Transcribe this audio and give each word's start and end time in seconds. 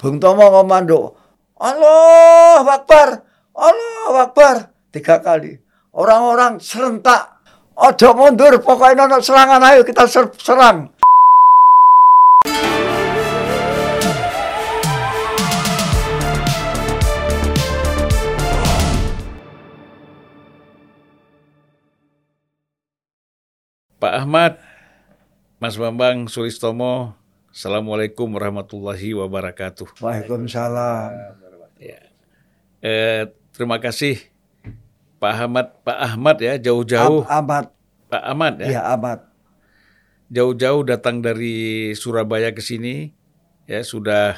Bung 0.00 0.16
Tomo 0.16 0.48
komando. 0.48 1.12
Allah 1.60 2.64
Akbar, 2.64 3.20
Allah 3.52 4.14
Akbar. 4.24 4.56
Tiga 4.88 5.20
kali. 5.20 5.60
Orang-orang 5.92 6.56
serentak. 6.56 7.36
Ojo 7.76 8.16
mundur, 8.16 8.56
pokoknya 8.64 9.04
nono 9.04 9.20
serangan 9.20 9.60
ayo 9.60 9.84
kita 9.84 10.08
ser- 10.08 10.32
serang. 10.40 10.88
Pak 24.00 24.12
Ahmad, 24.24 24.56
Mas 25.60 25.76
Bambang 25.76 26.24
Sulistomo, 26.24 27.19
Assalamualaikum 27.50 28.30
warahmatullahi 28.30 29.10
wabarakatuh. 29.18 29.98
Waalaikumsalam. 29.98 31.10
Eh, 32.80 33.28
terima 33.52 33.76
kasih 33.76 34.16
Pak 35.20 35.32
Ahmad, 35.36 35.66
Pak 35.84 35.98
Ahmad 36.00 36.40
ya 36.40 36.56
jauh-jauh, 36.56 37.28
Amat, 37.28 37.76
Pak 38.08 38.22
Ahmad 38.24 38.56
ya 38.56 38.80
ya 38.80 38.82
amat. 38.96 39.28
jauh-jauh 40.32 40.80
datang 40.88 41.20
dari 41.20 41.92
Surabaya 41.92 42.56
ke 42.56 42.64
sini 42.64 43.12
ya 43.68 43.84
sudah 43.84 44.32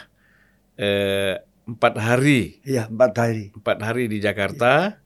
eh, 0.74 1.38
empat 1.70 1.94
hari 2.02 2.58
Iya 2.66 2.90
empat 2.90 3.12
hari. 3.14 3.44
empat 3.54 3.78
hari 3.78 4.10
di 4.10 4.18
Jakarta. 4.18 4.98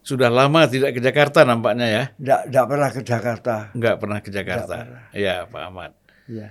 Sudah 0.00 0.32
lama 0.32 0.64
tidak 0.64 0.96
ke 0.96 1.00
Jakarta 1.04 1.44
nampaknya 1.44 1.84
ya, 1.84 2.04
nggak 2.16 2.64
pernah 2.64 2.88
ke 2.88 3.00
Jakarta. 3.04 3.54
nggak 3.76 3.96
pernah 4.00 4.18
ke 4.24 4.30
Jakarta. 4.32 4.76
pernah. 4.88 5.04
Ya 5.12 5.44
Pak 5.44 5.62
Ahmad. 5.68 5.92
Iya. 6.24 6.48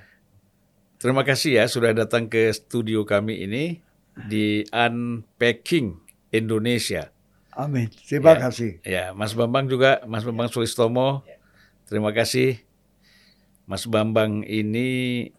Terima 0.99 1.23
kasih 1.23 1.63
ya 1.63 1.65
sudah 1.65 1.95
datang 1.95 2.27
ke 2.27 2.51
studio 2.51 3.07
kami 3.07 3.47
ini 3.47 3.79
di 4.27 4.67
Unpacking 4.67 5.95
Indonesia. 6.29 7.07
Amin. 7.55 7.87
Terima 8.03 8.35
Ya. 8.35 8.39
kasih. 8.43 8.71
Ya, 8.83 9.05
Mas 9.15 9.31
Bambang 9.31 9.71
juga, 9.71 10.03
Mas 10.03 10.27
Bambang 10.27 10.51
Sulistomo. 10.51 11.23
Terima 11.87 12.11
kasih. 12.11 12.59
Mas 13.63 13.87
Bambang 13.87 14.43
ini 14.43 15.29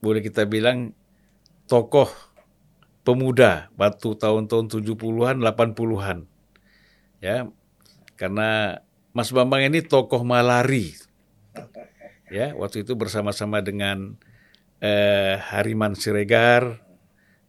boleh 0.00 0.24
kita 0.24 0.48
bilang 0.48 0.96
tokoh 1.68 2.08
pemuda 3.04 3.68
waktu 3.76 4.08
tahun-tahun 4.16 4.66
70-an, 4.68 5.36
80-an. 5.44 6.24
Ya. 7.20 7.52
Karena 8.16 8.80
Mas 9.12 9.28
Bambang 9.28 9.60
ini 9.60 9.84
tokoh 9.84 10.24
malari. 10.24 10.96
Ya, 12.32 12.56
waktu 12.56 12.80
itu 12.80 12.96
bersama-sama 12.96 13.60
dengan 13.60 14.16
eh, 14.82 15.38
Hariman 15.38 15.94
Siregar, 15.94 16.82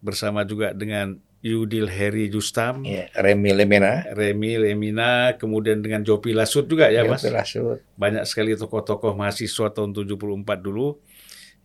bersama 0.04 0.46
juga 0.46 0.78
dengan 0.78 1.18
Yudil 1.44 1.92
Heri 1.92 2.32
Justam. 2.32 2.88
Ya, 2.88 3.12
Remi 3.20 3.52
Lemena. 3.52 4.08
Remi 4.16 4.56
Lemina, 4.56 5.36
kemudian 5.36 5.84
dengan 5.84 6.04
Jopi 6.08 6.32
Lasut 6.32 6.72
juga 6.72 6.88
ya 6.88 7.04
Mas. 7.04 7.28
Rasut. 7.28 7.84
Banyak 8.00 8.24
sekali 8.24 8.56
tokoh-tokoh 8.56 9.12
mahasiswa 9.12 9.76
tahun 9.76 9.92
74 9.92 10.64
dulu 10.64 11.04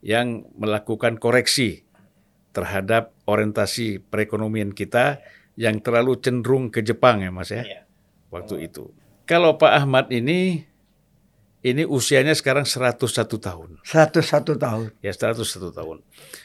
yang 0.02 0.46
melakukan 0.58 1.18
koreksi 1.18 1.86
terhadap 2.50 3.14
orientasi 3.26 4.02
perekonomian 4.02 4.74
kita 4.74 5.22
yang 5.54 5.78
terlalu 5.78 6.18
cenderung 6.18 6.70
ke 6.74 6.82
Jepang 6.82 7.22
ya 7.22 7.30
Mas 7.30 7.54
ya. 7.54 7.62
Iya. 7.62 7.80
Waktu 8.34 8.66
itu. 8.66 8.90
Kalau 9.30 9.58
Pak 9.58 9.72
Ahmad 9.84 10.10
ini 10.10 10.67
ini 11.66 11.82
usianya 11.82 12.38
sekarang 12.38 12.62
101 12.62 13.02
tahun. 13.26 13.82
101 13.82 14.54
tahun. 14.54 14.86
Ya 15.02 15.10
101 15.10 15.74
tahun. 15.74 15.96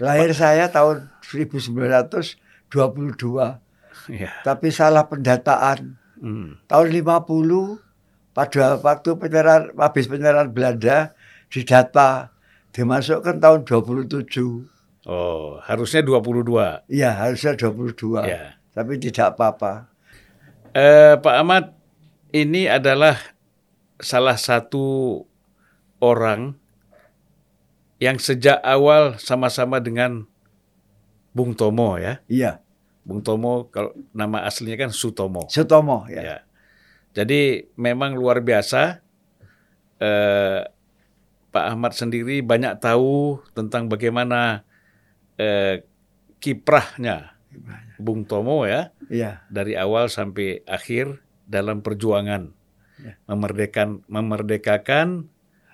Lahir 0.01 0.31
saya 0.33 0.73
tahun 0.73 1.13
1922. 1.21 2.41
Ya. 4.09 4.31
Tapi 4.41 4.67
salah 4.73 5.05
pendataan. 5.05 6.01
Hmm. 6.17 6.57
Tahun 6.65 6.87
50 6.89 7.77
pada 8.33 8.81
waktu 8.81 9.09
penyerahan 9.13 9.69
habis 9.77 10.09
penyerahan 10.09 10.49
Belanda 10.49 11.13
didata 11.53 12.33
dimasukkan 12.73 13.37
tahun 13.37 13.61
27. 13.69 15.05
Oh, 15.05 15.59
harusnya 15.61 16.01
22. 16.01 16.89
Iya, 16.89 17.11
harusnya 17.13 17.53
22. 17.53 18.25
Ya. 18.25 18.57
Tapi 18.73 18.97
tidak 18.97 19.37
apa-apa. 19.37 19.91
Eh, 20.73 21.13
Pak 21.21 21.35
Ahmad, 21.37 21.77
ini 22.33 22.65
adalah 22.65 23.13
salah 23.99 24.37
satu 24.37 25.21
orang 26.01 26.57
yang 28.01 28.19
sejak 28.19 28.59
awal 28.61 29.15
sama-sama 29.21 29.79
dengan 29.79 30.27
Bung 31.31 31.55
Tomo 31.55 31.95
ya. 31.97 32.19
Iya, 32.27 32.59
Bung 33.03 33.23
Tomo 33.23 33.71
kalau 33.71 33.95
nama 34.11 34.43
aslinya 34.43 34.87
kan 34.87 34.91
Sutomo. 34.91 35.47
Sutomo 35.47 36.05
ya. 36.11 36.21
Ya. 36.21 36.37
Jadi 37.13 37.71
memang 37.79 38.17
luar 38.17 38.41
biasa. 38.43 39.01
Eh, 40.01 40.61
Pak 41.53 41.65
Ahmad 41.69 41.93
sendiri 41.93 42.41
banyak 42.41 42.81
tahu 42.81 43.37
tentang 43.53 43.85
bagaimana 43.85 44.65
eh, 45.37 45.85
kiprahnya 46.41 47.37
Bung 48.01 48.25
Tomo 48.25 48.65
ya 48.65 48.89
Iya, 49.13 49.45
dari 49.53 49.77
awal 49.77 50.09
sampai 50.09 50.65
akhir 50.65 51.21
dalam 51.45 51.85
perjuangan. 51.85 52.49
Memerdekan 53.25 54.01
memerdekakan 54.07 55.27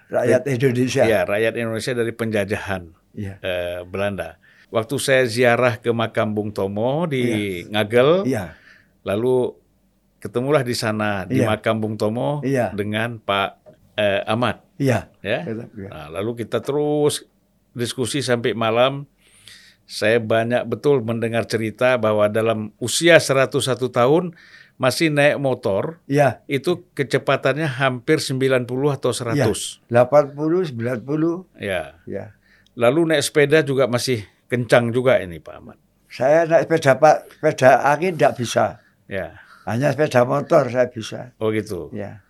rakyat 0.09 0.41
Indonesia. 0.50 1.03
ya 1.06 1.22
rakyat 1.23 1.53
Indonesia 1.56 1.94
dari 1.94 2.12
penjajahan 2.12 2.84
Iya. 3.13 3.34
eh, 3.41 3.79
Belanda. 3.85 4.38
Waktu 4.69 4.95
saya 5.01 5.23
ziarah 5.25 5.81
ke 5.81 5.90
makam 5.90 6.38
Bung 6.38 6.53
Tomo 6.53 7.09
di 7.09 7.62
Ngagel, 7.66 8.29
Iya. 8.29 8.53
lalu 9.01 9.57
ketemulah 10.22 10.62
di 10.62 10.78
sana 10.78 11.25
di 11.25 11.41
Iya. 11.41 11.50
makam 11.50 11.81
Bung 11.81 11.97
Tomo 11.97 12.45
Iya. 12.45 12.69
dengan 12.73 13.17
Pak 13.17 13.57
eh, 13.97 14.22
Ahmad, 14.23 14.61
Iya. 14.79 15.09
ya. 15.19 15.44
Iya. 15.44 15.90
Nah, 15.90 16.07
lalu 16.13 16.46
kita 16.46 16.61
terus 16.61 17.25
diskusi 17.73 18.22
sampai 18.23 18.56
malam. 18.56 19.09
Saya 19.90 20.22
banyak 20.22 20.69
betul 20.69 21.01
mendengar 21.01 21.50
cerita 21.50 21.97
bahwa 21.97 22.29
dalam 22.29 22.69
usia 22.78 23.17
101 23.17 23.90
tahun 23.90 24.38
masih 24.79 25.12
naik 25.12 25.38
motor 25.44 26.00
Iya. 26.07 26.40
itu 26.47 26.88
kecepatannya 26.95 27.67
hampir 27.67 28.23
90 28.23 28.63
atau 28.95 29.12
100. 29.12 29.84
80, 29.91 30.72
90. 30.72 31.51
Ya. 31.59 32.00
Ya. 32.07 32.34
Lalu 32.79 33.12
naik 33.12 33.28
sepeda 33.28 33.59
juga 33.59 33.91
masih 33.91 34.23
kencang 34.47 34.95
juga 34.95 35.19
ini 35.19 35.44
Pak 35.44 35.53
Ahmad. 35.59 35.78
Saya 36.07 36.47
naik 36.47 36.72
sepeda 36.72 36.95
Pak, 36.95 37.16
sepeda 37.38 37.69
angin 37.91 38.16
tidak 38.16 38.40
bisa. 38.40 38.79
Ya. 39.12 39.35
Hanya 39.67 39.91
sepeda 39.91 40.23
motor 40.23 40.72
saya 40.72 40.88
bisa. 40.88 41.35
Oh 41.44 41.51
gitu. 41.51 41.91
Ya. 41.91 42.23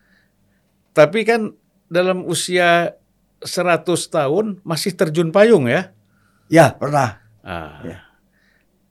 Tapi 0.97 1.23
kan 1.23 1.53
dalam 1.85 2.25
usia 2.25 2.97
100 3.45 3.85
tahun 4.09 4.57
masih 4.65 4.97
terjun 4.97 5.29
payung 5.29 5.69
ya. 5.69 5.93
Ya, 6.49 6.73
pernah. 6.73 7.21
Ah. 7.45 7.79
Ya. 7.85 8.08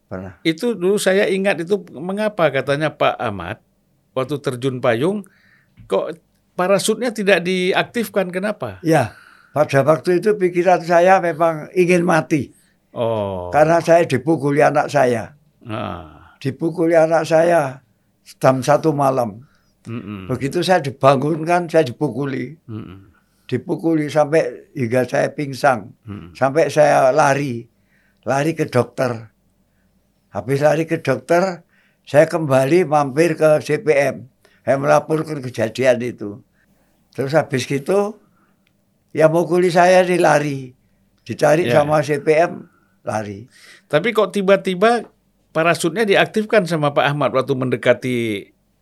Pernah. 0.08 0.40
Itu 0.40 0.72
dulu 0.72 0.96
saya 0.96 1.28
ingat 1.28 1.60
itu 1.62 1.84
mengapa 1.92 2.48
katanya 2.48 2.88
Pak 2.88 3.20
Ahmad 3.20 3.60
waktu 4.16 4.40
terjun 4.40 4.80
payung 4.80 5.28
kok 5.84 6.16
parasutnya 6.58 7.12
tidak 7.14 7.44
diaktifkan 7.44 8.32
kenapa? 8.32 8.80
Ya. 8.82 9.14
Pada 9.52 9.84
waktu 9.86 10.18
itu 10.18 10.34
pikiran 10.34 10.82
saya 10.82 11.22
memang 11.22 11.68
ingin 11.76 12.02
mati. 12.02 12.52
Oh. 12.92 13.52
Karena 13.52 13.78
saya 13.78 14.04
dipukuli 14.08 14.64
anak 14.64 14.90
saya. 14.90 15.36
Ah. 15.64 16.34
Dipukuli 16.40 16.96
anak 16.96 17.28
saya 17.28 17.84
jam 18.38 18.60
satu 18.60 18.92
malam. 18.96 19.44
Mm-mm. 19.88 20.28
Begitu 20.28 20.60
saya 20.60 20.84
dibangunkan, 20.84 21.70
saya 21.70 21.86
dipukuli. 21.86 22.60
Mm-mm. 22.68 23.08
Dipukuli 23.48 24.12
sampai 24.12 24.72
hingga 24.76 25.08
saya 25.08 25.32
pingsan. 25.32 25.96
Mm-mm. 26.04 26.36
Sampai 26.36 26.68
saya 26.68 27.08
lari. 27.14 27.64
Lari 28.28 28.52
ke 28.52 28.68
dokter. 28.68 29.32
Habis 30.38 30.62
lari 30.62 30.86
ke 30.86 31.02
dokter, 31.02 31.66
saya 32.06 32.30
kembali 32.30 32.86
mampir 32.86 33.34
ke 33.34 33.58
CPM. 33.58 34.30
Saya 34.62 34.78
melaporkan 34.78 35.42
kejadian 35.42 35.98
itu. 35.98 36.38
Terus 37.10 37.34
habis 37.34 37.66
gitu, 37.66 38.22
yang 39.10 39.34
mukuli 39.34 39.66
saya 39.66 40.06
ini 40.06 40.14
lari. 40.14 40.60
Dicari 41.26 41.66
Ya. 41.66 41.82
sama 41.82 41.98
CPM, 42.00 42.70
lari. 43.02 43.50
Tapi 43.84 44.14
kok 44.14 44.30
tiba-tiba 44.30 45.10
parasutnya 45.50 46.06
diaktifkan 46.06 46.62
sama 46.64 46.94
Pak 46.94 47.04
Ahmad 47.04 47.34
waktu 47.34 47.52
mendekati 47.52 48.18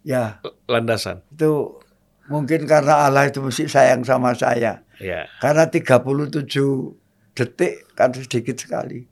Ya, 0.05 0.39
landasan? 0.69 1.25
itu 1.33 1.81
mungkin 2.29 2.69
karena 2.69 3.09
Allah 3.09 3.27
itu 3.27 3.41
mesti 3.41 3.65
sayang 3.65 4.05
sama 4.05 4.37
saya. 4.37 4.85
Ya. 5.01 5.25
Karena 5.41 5.67
37 5.67 6.95
detik 7.33 7.89
kan 7.97 8.13
sedikit 8.13 8.55
sekali. 8.55 9.09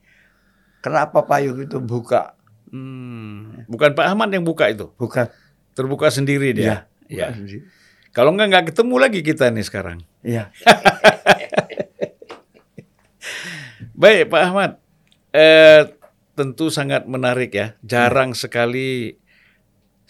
Kenapa 0.78 1.24
payung 1.24 1.58
itu 1.58 1.80
buka? 1.80 2.33
Hmm. 2.74 3.62
Bukan 3.70 3.94
Pak 3.94 4.02
Ahmad 4.10 4.34
yang 4.34 4.42
buka 4.42 4.66
itu, 4.66 4.90
Bukan. 4.98 5.30
terbuka 5.78 6.10
sendiri 6.10 6.50
dia. 6.50 6.90
Iya. 7.06 7.30
Ya. 7.30 7.62
Kalau 8.10 8.34
enggak 8.34 8.50
nggak 8.50 8.66
ketemu 8.74 8.94
lagi 8.98 9.22
kita 9.22 9.46
nih 9.54 9.62
sekarang. 9.62 10.02
Iya. 10.26 10.50
Baik 13.94 14.26
Pak 14.26 14.42
Ahmad, 14.42 14.82
eh, 15.30 15.94
tentu 16.34 16.66
sangat 16.74 17.06
menarik 17.06 17.54
ya. 17.54 17.78
Jarang 17.86 18.34
sekali 18.34 19.22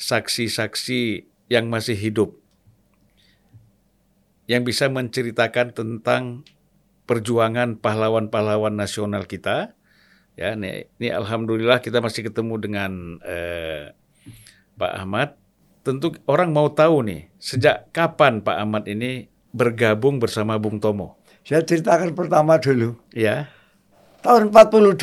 saksi-saksi 0.00 1.28
yang 1.52 1.68
masih 1.68 2.00
hidup 2.00 2.40
yang 4.44 4.64
bisa 4.64 4.92
menceritakan 4.92 5.72
tentang 5.72 6.44
perjuangan 7.04 7.80
pahlawan-pahlawan 7.80 8.76
nasional 8.76 9.24
kita. 9.24 9.76
Ya, 10.34 10.58
ini, 10.58 10.90
ini 10.98 11.08
alhamdulillah 11.14 11.78
kita 11.78 12.02
masih 12.02 12.26
ketemu 12.26 12.54
dengan 12.58 12.90
eh, 13.22 13.94
Pak 14.74 14.92
Ahmad. 14.98 15.38
Tentu 15.86 16.16
orang 16.26 16.50
mau 16.50 16.72
tahu 16.72 17.06
nih, 17.06 17.28
sejak 17.38 17.92
kapan 17.94 18.40
Pak 18.40 18.56
Ahmad 18.56 18.84
ini 18.90 19.30
bergabung 19.54 20.18
bersama 20.18 20.58
Bung 20.58 20.82
Tomo? 20.82 21.22
Saya 21.46 21.62
ceritakan 21.62 22.16
pertama 22.16 22.58
dulu. 22.58 22.98
Ya. 23.14 23.46
Tahun 24.24 24.50
42. 24.50 24.96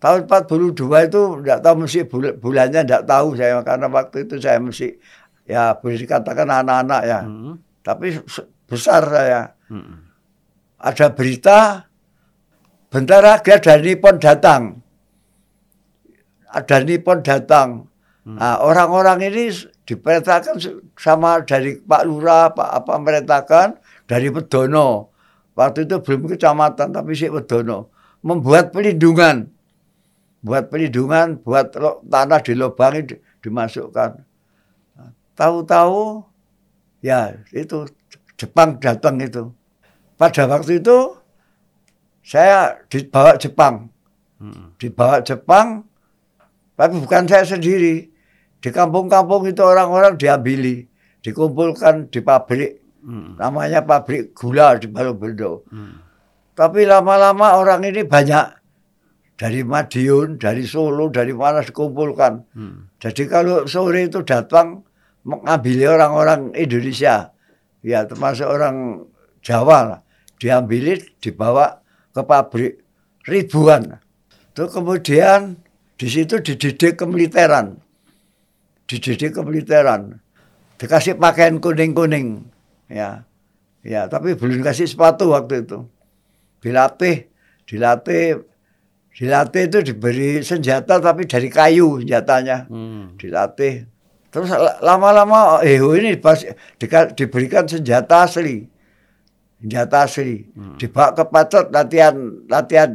Tahun 0.00 0.20
42 0.24 0.80
itu 0.80 1.22
tidak 1.44 1.60
tahu 1.60 1.74
mesti 1.84 2.00
bul 2.08 2.24
bulannya 2.40 2.80
tidak 2.88 3.04
tahu 3.04 3.36
saya 3.36 3.60
karena 3.60 3.86
waktu 3.92 4.24
itu 4.24 4.40
saya 4.40 4.56
mesti 4.56 4.96
ya 5.44 5.76
boleh 5.76 6.00
dikatakan 6.00 6.48
anak-anak 6.48 7.02
ya. 7.04 7.20
Hmm. 7.20 7.60
Tapi 7.84 8.16
besar 8.64 9.04
saya. 9.04 9.52
Hmm. 9.68 10.08
Ada 10.80 11.12
berita 11.12 11.89
bentar 12.90 13.22
lagi 13.22 13.54
ada 13.54 13.78
Nippon 13.78 14.18
datang. 14.18 14.62
Ada 16.50 16.82
Nippon 16.82 17.22
datang. 17.22 17.86
Hmm. 18.26 18.36
Nah, 18.36 18.60
orang-orang 18.60 19.30
ini 19.30 19.48
diperintahkan 19.86 20.60
sama 20.98 21.40
dari 21.46 21.80
Pak 21.80 22.02
Lurah, 22.04 22.52
Pak 22.52 22.70
apa 22.84 22.92
merintahkan 22.98 23.80
dari 24.04 24.28
Pedono. 24.28 25.08
Waktu 25.54 25.88
itu 25.88 25.96
belum 26.02 26.28
kecamatan 26.34 26.92
tapi 26.92 27.16
si 27.16 27.30
Pedono 27.30 27.88
membuat 28.20 28.74
pelindungan 28.74 29.48
buat 30.40 30.72
perlindungan, 30.72 31.40
buat 31.40 31.72
tanah 32.08 32.40
dilobangi, 32.40 33.20
dimasukkan. 33.44 34.24
Tahu-tahu, 35.36 36.24
ya 37.04 37.36
itu 37.52 37.88
Jepang 38.40 38.80
datang 38.80 39.20
itu. 39.20 39.52
Pada 40.16 40.48
waktu 40.48 40.80
itu 40.80 41.19
saya 42.20 42.76
dibawa 42.86 43.36
Jepang, 43.40 43.88
hmm. 44.38 44.76
dibawa 44.76 45.24
Jepang, 45.24 45.84
tapi 46.76 46.94
bukan 47.00 47.24
saya 47.28 47.44
sendiri. 47.44 48.08
Di 48.60 48.68
kampung-kampung 48.68 49.48
itu 49.48 49.64
orang-orang 49.64 50.20
diambili, 50.20 50.84
dikumpulkan 51.24 52.12
di 52.12 52.20
pabrik, 52.20 53.00
hmm. 53.00 53.40
namanya 53.40 53.80
pabrik 53.80 54.36
gula 54.36 54.76
di 54.76 54.84
Balubendo. 54.84 55.64
Hmm. 55.72 55.96
Tapi 56.52 56.84
lama-lama 56.84 57.56
orang 57.56 57.80
ini 57.88 58.04
banyak 58.04 58.60
dari 59.40 59.64
Madiun, 59.64 60.36
dari 60.36 60.68
Solo, 60.68 61.08
dari 61.08 61.32
mana 61.32 61.64
dikumpulkan. 61.64 62.32
Hmm. 62.52 62.92
Jadi 63.00 63.24
kalau 63.24 63.64
sore 63.64 64.04
itu 64.04 64.20
datang 64.20 64.84
mengambil 65.24 65.96
orang-orang 65.96 66.52
Indonesia, 66.52 67.32
ya 67.80 68.04
termasuk 68.04 68.44
orang 68.44 69.08
Jawa 69.40 69.78
lah, 69.88 70.00
diambil, 70.36 71.00
dibawa 71.16 71.79
ke 72.20 72.22
pabrik 72.28 72.72
ribuan. 73.24 73.96
Itu 74.52 74.68
kemudian 74.68 75.56
di 75.96 76.06
situ 76.06 76.44
dididik 76.44 77.00
kemiliteran, 77.00 77.80
dididik 78.84 79.32
kemiliteran, 79.32 80.20
dikasih 80.76 81.16
pakaian 81.16 81.56
kuning-kuning, 81.60 82.44
ya, 82.92 83.24
ya, 83.80 84.08
tapi 84.12 84.36
belum 84.36 84.60
kasih 84.60 84.84
sepatu 84.88 85.32
waktu 85.32 85.64
itu, 85.64 85.88
dilatih, 86.60 87.28
dilatih 87.64 88.44
dilatih 89.20 89.62
itu 89.68 89.78
diberi 89.92 90.40
senjata 90.40 91.02
tapi 91.02 91.26
dari 91.26 91.50
kayu 91.50 92.00
senjatanya. 92.00 92.70
Hmm. 92.70 93.18
dilatih. 93.18 93.84
Terus 94.30 94.48
lama-lama 94.80 95.58
Eho 95.66 95.90
ini 95.98 96.14
pas 96.14 96.38
di, 96.78 96.86
diberikan 97.18 97.66
senjata 97.66 98.30
asli 98.30 98.62
asli 99.68 100.48
hmm. 100.56 100.76
dibawa 100.80 101.12
ke 101.12 101.24
pacot 101.28 101.66
latihan 101.68 102.16
latihan 102.48 102.90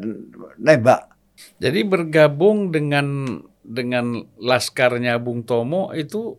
nembak 0.58 1.14
jadi 1.62 1.86
bergabung 1.86 2.74
dengan 2.74 3.38
dengan 3.66 4.26
laskarnya 4.40 5.22
Bung 5.22 5.46
Tomo 5.46 5.94
itu 5.94 6.38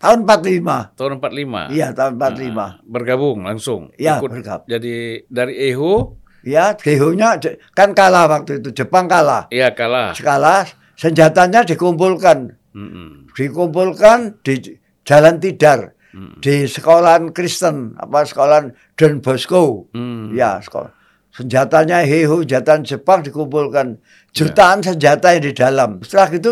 tahun 0.00 0.24
45 0.28 0.96
tahun 0.96 1.12
45 1.20 1.76
iya 1.76 1.92
tahun 1.92 2.12
45 2.20 2.52
nah, 2.52 2.70
bergabung 2.84 3.38
langsung 3.44 3.92
iya 4.00 4.20
bergabung 4.20 4.68
jadi 4.68 5.24
dari 5.28 5.54
Eho 5.72 6.24
Ya, 6.44 6.76
gehonya 6.76 7.40
kan 7.72 7.96
kalah 7.96 8.28
waktu 8.28 8.60
itu. 8.60 8.84
Jepang 8.84 9.08
kalah. 9.08 9.48
Iya, 9.48 9.72
kalah. 9.72 10.12
Kalah, 10.12 10.68
senjatanya 10.92 11.64
dikumpulkan. 11.64 12.60
Mm 12.76 12.88
-mm. 12.92 13.08
Dikumpulkan 13.32 14.44
di 14.44 14.76
Jalan 15.08 15.40
Tidar. 15.40 15.96
Mm. 16.14 16.38
Di 16.38 16.70
sekolahan 16.70 17.34
Kristen, 17.34 17.98
apa 17.98 18.22
sekolahan 18.22 18.70
Don 18.94 19.18
Bosco. 19.18 19.90
Mm. 19.90 20.30
Ya, 20.38 20.62
sekolah. 20.62 20.94
Senjatanya 21.34 22.06
heho, 22.06 22.46
senjata 22.46 22.78
Jepang 22.86 23.26
dikumpulkan. 23.26 23.98
Jutaan 24.30 24.78
ya. 24.86 24.94
senjata 24.94 25.34
yang 25.34 25.42
di 25.42 25.50
dalam. 25.50 25.90
Setelah 26.06 26.30
itu 26.30 26.50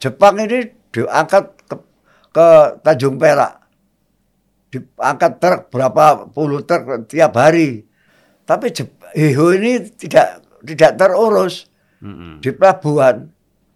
Jepang 0.00 0.40
ini 0.40 0.72
diangkat 0.88 1.44
ke, 1.68 1.76
ke 2.32 2.46
Tanjung 2.80 3.20
Perak. 3.20 3.60
Diangkat 4.72 5.32
truk 5.36 5.60
berapa 5.68 6.32
puluh 6.32 6.64
truk 6.64 7.04
tiap 7.12 7.36
hari. 7.36 7.84
Tapi 8.48 8.72
Heho 9.12 9.52
ini 9.52 9.84
tidak 9.92 10.40
tidak 10.64 10.96
terurus 10.96 11.68
mm-hmm. 12.00 12.40
di 12.40 12.50
pelabuhan. 12.56 13.28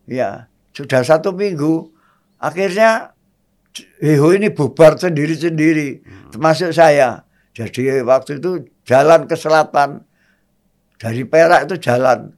Ya, 0.09 0.49
sudah 0.73 1.05
satu 1.05 1.37
minggu. 1.37 1.93
Akhirnya 2.41 3.16
Heho 4.01 4.29
ini 4.37 4.49
bubar 4.53 4.97
sendiri-sendiri, 4.97 6.01
mm-hmm. 6.01 6.31
termasuk 6.33 6.71
saya. 6.73 7.25
Jadi 7.57 8.05
waktu 8.05 8.41
itu 8.41 8.69
jalan 8.85 9.25
ke 9.25 9.37
selatan. 9.37 10.05
Dari 10.97 11.25
Perak 11.29 11.69
itu 11.69 11.77
jalan. 11.81 12.33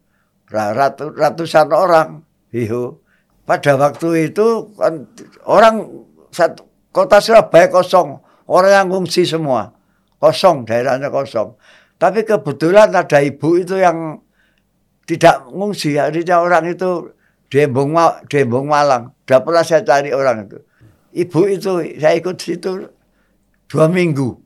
Ratu, 0.48 1.14
ratusan 1.14 1.70
orang 1.70 2.22
Heho. 2.50 3.02
Pada 3.46 3.78
waktu 3.78 4.30
itu 4.30 4.72
kan 4.76 5.08
orang 5.46 6.04
satu, 6.30 6.66
kota 6.90 7.18
Surabaya 7.18 7.70
kosong. 7.70 8.18
Orang 8.48 8.72
yang 8.72 8.86
ngungsi 8.88 9.28
semua. 9.28 9.74
Kosong, 10.18 10.64
daerahnya 10.66 11.12
kosong. 11.12 11.54
Tapi 11.98 12.22
kebetulan 12.22 12.94
ada 12.94 13.18
ibu 13.18 13.58
itu 13.58 13.76
yang 13.78 14.22
tidak 15.04 15.50
ngungsi. 15.50 15.98
Artinya 15.98 16.42
orang 16.42 16.70
itu 16.70 17.12
Dembong, 17.48 17.96
Dembong 18.28 18.66
Malang. 18.68 19.12
Sudah 19.24 19.40
pernah 19.40 19.64
saya 19.64 19.82
cari 19.84 20.12
orang 20.12 20.46
itu. 20.46 20.58
Ibu 21.18 21.40
itu 21.50 21.72
saya 21.98 22.14
ikut 22.14 22.38
situ 22.38 22.86
dua 23.66 23.86
minggu. 23.90 24.38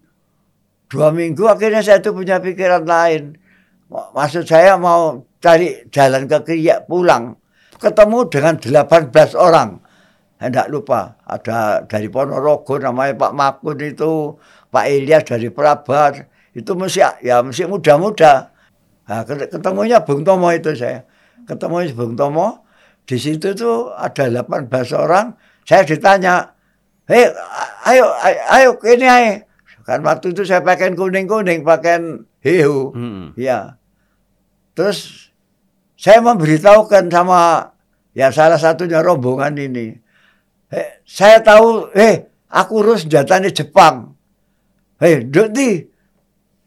Dua 0.89 1.13
minggu 1.13 1.45
akhirnya 1.45 1.85
saya 1.85 2.01
itu 2.01 2.17
punya 2.17 2.41
pikiran 2.41 2.89
lain. 2.89 3.37
Maksud 3.93 4.49
saya 4.49 4.81
mau 4.81 5.21
cari 5.37 5.85
jalan 5.93 6.25
ke 6.25 6.39
Kriya 6.41 6.89
pulang. 6.89 7.37
Ketemu 7.77 8.19
dengan 8.33 8.55
18 8.57 9.37
orang. 9.37 9.77
Tidak 10.41 10.67
lupa. 10.73 11.21
Ada 11.29 11.85
dari 11.85 12.09
Ponorogo 12.09 12.81
namanya 12.81 13.15
Pak 13.15 13.33
Makun 13.37 13.79
itu. 13.85 14.37
Pak 14.73 14.85
Ilyas 14.89 15.29
dari 15.29 15.53
Prabat 15.53 16.25
itu 16.57 16.73
mesti 16.73 17.05
ya 17.25 17.45
mesti 17.45 17.69
muda-muda. 17.69 18.53
Nah, 19.09 19.25
ketemunya 19.25 20.01
Bung 20.01 20.25
Tomo 20.25 20.49
itu 20.53 20.73
saya. 20.73 21.05
Ketemu 21.45 21.93
Bung 21.93 22.15
Tomo, 22.17 22.65
di 23.05 23.19
situ 23.19 23.53
tuh 23.53 23.93
ada 23.93 24.31
18 24.31 24.71
orang. 24.95 25.37
Saya 25.67 25.83
ditanya, 25.85 26.52
hei 27.13 27.29
ayo, 27.93 28.07
ayo, 28.25 28.41
ayo 28.49 28.71
ini 28.89 29.07
ayo. 29.07 29.33
Kan 29.85 30.01
waktu 30.07 30.33
itu 30.33 30.47
saya 30.47 30.63
pakai 30.65 30.95
kuning-kuning, 30.97 31.67
pakai 31.67 32.25
hiu. 32.41 32.95
Hmm. 32.95 33.37
Ya. 33.37 33.77
Terus 34.73 35.29
saya 35.99 36.23
memberitahukan 36.25 37.13
sama 37.13 37.71
ya 38.17 38.33
salah 38.33 38.57
satunya 38.57 39.05
rombongan 39.05 39.59
ini. 39.59 39.99
Hey, 40.73 41.05
saya 41.05 41.45
tahu, 41.45 41.93
eh, 41.93 42.33
aku 42.49 42.81
urus 42.81 43.05
senjatanya 43.05 43.53
Jepang. 43.53 44.17
Hei, 44.97 45.27
Dodi, 45.27 45.85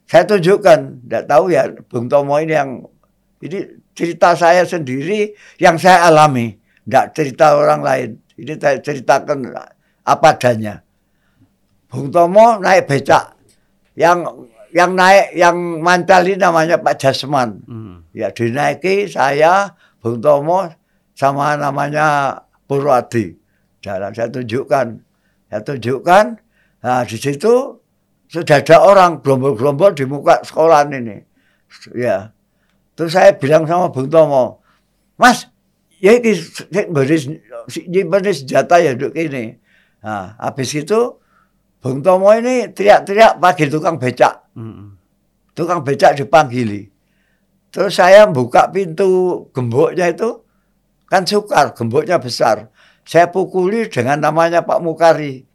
saya 0.06 0.28
tunjukkan, 0.30 1.08
tidak 1.08 1.24
tahu 1.26 1.46
ya 1.50 1.72
Bung 1.90 2.06
Tomo 2.06 2.38
ini 2.38 2.54
yang 2.54 2.86
ini 3.42 3.82
cerita 3.96 4.38
saya 4.38 4.68
sendiri 4.68 5.34
yang 5.58 5.80
saya 5.82 6.12
alami, 6.12 6.54
tidak 6.86 7.16
cerita 7.18 7.58
orang 7.58 7.82
lain. 7.82 8.10
Ini 8.36 8.60
saya 8.60 8.78
ceritakan 8.84 9.56
apa 10.06 10.38
adanya. 10.38 10.86
Bung 11.90 12.14
Tomo 12.14 12.62
naik 12.62 12.86
becak, 12.86 13.34
yang 13.98 14.48
yang 14.70 14.94
naik 14.94 15.34
yang 15.34 15.56
mancal 15.82 16.22
ini 16.28 16.38
namanya 16.38 16.78
Pak 16.78 16.96
Jasman. 17.02 17.64
Hmm. 17.66 17.96
Ya 18.14 18.30
dinaiki 18.30 19.10
saya, 19.10 19.74
Bung 20.00 20.22
Tomo 20.22 20.70
sama 21.18 21.58
namanya 21.58 22.38
Purwadi. 22.70 23.36
Jalan 23.82 24.14
saya 24.14 24.30
tunjukkan, 24.30 24.88
saya 25.50 25.62
tunjukkan. 25.62 26.26
Nah 26.86 27.02
di 27.06 27.18
situ 27.18 27.82
sudah 28.30 28.62
ada 28.62 28.78
orang 28.82 29.22
gerombol-gerombol 29.22 29.94
di 29.94 30.06
muka 30.06 30.42
sekolah 30.46 30.86
ini. 30.92 31.22
Ya. 31.94 32.34
Terus 32.96 33.12
saya 33.12 33.36
bilang 33.36 33.68
sama 33.68 33.92
Bung 33.92 34.08
Tomo, 34.08 34.64
Mas, 35.20 35.48
ya 36.00 36.16
ini 36.16 36.36
baris 36.92 37.28
nyimpen 37.88 38.24
senjata 38.32 38.80
ya 38.80 38.96
duk 38.96 39.16
ini. 39.16 39.60
Nah, 40.06 40.38
habis 40.38 40.70
itu 40.78 41.18
Bung 41.82 42.06
Tomo 42.06 42.30
ini 42.34 42.70
teriak-teriak 42.70 43.42
panggil 43.42 43.74
tukang 43.74 43.98
becak. 43.98 44.54
Tukang 45.58 45.82
becak 45.82 46.22
dipanggili. 46.22 46.94
Terus 47.74 47.98
saya 47.98 48.30
buka 48.30 48.72
pintu 48.72 49.44
gemboknya 49.52 50.08
itu, 50.14 50.46
kan 51.10 51.26
sukar, 51.26 51.76
gemboknya 51.76 52.22
besar. 52.22 52.70
Saya 53.06 53.30
pukuli 53.30 53.86
dengan 53.92 54.18
namanya 54.24 54.66
Pak 54.66 54.82
Mukari. 54.82 55.46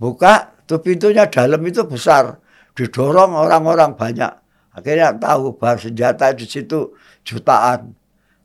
Buka, 0.00 0.54
tuh 0.66 0.82
pintunya 0.82 1.28
dalam 1.30 1.62
itu 1.62 1.86
besar. 1.86 2.42
Didorong 2.72 3.36
orang-orang 3.36 3.94
banyak. 3.94 4.32
Akhirnya 4.74 5.14
tahu 5.14 5.54
bahwa 5.54 5.80
senjata 5.80 6.32
di 6.32 6.48
situ 6.48 6.96
jutaan. 7.22 7.94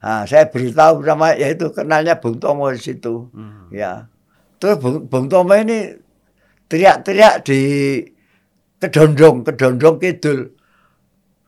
Nah, 0.02 0.24
saya 0.30 0.46
beritahu 0.50 1.02
nama 1.02 1.34
yaitu 1.34 1.72
kenalnya 1.74 2.20
Bung 2.20 2.38
Tomo 2.38 2.70
di 2.70 2.80
situ. 2.80 3.32
Hmm. 3.32 3.72
Ya. 3.72 4.11
Terus 4.62 4.78
Bung, 4.78 5.10
Bung 5.10 5.26
Tomo 5.26 5.58
ini 5.58 5.90
teriak-teriak 6.70 7.42
di 7.42 7.60
kedondong, 8.78 9.42
kedondong 9.42 9.98
kidul. 9.98 10.54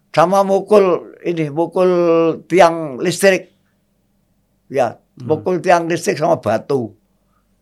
Sama 0.10 0.42
mukul 0.42 1.14
ini, 1.22 1.54
mukul 1.54 1.90
tiang 2.50 2.98
listrik. 2.98 3.54
Ya, 4.74 4.98
mukul 5.22 5.62
tiang 5.62 5.86
listrik 5.86 6.18
sama 6.18 6.42
batu. 6.42 6.98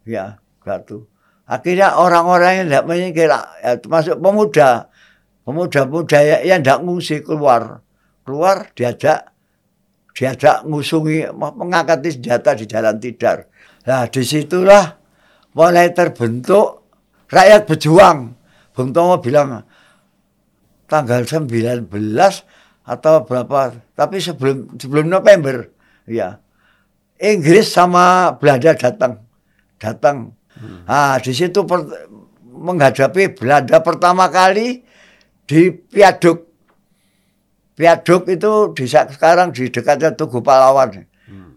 Ya, 0.07 0.39
batu. 0.63 1.11
Akhirnya 1.43 1.99
orang-orang 1.99 2.63
yang 2.63 2.67
tidak 2.71 2.85
menyingkir, 2.87 3.27
ya, 3.27 3.75
termasuk 3.75 4.15
pemuda, 4.23 4.87
pemuda-pemuda 5.43 6.19
ya- 6.23 6.43
yang 6.47 6.63
tidak 6.63 6.79
ngungsi 6.79 7.27
keluar, 7.27 7.83
keluar 8.23 8.71
diajak 8.71 9.35
diajak 10.15 10.63
ngusungi 10.67 11.27
mengangkat 11.35 12.03
senjata 12.07 12.55
di 12.55 12.65
jalan 12.67 12.95
tidar. 12.99 13.47
Nah 13.87 14.07
di 14.11 14.23
situlah 14.23 15.00
mulai 15.55 15.91
terbentuk 15.91 16.85
rakyat 17.31 17.67
berjuang. 17.67 18.35
Bung 18.71 18.95
Tomo 18.95 19.19
bilang 19.19 19.67
tanggal 20.87 21.27
19 21.27 21.87
atau 22.87 23.15
berapa, 23.27 23.75
tapi 23.93 24.17
sebelum 24.23 24.79
sebelum 24.79 25.11
November, 25.11 25.67
ya 26.07 26.39
Inggris 27.19 27.67
sama 27.67 28.35
Belanda 28.39 28.73
datang, 28.73 29.21
datang. 29.77 30.33
Nah 30.87 31.19
di 31.19 31.35
situ 31.35 31.67
per- 31.67 32.07
menghadapi 32.47 33.35
Belanda 33.35 33.83
pertama 33.83 34.31
kali 34.31 34.87
di 35.43 35.71
Piaduk 35.73 36.51
Viaduk 37.81 38.29
itu 38.29 38.77
di 38.77 38.85
sekarang 38.85 39.49
di 39.55 39.65
dekatnya 39.73 40.13
Tugu 40.13 40.45
Pahlawan. 40.45 41.01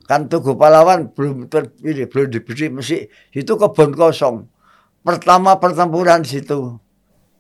Kan 0.04 0.28
Tugu 0.28 0.52
Pahlawan 0.54 1.08
belum 1.16 1.48
ter, 1.48 1.72
ini, 1.80 2.04
belum 2.04 2.28
diberi 2.28 2.68
mesti 2.68 3.08
itu 3.32 3.52
kebun 3.56 3.96
kosong. 3.96 4.44
Pertama 5.00 5.56
pertempuran 5.56 6.24
situ. 6.24 6.76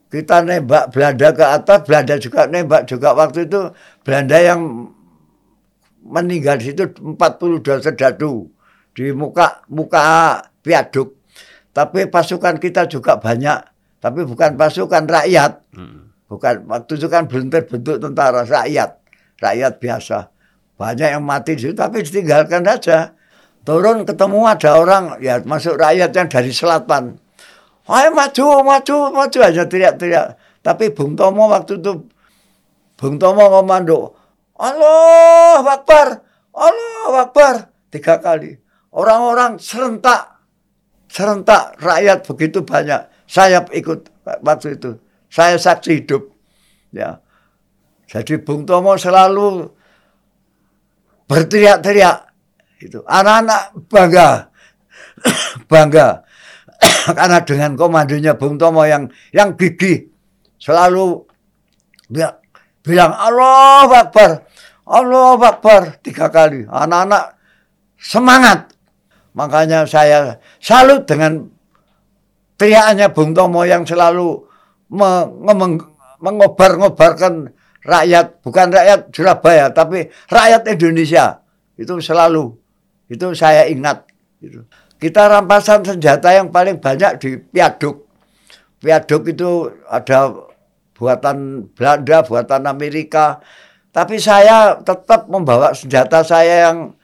Kita 0.08 0.40
nembak 0.40 0.94
Belanda 0.94 1.28
ke 1.34 1.44
atas, 1.44 1.78
Belanda 1.84 2.14
juga 2.16 2.46
nembak 2.48 2.88
juga 2.88 3.12
waktu 3.12 3.50
itu 3.50 3.72
Belanda 4.06 4.38
yang 4.40 4.88
meninggal 6.04 6.60
di 6.60 6.72
situ 6.72 6.88
42 6.92 7.84
serdadu 7.84 8.48
di 8.94 9.10
muka 9.12 9.64
muka 9.68 10.38
viaduk. 10.62 11.20
Tapi 11.74 12.06
pasukan 12.06 12.62
kita 12.62 12.86
juga 12.86 13.18
banyak, 13.18 13.58
tapi 13.98 14.22
bukan 14.22 14.54
pasukan 14.54 15.04
rakyat. 15.10 15.52
Mm. 15.74 16.14
Bukan 16.30 16.70
waktu 16.70 16.92
itu 16.96 17.06
kan 17.10 17.26
belum 17.26 17.50
terbentuk 17.50 17.98
tentara 17.98 18.46
rakyat, 18.46 19.02
rakyat 19.42 19.72
biasa. 19.82 20.33
Banyak 20.74 21.08
yang 21.14 21.22
mati 21.22 21.54
di 21.54 21.70
situ 21.70 21.76
tapi 21.78 22.02
ditinggalkan 22.02 22.66
saja. 22.66 23.14
Turun 23.64 24.04
ketemu 24.04 24.44
ada 24.44 24.70
orang 24.76 25.04
ya 25.24 25.40
masuk 25.40 25.80
rakyat 25.80 26.10
yang 26.12 26.28
dari 26.28 26.52
selatan. 26.52 27.16
Ayo 27.84 28.12
maju, 28.16 28.64
maju, 28.64 28.96
maju 29.12 29.38
aja 29.44 29.62
teriak-teriak. 29.64 30.40
Tapi 30.64 30.92
Bung 30.92 31.16
Tomo 31.16 31.48
waktu 31.52 31.76
itu 31.80 32.08
Bung 32.96 33.16
Tomo 33.20 33.44
komando. 33.52 34.16
Allah 34.56 35.60
Akbar, 35.64 36.24
Allah 36.54 37.12
Akbar 37.28 37.54
tiga 37.92 38.18
kali. 38.18 38.56
Orang-orang 38.94 39.58
serentak, 39.58 40.38
serentak 41.10 41.76
rakyat 41.82 42.22
begitu 42.24 42.62
banyak. 42.62 43.04
Saya 43.26 43.66
ikut 43.74 44.10
waktu 44.42 44.78
itu. 44.78 44.96
Saya 45.28 45.58
saksi 45.58 46.04
hidup. 46.04 46.30
Ya. 46.94 47.18
Jadi 48.06 48.38
Bung 48.38 48.64
Tomo 48.64 48.94
selalu 48.94 49.66
berteriak-teriak. 51.34 52.30
Itu 52.78 53.02
anak-anak 53.02 53.90
bangga. 53.90 54.54
bangga. 55.72 56.22
Karena 57.18 57.42
dengan 57.42 57.74
komandonya 57.74 58.38
Bung 58.38 58.54
Tomo 58.54 58.86
yang 58.86 59.10
yang 59.34 59.58
gigih 59.58 60.06
selalu 60.62 61.26
dia 62.06 62.38
bilang 62.86 63.10
Allah 63.10 64.06
Akbar. 64.06 64.46
Allah 64.86 65.34
Akbar 65.42 65.98
tiga 66.06 66.30
kali. 66.30 66.70
Anak-anak 66.70 67.34
semangat. 67.98 68.70
Makanya 69.34 69.90
saya 69.90 70.38
salut 70.62 71.02
dengan 71.10 71.50
teriakannya 72.54 73.10
Bung 73.10 73.34
Tomo 73.34 73.66
yang 73.66 73.82
selalu 73.82 74.46
mengobar-ngobarkan 76.22 77.50
rakyat, 77.84 78.40
bukan 78.40 78.66
rakyat 78.72 79.00
Surabaya, 79.12 79.70
tapi 79.70 80.08
rakyat 80.32 80.66
Indonesia. 80.72 81.44
Itu 81.76 82.00
selalu, 82.00 82.56
itu 83.12 83.26
saya 83.36 83.68
ingat. 83.68 84.08
Gitu. 84.40 84.64
Kita 84.96 85.28
rampasan 85.28 85.84
senjata 85.84 86.32
yang 86.32 86.48
paling 86.48 86.80
banyak 86.80 87.20
di 87.20 87.36
Piaduk. 87.36 88.08
Piaduk 88.80 89.28
itu 89.28 89.68
ada 89.88 90.32
buatan 90.96 91.68
Belanda, 91.76 92.24
buatan 92.24 92.62
Amerika. 92.64 93.40
Tapi 93.94 94.18
saya 94.18 94.80
tetap 94.80 95.30
membawa 95.30 95.70
senjata 95.76 96.24
saya 96.24 96.70
yang 96.70 96.96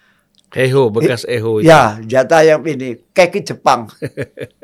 Eho, 0.50 0.90
bekas 0.90 1.22
Eho. 1.30 1.62
itu. 1.62 1.70
Ya, 1.70 2.02
senjata 2.02 2.42
yang 2.42 2.66
ini 2.66 2.98
keki 3.14 3.46
Jepang. 3.46 3.86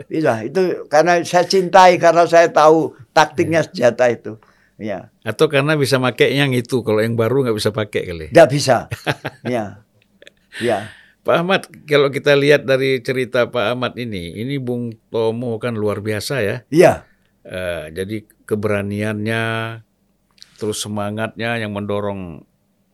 Iya, 0.06 0.46
itu 0.46 0.87
karena 0.87 1.18
saya 1.26 1.42
cintai 1.50 1.99
karena 1.99 2.23
saya 2.30 2.46
tahu 2.46 2.94
taktiknya 3.11 3.66
senjata 3.66 4.06
itu. 4.06 4.38
Ya, 4.76 5.09
Atau 5.25 5.49
karena 5.49 5.73
bisa 5.73 5.97
pakai 5.97 6.37
yang 6.37 6.52
itu, 6.52 6.85
kalau 6.85 7.00
yang 7.00 7.16
baru 7.16 7.49
nggak 7.49 7.56
bisa 7.56 7.73
pakai 7.73 8.02
kali. 8.04 8.26
tidak 8.28 8.50
bisa. 8.52 8.76
Ya, 9.49 9.80
ya, 10.61 10.92
Pak 11.25 11.37
Ahmad, 11.42 11.62
kalau 11.88 12.12
kita 12.12 12.37
lihat 12.37 12.68
dari 12.68 13.00
cerita 13.00 13.49
Pak 13.49 13.73
Ahmad 13.73 13.97
ini, 13.97 14.37
ini 14.37 14.61
Bung 14.61 14.92
Tomo 15.09 15.56
kan 15.56 15.75
luar 15.75 16.04
biasa 16.04 16.45
ya. 16.45 16.56
iya, 16.68 17.09
Eh, 17.47 17.95
jadi 17.95 18.26
keberaniannya, 18.45 19.42
terus 20.59 20.83
semangatnya 20.83 21.56
yang 21.56 21.73
mendorong 21.73 22.42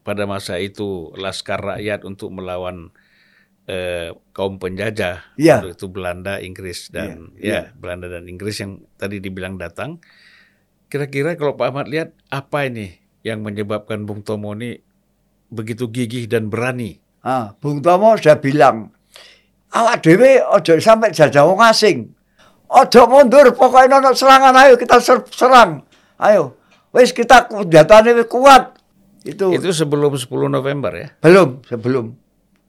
pada 0.03 0.29
masa 0.29 0.61
itu 0.63 1.11
laskar 1.19 1.63
rakyat 1.63 2.05
untuk 2.07 2.31
melawan 2.31 2.93
eh, 3.67 4.11
kaum 4.35 4.59
penjajah. 4.59 5.35
Waktu 5.63 5.79
itu 5.79 5.87
Belanda, 5.89 6.43
Inggris 6.43 6.91
dan 6.91 7.33
Iya, 7.39 7.71
ya 7.71 7.77
Belanda 7.79 8.11
dan 8.11 8.27
Inggris 8.27 8.59
yang 8.59 8.83
tadi 8.99 9.23
dibilang 9.23 9.57
datang. 9.57 10.03
Kira-kira 10.93 11.41
kalau 11.41 11.57
Pak 11.57 11.73
Ahmad 11.73 11.89
lihat 11.89 12.13
apa 12.29 12.69
ini 12.69 13.01
yang 13.25 13.41
menyebabkan 13.41 14.05
Bung 14.05 14.21
Tomo 14.21 14.53
ini 14.53 14.77
begitu 15.49 15.89
gigih 15.89 16.29
dan 16.29 16.53
berani? 16.53 17.01
Ah, 17.25 17.57
Bung 17.57 17.81
Tomo 17.81 18.13
sudah 18.21 18.37
bilang, 18.37 18.93
awak 19.73 20.05
dewe 20.05 20.45
ojo 20.45 20.77
sampai 20.77 21.09
jajah 21.17 21.49
wong 21.49 21.65
asing. 21.65 22.13
Ojo 22.69 23.09
mundur, 23.09 23.57
pokoknya 23.57 24.05
ono 24.05 24.13
serangan 24.13 24.53
ayo 24.53 24.77
kita 24.77 25.01
ser- 25.01 25.25
serang. 25.33 25.81
Ayo, 26.21 26.61
wis 26.93 27.17
kita 27.17 27.49
senjatanya 27.49 28.29
kuat. 28.29 28.77
Itu, 29.25 29.49
Itu 29.49 29.73
sebelum 29.73 30.13
10 30.13 30.29
November 30.53 30.93
ya. 30.93 31.09
belum, 31.25 31.65
sebelum, 31.73 32.21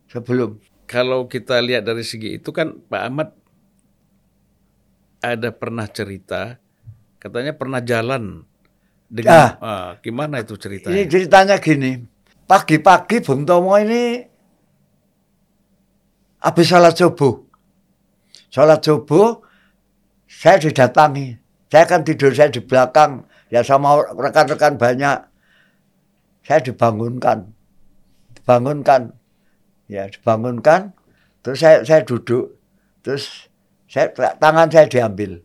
sebelum. 0.08 0.64
Kalau 0.88 1.28
kita 1.28 1.60
lihat 1.60 1.84
dari 1.84 2.08
segi 2.08 2.40
itu 2.40 2.56
kan 2.56 2.72
Pak 2.88 3.02
Ahmad 3.04 3.36
ada 5.20 5.52
pernah 5.52 5.92
cerita 5.92 6.63
katanya 7.24 7.56
pernah 7.56 7.80
jalan 7.80 8.44
dengan 9.08 9.56
ah, 9.64 9.96
gimana 10.04 10.44
itu 10.44 10.60
Ini 10.60 10.60
ceritanya? 10.60 11.04
ceritanya 11.08 11.56
gini, 11.64 11.92
pagi-pagi 12.44 13.24
Bung 13.24 13.48
Tomo 13.48 13.80
ini 13.80 14.28
habis 16.44 16.68
sholat 16.68 17.00
subuh. 17.00 17.40
Sholat 18.52 18.84
subuh, 18.84 19.40
saya 20.28 20.60
didatangi. 20.60 21.40
Saya 21.72 21.88
kan 21.88 22.04
tidur 22.04 22.36
saya 22.36 22.52
di 22.52 22.62
belakang, 22.62 23.26
ya 23.50 23.64
sama 23.64 24.04
rekan-rekan 24.14 24.78
banyak. 24.78 25.26
Saya 26.44 26.60
dibangunkan, 26.60 27.50
dibangunkan, 28.36 29.16
ya 29.88 30.06
dibangunkan. 30.12 30.92
Terus 31.40 31.58
saya 31.64 31.82
saya 31.88 32.04
duduk, 32.04 32.60
terus 33.00 33.48
saya 33.88 34.12
tangan 34.14 34.68
saya 34.70 34.86
diambil. 34.92 35.40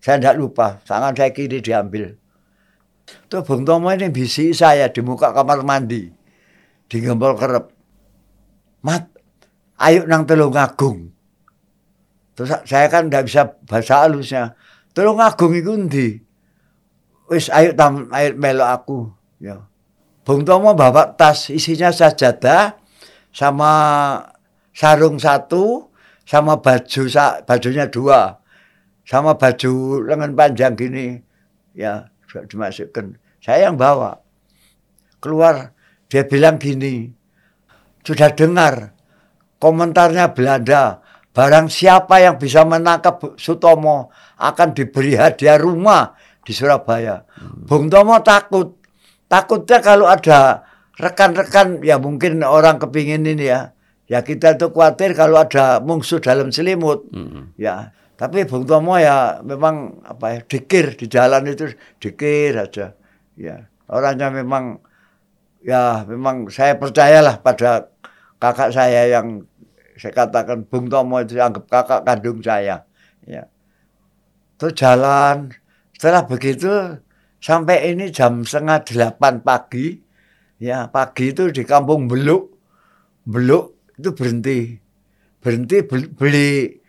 Saya 0.00 0.16
tidak 0.16 0.36
lupa, 0.40 0.80
tangan 0.88 1.12
saya 1.12 1.30
kiri 1.30 1.60
diambil. 1.60 2.16
Tuh 3.28 3.44
Bung 3.44 3.68
Tomo 3.68 3.92
ini 3.92 4.08
bisi 4.08 4.56
saya 4.56 4.88
di 4.88 5.04
muka 5.04 5.36
kamar 5.36 5.60
mandi. 5.60 6.08
Di 6.90 6.96
gembol 6.98 7.36
kerep. 7.36 7.68
Mat, 8.80 9.12
ayo 9.76 10.08
nang 10.08 10.24
Telung 10.24 10.56
Agung. 10.56 11.12
Terus 12.32 12.64
saya 12.64 12.88
kan 12.88 13.12
nggak 13.12 13.28
bisa 13.28 13.52
bahasa 13.68 14.08
halusnya. 14.08 14.56
Telung 14.96 15.20
Agung 15.20 15.52
itu 15.52 15.76
ndi? 15.76 16.08
Wis 17.28 17.52
ayo 17.52 17.76
tam 17.76 18.08
ayo 18.10 18.34
melo 18.40 18.64
aku. 18.64 19.12
Ya. 19.36 19.68
Bung 20.24 20.48
Tomo 20.48 20.72
bawa 20.72 21.12
tas 21.12 21.52
isinya 21.52 21.92
sajadah 21.92 22.80
sama 23.30 23.72
sarung 24.72 25.20
satu 25.20 25.92
sama 26.24 26.58
baju 26.58 27.02
bajunya 27.44 27.86
dua 27.86 28.39
sama 29.10 29.34
baju 29.34 30.06
lengan 30.06 30.38
panjang 30.38 30.78
gini. 30.78 31.18
Ya 31.74 32.06
dimasukkan. 32.30 33.18
Saya 33.42 33.66
yang 33.66 33.74
bawa. 33.74 34.22
Keluar 35.18 35.74
dia 36.06 36.22
bilang 36.22 36.56
gini 36.62 37.10
sudah 38.06 38.32
dengar 38.32 38.96
komentarnya 39.60 40.32
Belanda 40.32 41.04
barang 41.30 41.68
siapa 41.68 42.24
yang 42.24 42.40
bisa 42.40 42.64
menangkap 42.64 43.36
Sutomo 43.36 44.08
akan 44.40 44.72
diberi 44.72 45.14
hadiah 45.14 45.60
rumah 45.60 46.16
di 46.40 46.56
Surabaya. 46.56 47.22
Hmm. 47.36 47.68
Bung 47.68 47.86
Tomo 47.92 48.18
takut. 48.24 48.80
Takutnya 49.30 49.78
kalau 49.78 50.10
ada 50.10 50.66
rekan-rekan 50.98 51.86
ya 51.86 52.02
mungkin 52.02 52.42
orang 52.42 52.82
kepingin 52.82 53.22
ini 53.22 53.46
ya. 53.46 53.70
Ya 54.10 54.26
kita 54.26 54.58
itu 54.58 54.74
khawatir 54.74 55.14
kalau 55.14 55.38
ada 55.38 55.78
mungsuh 55.78 56.18
dalam 56.18 56.50
selimut. 56.50 57.06
Hmm. 57.14 57.54
ya 57.54 57.94
tapi 58.20 58.44
Bung 58.44 58.68
Tomo 58.68 59.00
ya 59.00 59.40
memang 59.40 60.04
apa 60.04 60.36
ya 60.36 60.40
dikir 60.44 60.92
di 60.92 61.08
jalan 61.08 61.40
itu 61.48 61.72
dikir 61.96 62.52
aja. 62.52 62.92
Ya 63.32 63.64
orangnya 63.88 64.28
memang 64.28 64.76
ya 65.64 66.04
memang 66.04 66.52
saya 66.52 66.76
percayalah 66.76 67.40
pada 67.40 67.88
kakak 68.36 68.76
saya 68.76 69.08
yang 69.08 69.48
saya 69.96 70.12
katakan 70.12 70.68
Bung 70.68 70.92
Tomo 70.92 71.16
itu 71.24 71.40
anggap 71.40 71.64
kakak 71.72 72.04
kandung 72.04 72.44
saya. 72.44 72.84
Ya. 73.24 73.48
Terus 74.60 74.76
jalan. 74.76 75.56
Setelah 75.96 76.28
begitu 76.28 77.00
sampai 77.40 77.96
ini 77.96 78.12
jam 78.12 78.44
setengah 78.44 78.84
delapan 78.84 79.40
pagi 79.40 79.96
ya 80.60 80.92
pagi 80.92 81.32
itu 81.32 81.48
di 81.48 81.64
kampung 81.64 82.04
Beluk. 82.04 82.52
Beluk 83.24 83.96
itu 83.96 84.12
berhenti. 84.12 84.76
Berhenti 85.40 85.80
beli, 85.88 86.79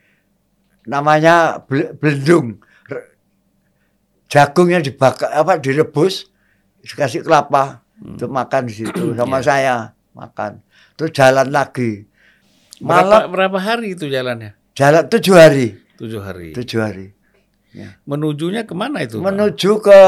namanya 0.86 1.62
belendung 2.00 2.62
jagungnya 4.32 4.80
dibakar 4.82 5.30
apa 5.32 5.60
direbus 5.60 6.32
dikasih 6.82 7.22
kelapa 7.28 7.84
hmm. 8.00 8.16
untuk 8.18 8.30
makan 8.32 8.62
di 8.70 8.74
situ 8.74 9.04
sama 9.20 9.38
yeah. 9.38 9.44
saya 9.44 9.76
makan 10.16 10.64
terus 10.98 11.12
jalan 11.14 11.48
lagi 11.52 12.08
malam 12.82 13.30
berapa, 13.30 13.30
berapa 13.30 13.60
hari 13.62 13.94
itu 13.94 14.10
jalannya 14.10 14.58
jalan 14.74 15.04
tujuh 15.06 15.36
hari 15.36 15.68
tujuh 16.00 16.22
hari 16.24 16.50
tujuh 16.58 16.80
hari 16.82 17.08
ya. 17.76 18.00
menujunya 18.08 18.66
ke 18.66 18.74
mana 18.74 19.06
itu 19.06 19.22
menuju 19.22 19.80
Pak? 19.80 19.86
ke 19.86 20.00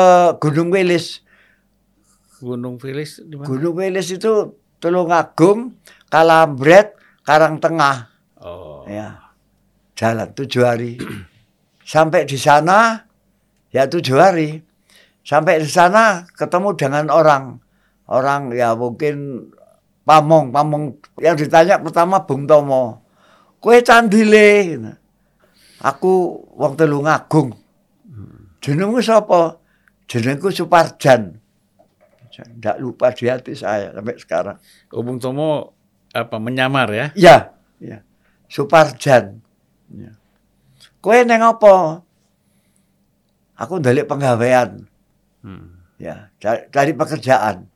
Gunung 0.41 0.73
Wilis 0.73 1.21
Gunung 2.43 2.75
Wilis 2.81 3.23
di 3.23 3.39
mana 3.39 3.47
Gunung 3.47 3.75
Wilis 3.79 4.09
itu 4.11 4.57
Tulungagung 4.83 5.79
Kalambret, 6.11 6.99
Karang 7.23 7.63
Tengah. 7.63 8.11
Oh. 8.43 8.83
Ya. 8.83 9.22
Jalan 9.93 10.33
tujuh 10.33 10.63
hari. 10.65 10.97
Sampai 11.85 12.25
di 12.25 12.37
sana 12.39 13.05
ya 13.69 13.85
tujuh 13.85 14.17
hari. 14.17 14.61
Sampai 15.23 15.61
di 15.61 15.69
sana 15.69 16.25
ketemu 16.33 16.75
dengan 16.75 17.05
orang. 17.13 17.61
Orang 18.09 18.51
ya 18.51 18.75
mungkin 18.75 19.47
pamong, 20.03 20.51
pamong 20.51 20.99
yang 21.23 21.39
ditanya 21.39 21.79
pertama 21.79 22.25
Bung 22.27 22.43
Tomo. 22.49 23.05
Kue 23.63 23.79
candile. 23.79 24.75
Aku 25.83 26.43
wong 26.55 26.75
Telungagung. 26.79 27.55
Jenengku 28.63 29.03
sapa? 29.03 29.59
Jenengku 30.07 30.47
Suparjan. 30.47 31.35
Tidak 32.33 32.79
lupa 32.79 33.11
di 33.11 33.27
hati 33.27 33.53
saya 33.53 33.91
sampai 33.91 34.15
sekarang. 34.15 34.57
Oh, 34.95 35.03
Bung 35.03 35.19
Tomo 35.19 35.75
apa 36.15 36.39
menyamar 36.39 36.87
ya? 36.95 37.07
Ya, 37.13 37.51
ya. 37.83 37.99
Suparjan. 38.47 39.42
Ya. 39.93 40.11
Kowe 40.99 41.17
neng 41.23 41.45
apa? 41.45 42.01
Aku 43.57 43.77
dari 43.77 44.01
penggawean. 44.03 44.89
Hmm. 45.45 45.85
Ya, 46.01 46.33
dari, 46.41 46.91
pekerjaan. 46.91 47.69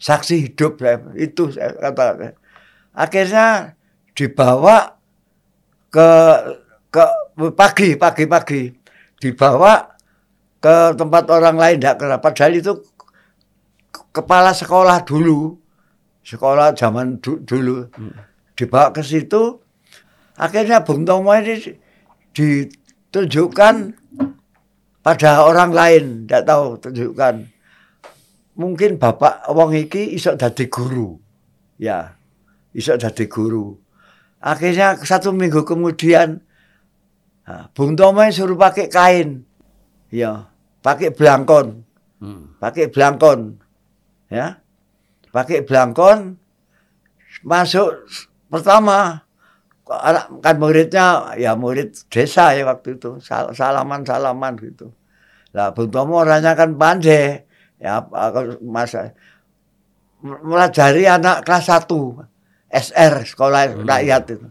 Saksi 0.00 0.50
hidup 0.50 0.80
saya, 0.80 1.00
itu 1.16 1.52
saya 1.52 1.72
kata. 1.76 2.34
Akhirnya 2.92 3.78
dibawa 4.16 4.98
ke 5.88 6.08
ke 6.90 7.04
pagi 7.54 7.94
pagi 7.94 8.24
pagi 8.26 8.62
dibawa 9.20 9.86
ke 10.58 10.74
tempat 10.98 11.24
orang 11.30 11.56
lain 11.56 11.76
tidak 11.78 11.96
kenapa 12.02 12.30
padahal 12.30 12.54
itu 12.58 12.72
kepala 14.10 14.50
sekolah 14.52 15.02
dulu 15.06 15.56
sekolah 16.26 16.74
zaman 16.74 17.22
du 17.22 17.40
dulu 17.42 17.86
hmm. 17.90 18.14
dibawa 18.58 18.90
ke 18.92 19.00
situ 19.00 19.62
akhirnya 20.40 20.80
Bung 20.80 21.04
Tomo 21.04 21.36
ini 21.36 21.60
ditunjukkan 22.32 23.74
pada 25.04 25.44
orang 25.44 25.70
lain 25.76 26.04
tidak 26.24 26.48
tahu 26.48 26.64
tunjukkan. 26.80 27.34
Mungkin 28.56 28.96
bapak 28.96 29.48
wong 29.52 29.76
iki 29.76 30.16
isok 30.16 30.40
dadi 30.40 30.72
guru. 30.72 31.20
Ya 31.76 32.16
isok 32.72 32.96
dadi 32.96 33.28
guru. 33.28 33.76
Akhirnya 34.40 34.96
satu 34.96 35.36
minggu 35.36 35.68
kemudian 35.68 36.40
Bung 37.76 37.92
Tomo 37.92 38.24
suruh 38.32 38.56
pakai 38.56 38.88
kain. 38.88 39.44
Ya 40.08 40.50
pakai 40.80 41.12
belangkon 41.12 41.84
hmm. 42.20 42.60
pakai 42.60 42.88
belangkon 42.88 43.60
ya 44.32 44.60
pakai 45.30 45.64
belangkon 45.64 46.40
masuk 47.44 48.08
pertama 48.48 49.28
kan 50.38 50.56
muridnya 50.62 51.34
ya 51.34 51.58
murid 51.58 51.98
desa 52.06 52.54
ya 52.54 52.62
waktu 52.62 52.94
itu. 52.98 53.18
Salaman 53.54 54.06
salaman 54.06 54.54
gitu. 54.62 54.94
Lah 55.50 55.74
Bung 55.74 55.90
Tomo 55.90 56.22
orangnya 56.22 56.54
kan 56.54 56.78
pandai 56.78 57.42
ya 57.82 58.06
masa 58.62 59.16
melajari 60.22 61.08
anak 61.08 61.42
kelas 61.42 61.66
1 61.66 61.90
SR 62.70 63.14
sekolah 63.26 63.62
hmm. 63.74 63.86
rakyat 63.88 64.22
itu. 64.30 64.48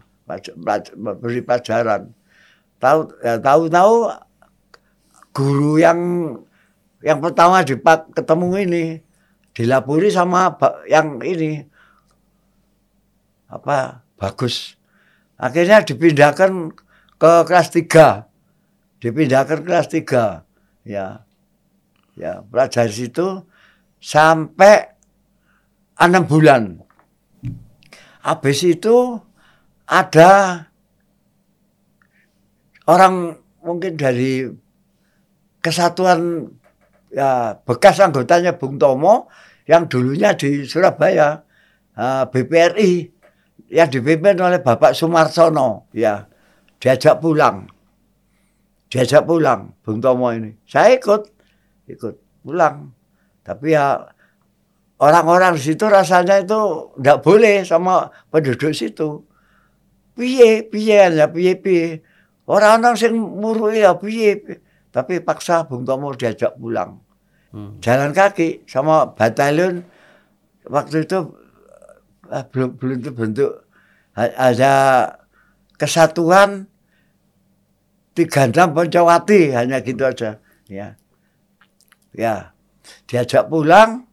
Beri 1.20 1.40
pelajaran. 1.40 2.12
Tahu 2.80 3.00
ya, 3.24 3.40
tahu 3.40 3.62
tahu 3.72 3.94
guru 5.32 5.80
yang 5.80 6.00
yang 7.00 7.18
pertama 7.24 7.64
di 7.64 7.80
ketemu 8.12 8.48
ini 8.60 8.84
dilapuri 9.56 10.12
sama 10.12 10.52
yang 10.84 11.16
ini. 11.24 11.64
Apa 13.50 14.04
bagus 14.14 14.79
akhirnya 15.40 15.80
dipindahkan 15.80 16.76
ke 17.16 17.32
kelas 17.48 17.68
tiga. 17.72 18.28
Dipindahkan 19.00 19.64
ke 19.64 19.66
kelas 19.66 19.88
tiga. 19.88 20.44
Ya. 20.84 21.24
Ya 22.12 22.44
belajar 22.44 22.92
situ 22.92 23.48
sampai 23.96 24.92
enam 25.96 26.28
bulan. 26.28 26.84
Habis 28.20 28.60
itu 28.68 29.16
ada 29.88 30.64
orang 32.84 33.40
mungkin 33.64 33.96
dari 33.96 34.44
kesatuan 35.64 36.52
ya 37.08 37.56
bekas 37.64 38.00
anggotanya 38.00 38.56
Bung 38.56 38.76
Tomo 38.76 39.28
yang 39.68 39.86
dulunya 39.88 40.36
di 40.36 40.64
Surabaya 40.64 41.44
uh, 41.96 42.24
BPRI 42.28 43.19
yang 43.70 43.88
dipimpin 43.88 44.36
oleh 44.42 44.58
Bapak 44.58 44.92
Sumarsono. 44.92 45.88
Ya 45.94 46.26
diajak 46.82 47.22
pulang. 47.22 47.70
Diajak 48.90 49.22
pulang 49.24 49.78
Bung 49.86 50.02
Tomo 50.02 50.34
ini. 50.34 50.58
Saya 50.66 50.98
ikut 50.98 51.30
ikut 51.86 52.14
pulang. 52.42 52.90
Tapi 53.46 53.72
ya 53.78 54.02
orang-orang 54.98 55.54
di 55.54 55.62
situ 55.62 55.86
rasanya 55.86 56.42
itu 56.42 56.92
tidak 56.98 57.22
boleh 57.22 57.62
sama 57.62 58.10
penduduk 58.28 58.74
situ. 58.74 59.22
Piye 60.18 60.66
piye 60.66 61.14
ya 61.14 61.30
piye 61.30 61.54
piye. 61.54 62.02
Orang-orang 62.50 62.98
sing 62.98 63.14
muru 63.14 63.70
ya 63.70 63.94
piye. 63.94 64.42
Tapi 64.90 65.22
paksa 65.22 65.70
Bung 65.70 65.86
Tomo 65.86 66.10
diajak 66.18 66.58
pulang. 66.58 66.98
Hmm. 67.50 67.82
jalan 67.82 68.14
kaki 68.14 68.62
sama 68.70 69.10
batalion 69.18 69.82
waktu 70.70 71.02
itu 71.02 71.34
belum 72.30 72.78
belum 72.78 72.98
terbentuk 73.02 73.66
ada 74.14 74.72
kesatuan 75.74 76.70
tiga 78.14 78.46
enam 78.46 78.74
Poncowati 78.74 79.54
hanya 79.54 79.82
gitu 79.82 80.06
aja 80.06 80.38
ya 80.70 80.94
ya 82.14 82.54
diajak 83.10 83.50
pulang 83.50 84.06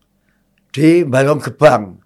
di 0.73 1.06
Balong 1.06 1.41
Gebang 1.41 2.01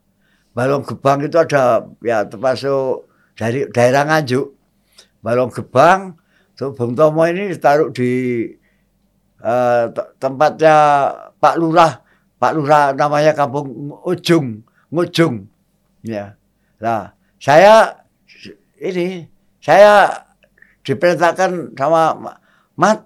Balong 0.52 0.84
Gebang 0.84 1.24
itu 1.24 1.39
ada 1.39 1.88
ya 2.04 2.28
termasuk 2.28 3.08
dari 3.39 3.67
daerah 3.71 4.04
Nganjuk. 4.04 4.52
Balong 5.24 5.52
Gebang, 5.54 6.19
tuh 6.58 6.76
Bung 6.76 6.97
Tomo 6.97 7.24
ini 7.24 7.56
ditaruh 7.56 7.93
di 7.93 8.43
uh, 9.39 9.86
tempatnya 10.19 10.76
Pak 11.39 11.56
Lurah. 11.56 12.04
Pak 12.41 12.52
Lurah 12.58 12.91
namanya 12.97 13.38
Kampung 13.38 13.95
Ujung, 14.04 14.65
Ngujung. 14.89 15.47
Ya. 16.02 16.38
Nah, 16.82 17.14
saya 17.38 18.02
ini 18.82 19.30
saya 19.62 20.26
diperintahkan 20.82 21.78
sama 21.78 22.34
Mat, 22.80 23.06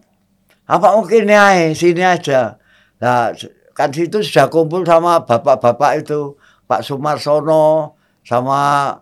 apa 0.70 0.88
mungkin 0.96 1.28
nih 1.28 1.76
sini 1.76 2.00
aja. 2.00 2.56
Nah, 3.04 3.36
kan 3.76 3.92
situ 3.92 4.24
sudah 4.24 4.48
kumpul 4.48 4.88
sama 4.88 5.20
bapak-bapak 5.28 6.06
itu, 6.06 6.40
Pak 6.64 6.80
Sumarsono, 6.80 8.00
sama 8.24 8.94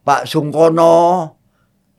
Pak 0.00 0.24
Sungkono, 0.24 1.36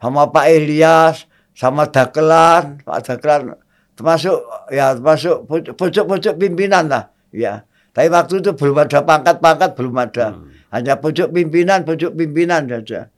sama 0.02 0.34
Pak 0.34 0.46
Elias, 0.50 1.30
sama 1.54 1.86
Dakelan, 1.86 2.82
Pak 2.82 3.00
Dakelan, 3.06 3.54
termasuk 3.94 4.42
ya 4.74 4.98
termasuk 4.98 5.46
pucuk-pucuk 5.78 6.34
pimpinan 6.42 6.90
lah, 6.90 7.14
ya. 7.30 7.62
Tapi 7.94 8.10
waktu 8.10 8.42
itu 8.42 8.58
belum 8.58 8.82
ada 8.82 9.06
pangkat-pangkat, 9.06 9.70
belum 9.78 9.96
ada. 10.02 10.34
Hmm. 10.34 10.50
Hanya 10.74 10.98
pucuk 10.98 11.30
pimpinan, 11.30 11.86
pucuk 11.86 12.18
pimpinan 12.18 12.66
saja. 12.66 13.14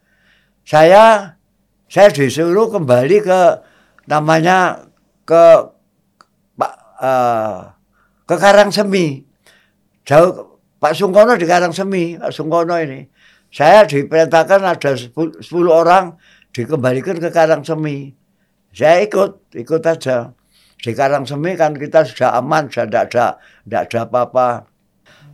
Saya 0.68 1.36
saya 1.88 2.12
disuruh 2.12 2.68
kembali 2.68 3.24
ke 3.24 3.42
namanya 4.12 4.84
ke 5.24 5.72
Pak 6.60 6.74
uh, 7.00 7.72
ke 8.28 8.36
Karangsemi. 8.36 9.24
Jauh 10.04 10.60
Pak 10.84 10.94
Sungkono 10.94 11.40
di 11.40 11.48
Karangsemi, 11.48 12.20
Pak 12.20 12.36
Sungkono 12.36 12.76
ini. 12.76 13.08
Saya 13.56 13.88
diperintahkan 13.88 14.62
ada 14.68 14.92
10, 15.00 15.40
orang 15.72 16.20
dikembalikan 16.52 17.24
ke 17.24 17.32
Karangsemi. 17.32 18.12
Saya 18.76 19.00
ikut, 19.08 19.56
ikut 19.56 19.82
aja. 19.88 20.36
Di 20.76 20.92
Karangsemi 20.92 21.56
kan 21.56 21.72
kita 21.72 22.04
sudah 22.04 22.36
aman, 22.36 22.68
sudah 22.68 22.86
tidak 22.92 23.04
ada, 23.16 23.28
tidak 23.64 23.82
ada 23.88 24.00
apa-apa. 24.04 24.48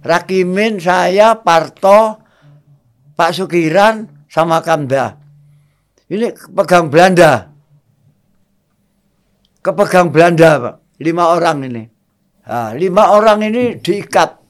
Rakimin 0.01 0.81
saya, 0.81 1.37
Parto, 1.37 2.17
Pak 3.13 3.31
Sukiran, 3.37 4.25
sama 4.31 4.63
Kamda. 4.65 5.19
Ini 6.11 6.31
pegang 6.55 6.87
Belanda. 6.87 7.51
Kepegang 9.61 10.09
Belanda, 10.09 10.49
Pak. 10.57 10.75
Lima 11.03 11.35
orang 11.35 11.67
ini. 11.67 11.83
Nah, 12.47 12.73
lima 12.73 13.13
orang 13.13 13.45
ini 13.45 13.77
diikat. 13.77 14.41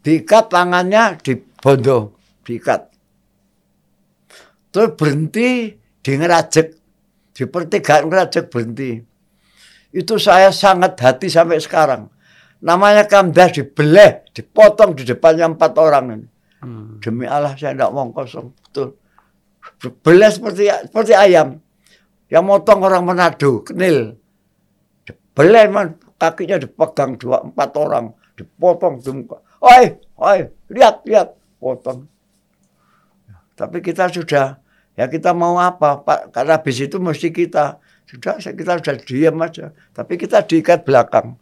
Diikat 0.00 0.44
tangannya 0.48 1.18
di 1.20 1.34
bondo. 1.36 2.16
Diikat. 2.46 2.80
Terus 4.70 4.90
berhenti 4.94 5.74
di 5.76 6.12
ngerajek. 6.16 6.66
Di 7.34 7.44
pertigaan 7.44 8.08
ngerajek 8.08 8.48
berhenti. 8.48 8.96
Itu 9.90 10.16
saya 10.16 10.54
sangat 10.54 10.96
hati 11.02 11.26
sampai 11.26 11.58
sekarang. 11.58 12.06
Namanya 12.60 13.08
Kamda 13.08 13.48
dibeleh, 13.48 14.28
dipotong 14.36 14.92
di 14.92 15.08
depannya 15.08 15.48
empat 15.48 15.72
orang 15.80 16.04
ini. 16.12 16.26
Hmm. 16.60 17.00
Demi 17.00 17.24
Allah 17.24 17.56
saya 17.56 17.72
tidak 17.72 17.90
mau 17.96 18.12
kosong. 18.12 18.52
Betul 18.52 19.00
belas 20.04 20.36
seperti 20.36 20.68
seperti 20.68 21.12
ayam. 21.16 21.60
Yang 22.30 22.44
motong 22.46 22.80
orang 22.86 23.02
Manado, 23.02 23.66
kenil. 23.66 24.14
Belah 25.34 25.66
man, 25.66 25.98
kakinya 26.14 26.62
dipegang 26.62 27.18
dua 27.18 27.42
empat 27.42 27.74
orang, 27.74 28.14
dipotong 28.38 29.02
di 29.02 29.10
muka. 29.10 29.42
Oi, 29.60 29.98
oi, 30.14 30.38
lihat, 30.70 31.02
lihat, 31.02 31.34
potong. 31.58 32.06
Tapi 33.58 33.82
kita 33.82 34.06
sudah, 34.14 34.62
ya 34.94 35.10
kita 35.10 35.34
mau 35.34 35.58
apa, 35.58 36.06
Pak? 36.06 36.30
Karena 36.30 36.54
habis 36.54 36.78
itu 36.78 37.02
mesti 37.02 37.34
kita 37.34 37.82
sudah, 38.06 38.38
kita 38.38 38.78
sudah 38.78 38.96
diam 39.02 39.36
aja. 39.42 39.74
Tapi 39.90 40.14
kita 40.14 40.46
diikat 40.46 40.86
belakang. 40.86 41.34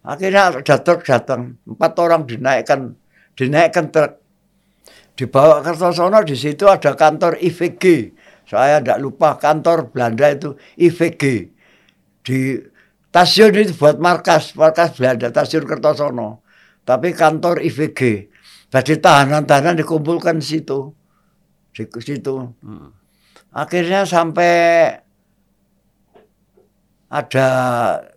Akhirnya 0.00 0.48
ada 0.48 0.76
truk 0.80 1.04
datang, 1.04 1.60
empat 1.68 1.92
orang 2.00 2.24
dinaikkan, 2.24 2.96
dinaikkan 3.36 3.92
truk 3.92 4.20
dibawa 5.20 5.60
ke 5.60 5.76
Kertosono 5.76 6.24
di 6.24 6.32
situ 6.32 6.64
ada 6.64 6.96
kantor 6.96 7.36
IVG. 7.36 8.16
Saya 8.48 8.80
tidak 8.80 8.98
lupa 9.04 9.36
kantor 9.36 9.92
Belanda 9.92 10.32
itu 10.32 10.56
IVG. 10.80 11.52
Di 12.24 12.56
stasiun 13.12 13.52
itu 13.60 13.76
buat 13.76 14.00
markas, 14.00 14.56
markas 14.56 14.96
Belanda, 14.96 15.28
stasiun 15.28 15.68
Kertosono. 15.68 16.40
Tapi 16.88 17.12
kantor 17.12 17.60
IVG. 17.60 18.32
Jadi 18.72 18.94
tahanan-tahanan 18.96 19.76
dikumpulkan 19.84 20.40
di 20.40 20.46
situ. 20.56 20.88
Di 21.76 21.84
situ. 22.00 22.34
Akhirnya 23.52 24.08
sampai 24.08 24.88
ada 27.10 27.48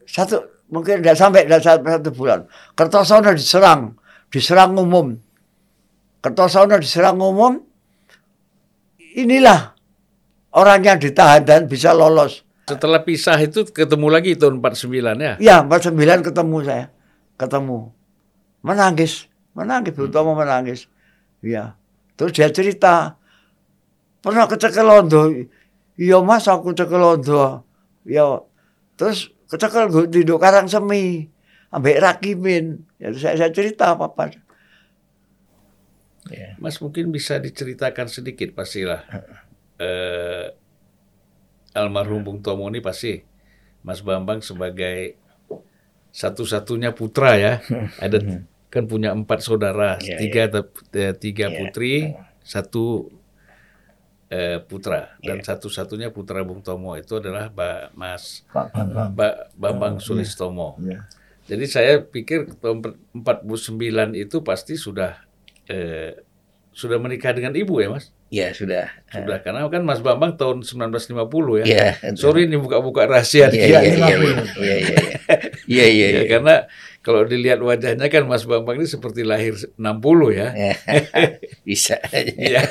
satu 0.08 0.53
mungkin 0.73 1.05
tidak 1.05 1.21
sampai 1.21 1.45
tidak 1.45 1.62
satu, 1.62 1.86
satu 1.86 2.09
bulan. 2.09 2.49
Kertosono 2.73 3.29
diserang, 3.38 3.93
diserang 4.33 4.73
umum 4.73 5.21
Kertosono 6.23 6.79
diserang 6.79 7.19
umum, 7.19 7.59
inilah 9.12 9.75
orang 10.55 10.79
yang 10.79 10.95
ditahan 10.95 11.43
dan 11.43 11.67
bisa 11.67 11.91
lolos. 11.91 12.47
Setelah 12.63 13.03
pisah 13.03 13.36
itu 13.43 13.67
ketemu 13.67 14.07
lagi 14.07 14.39
tahun 14.39 14.63
49 14.63 15.19
ya? 15.19 15.33
Iya, 15.36 15.57
49 15.67 16.23
ketemu 16.23 16.57
saya. 16.63 16.88
Ketemu. 17.36 17.91
Menangis. 18.63 19.27
Menangis, 19.51 19.91
Butomo 19.91 20.31
hmm. 20.31 20.39
menangis. 20.39 20.88
Iya. 21.43 21.75
Terus 22.15 22.31
dia 22.31 22.47
cerita, 22.55 23.19
pernah 24.23 24.47
kecekel 24.47 24.88
londo. 24.88 25.27
Iya 25.99 26.23
mas, 26.23 26.47
aku 26.47 26.71
cekel 26.71 27.03
londo. 27.03 27.67
Iya. 28.07 28.47
Terus 28.95 29.33
kecekel 29.54 30.10
di 30.10 30.26
Karang 30.26 30.66
Semi. 30.66 31.30
Ambek 31.74 31.98
Rakimin. 32.02 32.86
Ya, 33.02 33.13
saya, 33.13 33.38
saya 33.38 33.52
cerita 33.54 33.94
apa-apa. 33.94 34.34
Yeah. 36.30 36.58
Mas 36.62 36.78
mungkin 36.82 37.10
bisa 37.13 37.38
diceritakan 37.38 38.10
sedikit 38.10 38.54
pastilah. 38.58 39.06
uh, 39.82 40.54
almarhum 41.80 42.22
Bung 42.22 42.39
Tomo 42.46 42.70
ini 42.70 42.80
pasti 42.80 43.26
Mas 43.82 44.06
Bambang 44.06 44.46
sebagai 44.46 45.18
satu-satunya 46.13 46.94
putra 46.94 47.36
ya. 47.36 47.54
Ada 48.04 48.46
kan 48.70 48.89
punya 48.89 49.13
empat 49.13 49.46
saudara, 49.46 50.02
yeah, 50.02 50.18
tiga 50.18 50.50
yeah. 50.50 51.13
tiga 51.13 51.46
yeah. 51.50 51.58
putri, 51.62 51.94
satu 52.42 53.13
uh, 54.34 54.58
putra 54.65 55.13
dan 55.22 55.39
yeah. 55.39 55.46
satu-satunya 55.46 56.10
putra 56.10 56.41
Bung 56.41 56.65
Tomo 56.65 56.98
itu 56.98 57.22
adalah 57.22 57.54
ba 57.54 57.93
Mas 57.93 58.41
Pak 58.50 58.74
Bambang, 58.74 59.10
ba 59.13 59.30
Bambang 59.54 59.96
oh, 59.98 60.04
Sulistomo. 60.04 60.74
Yeah. 60.82 61.06
Jadi 61.43 61.65
saya 61.67 61.93
pikir 62.02 62.56
tahun 62.58 62.82
49 63.12 64.15
itu 64.15 64.38
pasti 64.48 64.80
sudah 64.80 65.19
eh, 65.67 66.15
sudah 66.72 66.98
menikah 66.98 67.36
dengan 67.36 67.52
ibu 67.54 67.84
ya 67.84 67.91
mas? 67.91 68.15
Iya 68.34 68.50
sudah. 68.50 68.89
Sudah 69.13 69.46
karena 69.46 69.69
kan 69.69 69.86
Mas 69.86 70.02
Bambang 70.02 70.34
tahun 70.34 70.65
1950 70.65 71.62
ya. 71.62 71.65
Iya. 71.69 72.17
Sorry 72.17 72.50
ini 72.50 72.58
buka-buka 72.58 73.06
rahasia. 73.06 73.54
Iya 73.54 73.69
iya 73.69 73.80
iya, 73.86 73.93
iya 73.93 74.15
iya 74.17 74.38
iya 74.58 74.76
iya. 74.82 75.00
Iya 75.69 75.86
iya. 75.93 76.22
Karena 76.26 76.65
kalau 77.04 77.28
dilihat 77.28 77.60
wajahnya 77.60 78.08
kan 78.08 78.24
Mas 78.32 78.48
Bambang 78.48 78.80
ini 78.80 78.88
seperti 78.88 79.28
lahir 79.28 79.60
60 79.60 79.76
ya. 80.32 80.48
Bisa. 81.68 82.00
Iya. 82.16 82.63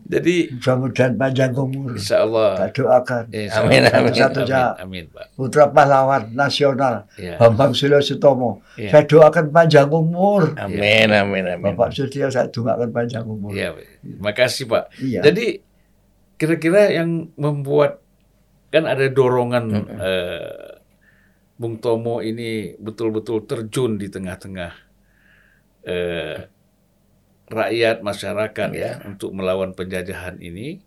Jadi 0.00 0.56
mudah-mudahan 0.56 1.12
panjang 1.20 1.52
umur. 1.52 1.92
Insya 1.92 2.24
Allah. 2.24 2.72
Kita 2.72 2.72
doakan. 2.72 3.22
Amin 3.52 3.84
amin. 3.84 4.12
Satu 4.16 4.48
amin, 4.48 4.80
amin, 4.80 5.04
Pak. 5.12 5.36
Putra 5.36 5.68
pahlawan 5.68 6.32
nasional 6.32 7.04
ya. 7.20 7.36
Bambang 7.36 7.76
Silo 7.76 8.00
Sutomo. 8.00 8.64
Ya. 8.80 8.96
Saya 8.96 9.04
doakan 9.04 9.52
panjang 9.52 9.92
umur. 9.92 10.56
Amin 10.56 11.12
amin 11.12 11.44
amin. 11.44 11.76
Bapak 11.76 11.92
Sudio 11.92 12.32
saya 12.32 12.48
doakan 12.48 12.88
panjang 12.96 13.28
umur. 13.28 13.52
Iya. 13.52 13.76
Terima 14.00 14.32
kasih 14.32 14.72
Pak. 14.72 14.84
Iya. 15.04 15.20
Jadi 15.20 15.60
kira-kira 16.40 16.96
yang 16.96 17.28
membuat 17.36 18.00
kan 18.72 18.88
ada 18.88 19.04
dorongan 19.12 19.64
mm 19.68 19.84
-hmm. 19.84 19.98
eh, 20.00 20.75
Bung 21.56 21.80
Tomo 21.80 22.20
ini 22.20 22.76
betul-betul 22.76 23.48
terjun 23.48 23.96
di 23.96 24.12
tengah-tengah 24.12 24.72
eh, 25.88 26.36
rakyat 27.48 28.04
masyarakat 28.04 28.68
yeah. 28.74 29.00
ya 29.00 29.06
untuk 29.08 29.32
melawan 29.32 29.72
penjajahan 29.72 30.36
ini 30.42 30.82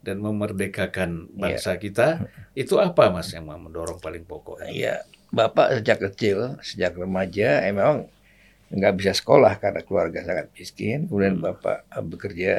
dan 0.00 0.20
memerdekakan 0.20 1.28
bangsa 1.36 1.76
yeah. 1.76 1.80
kita 1.80 2.08
itu 2.56 2.76
apa 2.80 3.12
mas 3.12 3.32
yang 3.32 3.48
mendorong 3.48 4.00
paling 4.00 4.24
pokok? 4.24 4.64
Iya, 4.66 4.70
yeah. 4.70 4.98
bapak 5.32 5.80
sejak 5.80 5.98
kecil 6.10 6.60
sejak 6.60 6.96
remaja 6.98 7.64
eh, 7.64 7.72
memang 7.72 8.08
nggak 8.70 8.94
bisa 9.02 9.12
sekolah 9.16 9.56
karena 9.56 9.80
keluarga 9.82 10.20
sangat 10.22 10.52
miskin. 10.52 11.08
Kemudian 11.08 11.40
hmm. 11.40 11.44
bapak 11.48 11.78
eh, 11.88 12.04
bekerja 12.04 12.52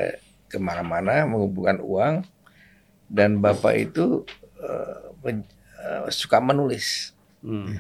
ke 0.52 0.58
mana-mana 0.60 1.24
mengumpulkan 1.24 1.80
uang 1.80 2.28
dan 3.12 3.40
bapak 3.40 3.92
itu 3.92 4.28
uh, 4.60 5.16
men, 5.24 5.48
uh, 5.80 6.08
suka 6.12 6.44
menulis. 6.44 7.16
Hmm. 7.42 7.78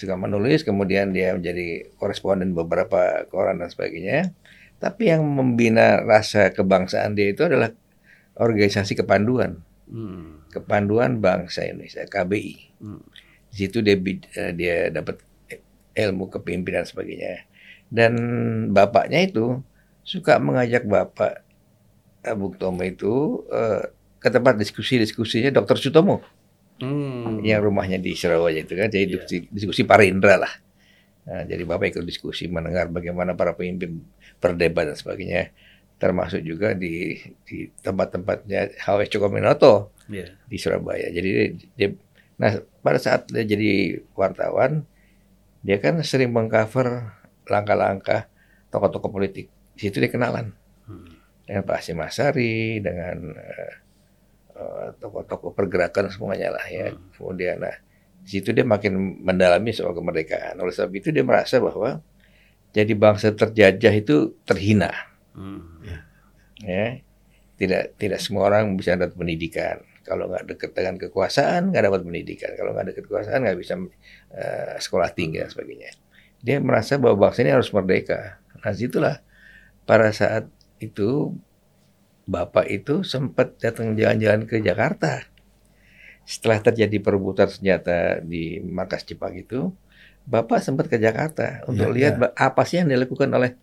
Suka 0.00 0.16
menulis, 0.16 0.64
kemudian 0.64 1.12
dia 1.12 1.36
menjadi 1.36 1.92
koresponden 2.00 2.56
beberapa 2.56 3.28
koran 3.28 3.60
dan 3.60 3.68
sebagainya 3.68 4.32
Tapi 4.80 5.12
yang 5.12 5.20
membina 5.28 6.00
rasa 6.00 6.48
kebangsaan 6.56 7.12
dia 7.12 7.36
itu 7.36 7.44
adalah 7.44 7.68
organisasi 8.40 8.96
kepanduan, 8.96 9.60
Hmm. 9.90 10.40
kepanduan 10.48 11.20
bangsa 11.20 11.68
Indonesia 11.68 12.00
(KBI). 12.08 12.80
Hmm. 12.80 13.04
Di 13.52 13.54
situ 13.66 13.84
dia 13.84 13.96
eh, 14.40 14.52
dia 14.56 14.76
dapat 14.88 15.20
ilmu 15.98 16.32
kepemimpinan 16.32 16.86
dan 16.86 16.88
sebagainya. 16.88 17.44
Dan 17.92 18.12
bapaknya 18.72 19.20
itu 19.26 19.60
suka 20.06 20.40
mengajak 20.40 20.88
bapak 20.88 21.44
eh, 22.24 22.34
Bung 22.36 22.56
Tomo 22.56 22.80
itu 22.86 23.44
eh, 23.52 23.84
ke 24.20 24.28
tempat 24.32 24.56
diskusi-diskusinya 24.56 25.50
Dr. 25.52 25.76
Sutomo 25.80 26.24
Hmm. 26.80 27.40
yang 27.40 27.60
rumahnya 27.60 27.96
di 27.96 28.12
Surabaya 28.12 28.58
itu 28.58 28.72
kan 28.72 28.88
jadi 28.88 29.04
Iya. 29.04 29.12
diskusi, 29.14 29.36
diskusi 29.48 29.82
Parindra 29.84 30.36
lah. 30.36 30.52
Nah, 31.20 31.44
jadi 31.44 31.62
bapak 31.62 31.92
ikut 31.92 32.02
diskusi 32.02 32.48
mendengar 32.48 32.88
bagaimana 32.88 33.32
para 33.32 33.52
pemimpin 33.52 34.00
berdebat 34.36 34.88
dan 34.88 34.96
sebagainya 34.96 35.52
termasuk 35.96 36.40
juga 36.40 36.72
di 36.72 37.20
di 37.44 37.68
tempat-tempatnya 37.76 38.80
H.W. 38.80 39.04
Cokominoto 39.06 39.92
Iya. 40.08 40.32
di 40.42 40.56
Surabaya. 40.56 41.06
Jadi 41.06 41.28
dia, 41.76 41.88
nah 42.34 42.50
pada 42.80 42.96
saat 42.96 43.28
dia 43.28 43.44
jadi 43.44 43.70
wartawan, 44.12 44.88
dia 45.60 45.76
kan 45.76 46.00
sering 46.00 46.32
mengcover 46.32 47.12
langkah-langkah 47.44 48.26
tokoh-tokoh 48.68 49.12
politik. 49.12 49.46
Di 49.76 49.86
situ 49.86 50.00
dia 50.00 50.08
kenalan 50.08 50.56
Hmm. 50.88 51.20
dengan 51.44 51.62
Pak 51.62 51.76
Hasyim 51.78 52.00
Asyari, 52.00 52.80
dengan 52.80 53.36
eh, 53.36 53.72
tokoh-tokoh 54.98 55.52
pergerakan 55.56 56.08
semuanya 56.12 56.54
lah 56.54 56.66
ya. 56.68 56.92
Hmm. 56.92 57.10
Kemudian 57.16 57.60
nah 57.62 57.76
di 58.20 58.28
situ 58.28 58.52
dia 58.52 58.64
makin 58.66 59.20
mendalami 59.24 59.72
soal 59.72 59.96
kemerdekaan. 59.96 60.60
Oleh 60.60 60.74
sebab 60.74 60.92
itu 60.96 61.08
dia 61.10 61.24
merasa 61.24 61.58
bahwa 61.58 62.00
jadi 62.70 62.92
bangsa 62.94 63.34
terjajah 63.34 63.94
itu 63.94 64.34
terhina 64.46 65.10
Hmm. 65.30 65.62
ya 66.58 66.98
tidak 67.54 67.94
tidak 68.02 68.18
semua 68.18 68.50
orang 68.50 68.74
bisa 68.74 68.98
dapat 68.98 69.14
pendidikan 69.14 69.78
kalau 70.02 70.26
nggak 70.26 70.42
dekat 70.42 70.70
dengan 70.74 70.98
kekuasaan 70.98 71.70
nggak 71.70 71.84
dapat 71.86 72.00
pendidikan 72.02 72.50
kalau 72.58 72.74
nggak 72.74 72.90
dekat 72.90 73.04
kekuasaan 73.06 73.46
nggak 73.46 73.58
bisa 73.62 73.78
eh, 74.34 74.74
sekolah 74.82 75.14
tinggi 75.14 75.38
dan 75.38 75.48
sebagainya 75.54 75.94
dia 76.42 76.58
merasa 76.58 76.98
bahwa 76.98 77.30
bangsa 77.30 77.46
ini 77.46 77.54
harus 77.54 77.70
merdeka 77.70 78.42
nah 78.58 78.74
situlah 78.74 79.22
pada 79.86 80.10
saat 80.10 80.50
itu 80.82 81.30
bapak 82.30 82.70
itu 82.70 83.02
sempat 83.02 83.58
datang 83.58 83.98
jalan-jalan 83.98 84.46
ke 84.46 84.62
Jakarta 84.62 85.26
setelah 86.22 86.62
terjadi 86.62 87.02
perebutan 87.02 87.50
senjata 87.50 88.22
di 88.22 88.62
markas 88.62 89.02
Jepang 89.02 89.34
itu 89.34 89.74
bapak 90.22 90.62
sempat 90.62 90.86
ke 90.86 90.94
Jakarta 90.96 91.66
untuk 91.66 91.90
Ya, 91.90 91.94
lihat 91.96 92.14
ya. 92.14 92.20
ba- 92.22 92.34
apa 92.38 92.62
sih 92.62 92.78
yang 92.78 92.86
dilakukan 92.86 93.26
oleh 93.28 93.58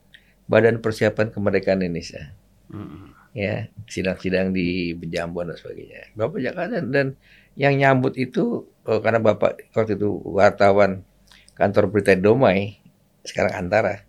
Badan 0.45 0.79
Persiapan 0.79 1.31
Kemerdekaan 1.31 1.79
Indonesia 1.79 2.35
Hmm. 2.67 3.15
ya 3.31 3.71
sidang-sidang 3.87 4.51
di 4.51 4.91
Bejambon 4.91 5.47
dan 5.47 5.55
sebagainya. 5.55 6.11
Bapak 6.11 6.43
Jakarta 6.43 6.83
dan 6.83 7.15
yang 7.55 7.79
nyambut 7.79 8.19
itu 8.19 8.67
oh, 8.83 8.99
karena 8.99 9.23
Bapak 9.23 9.71
waktu 9.71 9.95
itu 9.95 10.19
wartawan 10.27 11.07
kantor 11.55 11.87
berita 11.87 12.11
Domai 12.13 12.75
sekarang 13.23 13.55
Antara. 13.55 14.03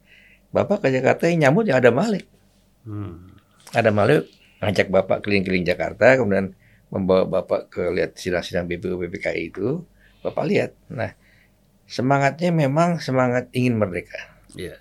Bapak 0.51 0.83
ke 0.83 0.91
Jakarta 0.91 1.31
yang 1.31 1.47
nyambut 1.47 1.71
ya 1.71 1.79
ada 1.79 1.95
Malik. 1.95 2.27
Hmm. 2.83 3.31
Ada 3.71 3.95
Malik 3.95 4.27
ngajak 4.59 4.91
Bapak 4.91 5.23
keliling-keliling 5.23 5.67
Jakarta 5.67 6.19
kemudian 6.19 6.55
membawa 6.89 7.29
Bapak 7.29 7.69
ke 7.69 7.83
lihat 7.93 8.17
sidang-sidang 8.17 8.65
BPU 8.67 8.97
BPKI 8.97 9.53
itu. 9.53 9.85
Bapak 10.25 10.45
lihat. 10.49 10.73
Nah, 10.91 11.15
semangatnya 11.87 12.51
memang 12.51 12.99
semangat 12.99 13.53
ingin 13.55 13.79
merdeka. 13.79 14.19
Iya. 14.57 14.77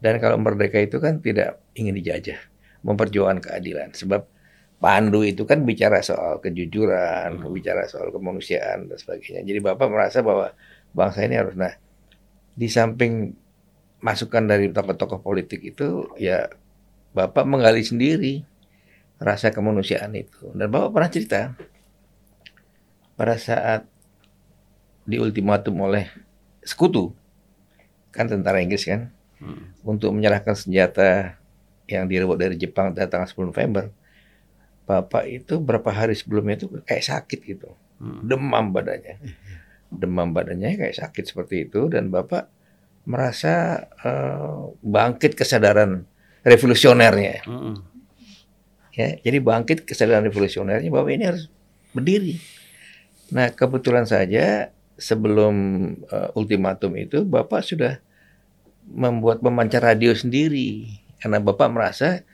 Dan 0.00 0.18
kalau 0.18 0.36
merdeka 0.36 0.80
itu 0.80 0.98
kan 0.98 1.22
tidak 1.22 1.60
ingin 1.76 1.96
dijajah, 1.96 2.40
memperjuangkan 2.84 3.40
keadilan. 3.40 3.90
Sebab 3.94 4.26
Pandu 4.80 5.20
itu 5.20 5.44
kan 5.44 5.60
bicara 5.68 6.00
soal 6.00 6.40
kejujuran, 6.40 7.36
Hmm. 7.36 7.52
bicara 7.52 7.84
soal 7.84 8.08
kemanusiaan 8.08 8.88
dan 8.88 8.96
sebagainya. 8.96 9.44
Jadi 9.44 9.60
Bapak 9.60 9.92
merasa 9.92 10.24
bahwa 10.24 10.56
bangsa 10.96 11.20
ini 11.20 11.36
harus 11.36 11.52
nah 11.52 11.76
di 12.56 12.64
samping 12.64 13.36
masukan 14.00 14.48
dari 14.48 14.72
tokoh-tokoh 14.72 15.20
politik 15.20 15.60
itu 15.60 16.08
ya 16.16 16.48
Bapak 17.12 17.44
menggali 17.44 17.84
sendiri 17.84 18.40
rasa 19.20 19.52
kemanusiaan 19.52 20.16
itu. 20.16 20.48
Dan 20.56 20.72
Bapak 20.72 20.90
pernah 20.90 21.10
cerita 21.12 21.40
pada 23.14 23.36
saat 23.36 23.84
di 25.04 25.20
ultimatum 25.20 25.76
oleh 25.84 26.08
sekutu 26.64 27.12
kan 28.10 28.26
tentara 28.26 28.60
Inggris 28.60 28.84
kan 28.84 29.12
Hmm. 29.40 29.72
untuk 29.88 30.12
menyerahkan 30.12 30.52
senjata 30.52 31.40
yang 31.88 32.04
direbut 32.04 32.36
dari 32.36 32.60
Jepang 32.60 32.92
pada 32.92 33.08
tanggal 33.08 33.24
10 33.24 33.48
November. 33.48 33.88
Bapak 34.84 35.24
itu 35.24 35.56
berapa 35.56 35.88
hari 35.88 36.12
sebelumnya 36.12 36.60
itu 36.60 36.68
kayak 36.84 37.00
sakit 37.00 37.40
gitu, 37.48 37.72
Hmm. 37.96 38.20
demam 38.20 38.68
badannya, 38.68 39.16
demam 39.88 40.36
badannya 40.36 40.76
kayak 40.76 40.92
sakit 40.92 41.24
seperti 41.24 41.72
itu 41.72 41.88
dan 41.88 42.12
Bapak 42.12 42.52
merasa 43.08 43.80
eh, 44.04 44.60
bangkit 44.84 45.32
kesadaran 45.32 46.04
revolusionernya, 46.44 47.40
Hmm. 47.48 47.80
Ya. 48.94 49.16
Jadi 49.20 49.38
bangkit 49.40 49.78
kesadaran 49.86 50.24
revolusionernya 50.26 50.90
Bapak 50.90 51.10
ini 51.14 51.24
harus 51.26 51.46
berdiri. 51.94 52.38
Nah 53.34 53.50
kebetulan 53.54 54.06
saja 54.06 54.74
sebelum 55.00 55.54
eh, 56.06 56.30
ultimatum 56.38 56.94
itu 56.98 57.24
Bapak 57.24 57.64
sudah 57.64 57.98
membuat 58.90 59.38
pemancar 59.38 59.86
radio 59.86 60.12
sendiri 60.12 60.90
karena 61.22 61.38
Bapak 61.38 61.68
merasa 61.70 62.24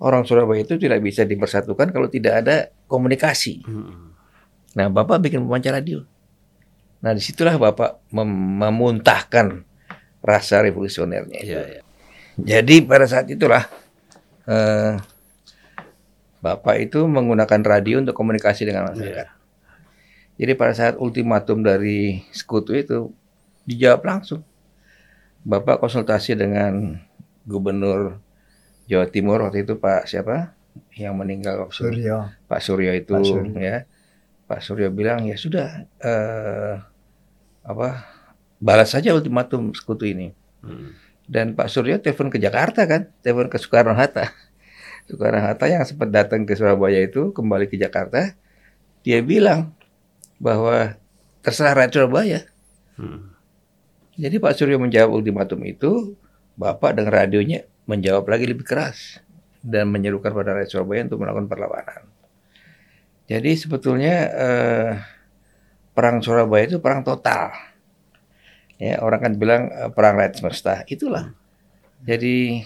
orang 0.00 0.24
Surabaya 0.28 0.64
itu 0.64 0.76
tidak 0.76 1.00
bisa 1.00 1.24
dipersatukan 1.24 1.92
kalau 1.92 2.08
tidak 2.08 2.44
ada 2.44 2.56
komunikasi. 2.88 3.64
Hmm. 3.64 4.12
Nah, 4.76 4.92
Bapak 4.92 5.24
bikin 5.24 5.40
pemancar 5.44 5.72
radio. 5.72 6.04
Nah, 7.00 7.16
di 7.16 7.22
situlah 7.24 7.56
Bapak 7.56 8.04
mem- 8.12 8.60
memuntahkan 8.60 9.64
rasa 10.20 10.60
revolusionernya. 10.60 11.38
itu. 11.40 11.56
Iya, 11.56 11.62
iya. 11.64 11.82
Jadi 12.36 12.84
pada 12.84 13.08
saat 13.08 13.24
itulah 13.32 13.64
eh, 14.44 15.00
Bapak 16.40 16.76
itu 16.78 17.04
menggunakan 17.04 17.60
radio 17.64 17.98
untuk 18.00 18.14
komunikasi 18.14 18.68
dengan 18.68 18.92
masyarakat. 18.92 19.28
Jadi 20.36 20.52
pada 20.52 20.74
saat 20.76 20.94
ultimatum 21.00 21.64
dari 21.64 22.20
sekutu 22.28 22.76
itu 22.76 23.10
dijawab 23.64 24.04
langsung. 24.04 24.44
Bapak 25.46 25.80
konsultasi 25.80 26.36
dengan 26.36 27.00
Gubernur 27.46 28.18
Jawa 28.90 29.06
Timur 29.08 29.46
waktu 29.46 29.64
itu 29.64 29.78
Pak 29.78 30.10
siapa 30.10 30.52
yang 30.94 31.16
meninggal 31.16 31.66
itu? 31.66 31.88
Suryo. 31.88 32.28
Pak 32.46 32.60
Suryo 32.60 32.92
itu 32.92 33.14
Pak 33.14 33.24
Suryo. 33.24 33.56
ya. 33.56 33.78
Pak 34.46 34.60
Suryo 34.62 34.88
bilang 34.92 35.24
ya 35.26 35.34
sudah 35.34 35.88
eh, 36.02 36.74
apa 37.66 37.88
balas 38.60 38.92
saja 38.92 39.16
ultimatum 39.16 39.72
sekutu 39.72 40.06
ini. 40.06 40.36
Hmm. 40.60 40.92
Dan 41.26 41.58
Pak 41.58 41.66
Suryo 41.66 41.98
telepon 41.98 42.30
ke 42.30 42.38
Jakarta 42.38 42.86
kan, 42.86 43.10
telepon 43.24 43.50
ke 43.50 43.58
Soekarno 43.58 43.96
Hatta. 43.98 44.30
Soekarno 45.06 45.38
Hatta 45.38 45.70
yang 45.70 45.86
sempat 45.86 46.10
datang 46.10 46.42
ke 46.42 46.58
Surabaya 46.58 46.98
itu 47.02 47.30
kembali 47.30 47.70
ke 47.70 47.78
Jakarta, 47.78 48.34
dia 49.06 49.22
bilang 49.22 49.70
bahwa 50.42 50.98
terserah 51.46 51.78
rakyat 51.78 51.92
Surabaya. 51.94 52.40
Hmm. 52.98 53.30
Jadi 54.18 54.42
Pak 54.42 54.56
Suryo 54.58 54.82
menjawab 54.82 55.14
ultimatum 55.14 55.62
itu, 55.62 56.16
Bapak 56.56 56.96
dengan 56.96 57.12
radionya 57.12 57.68
menjawab 57.86 58.26
lagi 58.26 58.48
lebih 58.48 58.66
keras 58.66 59.22
dan 59.62 59.92
menyerukan 59.92 60.34
pada 60.34 60.58
rakyat 60.58 60.70
Surabaya 60.74 61.06
untuk 61.06 61.22
melakukan 61.22 61.46
perlawanan. 61.46 62.02
Jadi 63.30 63.50
sebetulnya 63.54 64.14
eh, 64.34 64.90
perang 65.94 66.18
Surabaya 66.18 66.66
itu 66.66 66.78
perang 66.82 67.06
total. 67.06 67.54
Ya 68.80 68.98
orang 69.04 69.20
kan 69.22 69.32
bilang 69.38 69.62
eh, 69.70 69.90
perang 69.92 70.18
rakyat 70.18 70.34
semesta. 70.42 70.82
Itulah. 70.90 71.30
Jadi 72.02 72.64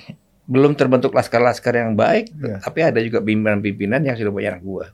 belum 0.50 0.74
terbentuk 0.74 1.14
laskar-laskar 1.14 1.78
yang 1.78 1.94
baik, 1.94 2.34
Iya. 2.34 2.58
tapi 2.58 2.82
ada 2.82 2.98
juga 2.98 3.22
pimpinan-pimpinan 3.22 4.02
yang 4.02 4.18
sudah 4.18 4.34
punya 4.34 4.58
anak 4.58 4.66
buah. 4.66 4.90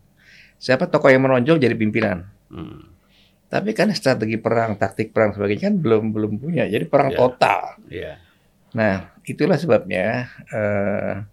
Siapa 0.60 0.84
tokoh 0.86 1.08
yang 1.08 1.24
menonjol 1.24 1.56
jadi 1.56 1.72
pimpinan? 1.72 2.28
Hmm. 2.52 2.92
Tapi 3.48 3.72
kan 3.72 3.88
strategi 3.96 4.36
perang, 4.36 4.76
taktik 4.76 5.16
perang 5.16 5.32
sebagainya 5.32 5.72
kan 5.72 5.76
belum 5.78 6.12
belum 6.12 6.32
punya. 6.36 6.68
Jadi 6.68 6.84
perang 6.84 7.08
Ya. 7.08 7.16
total. 7.16 7.60
Iya. 7.88 8.12
Nah, 8.74 9.16
itulah 9.24 9.56
sebabnya 9.56 10.28
eh, 10.50 11.24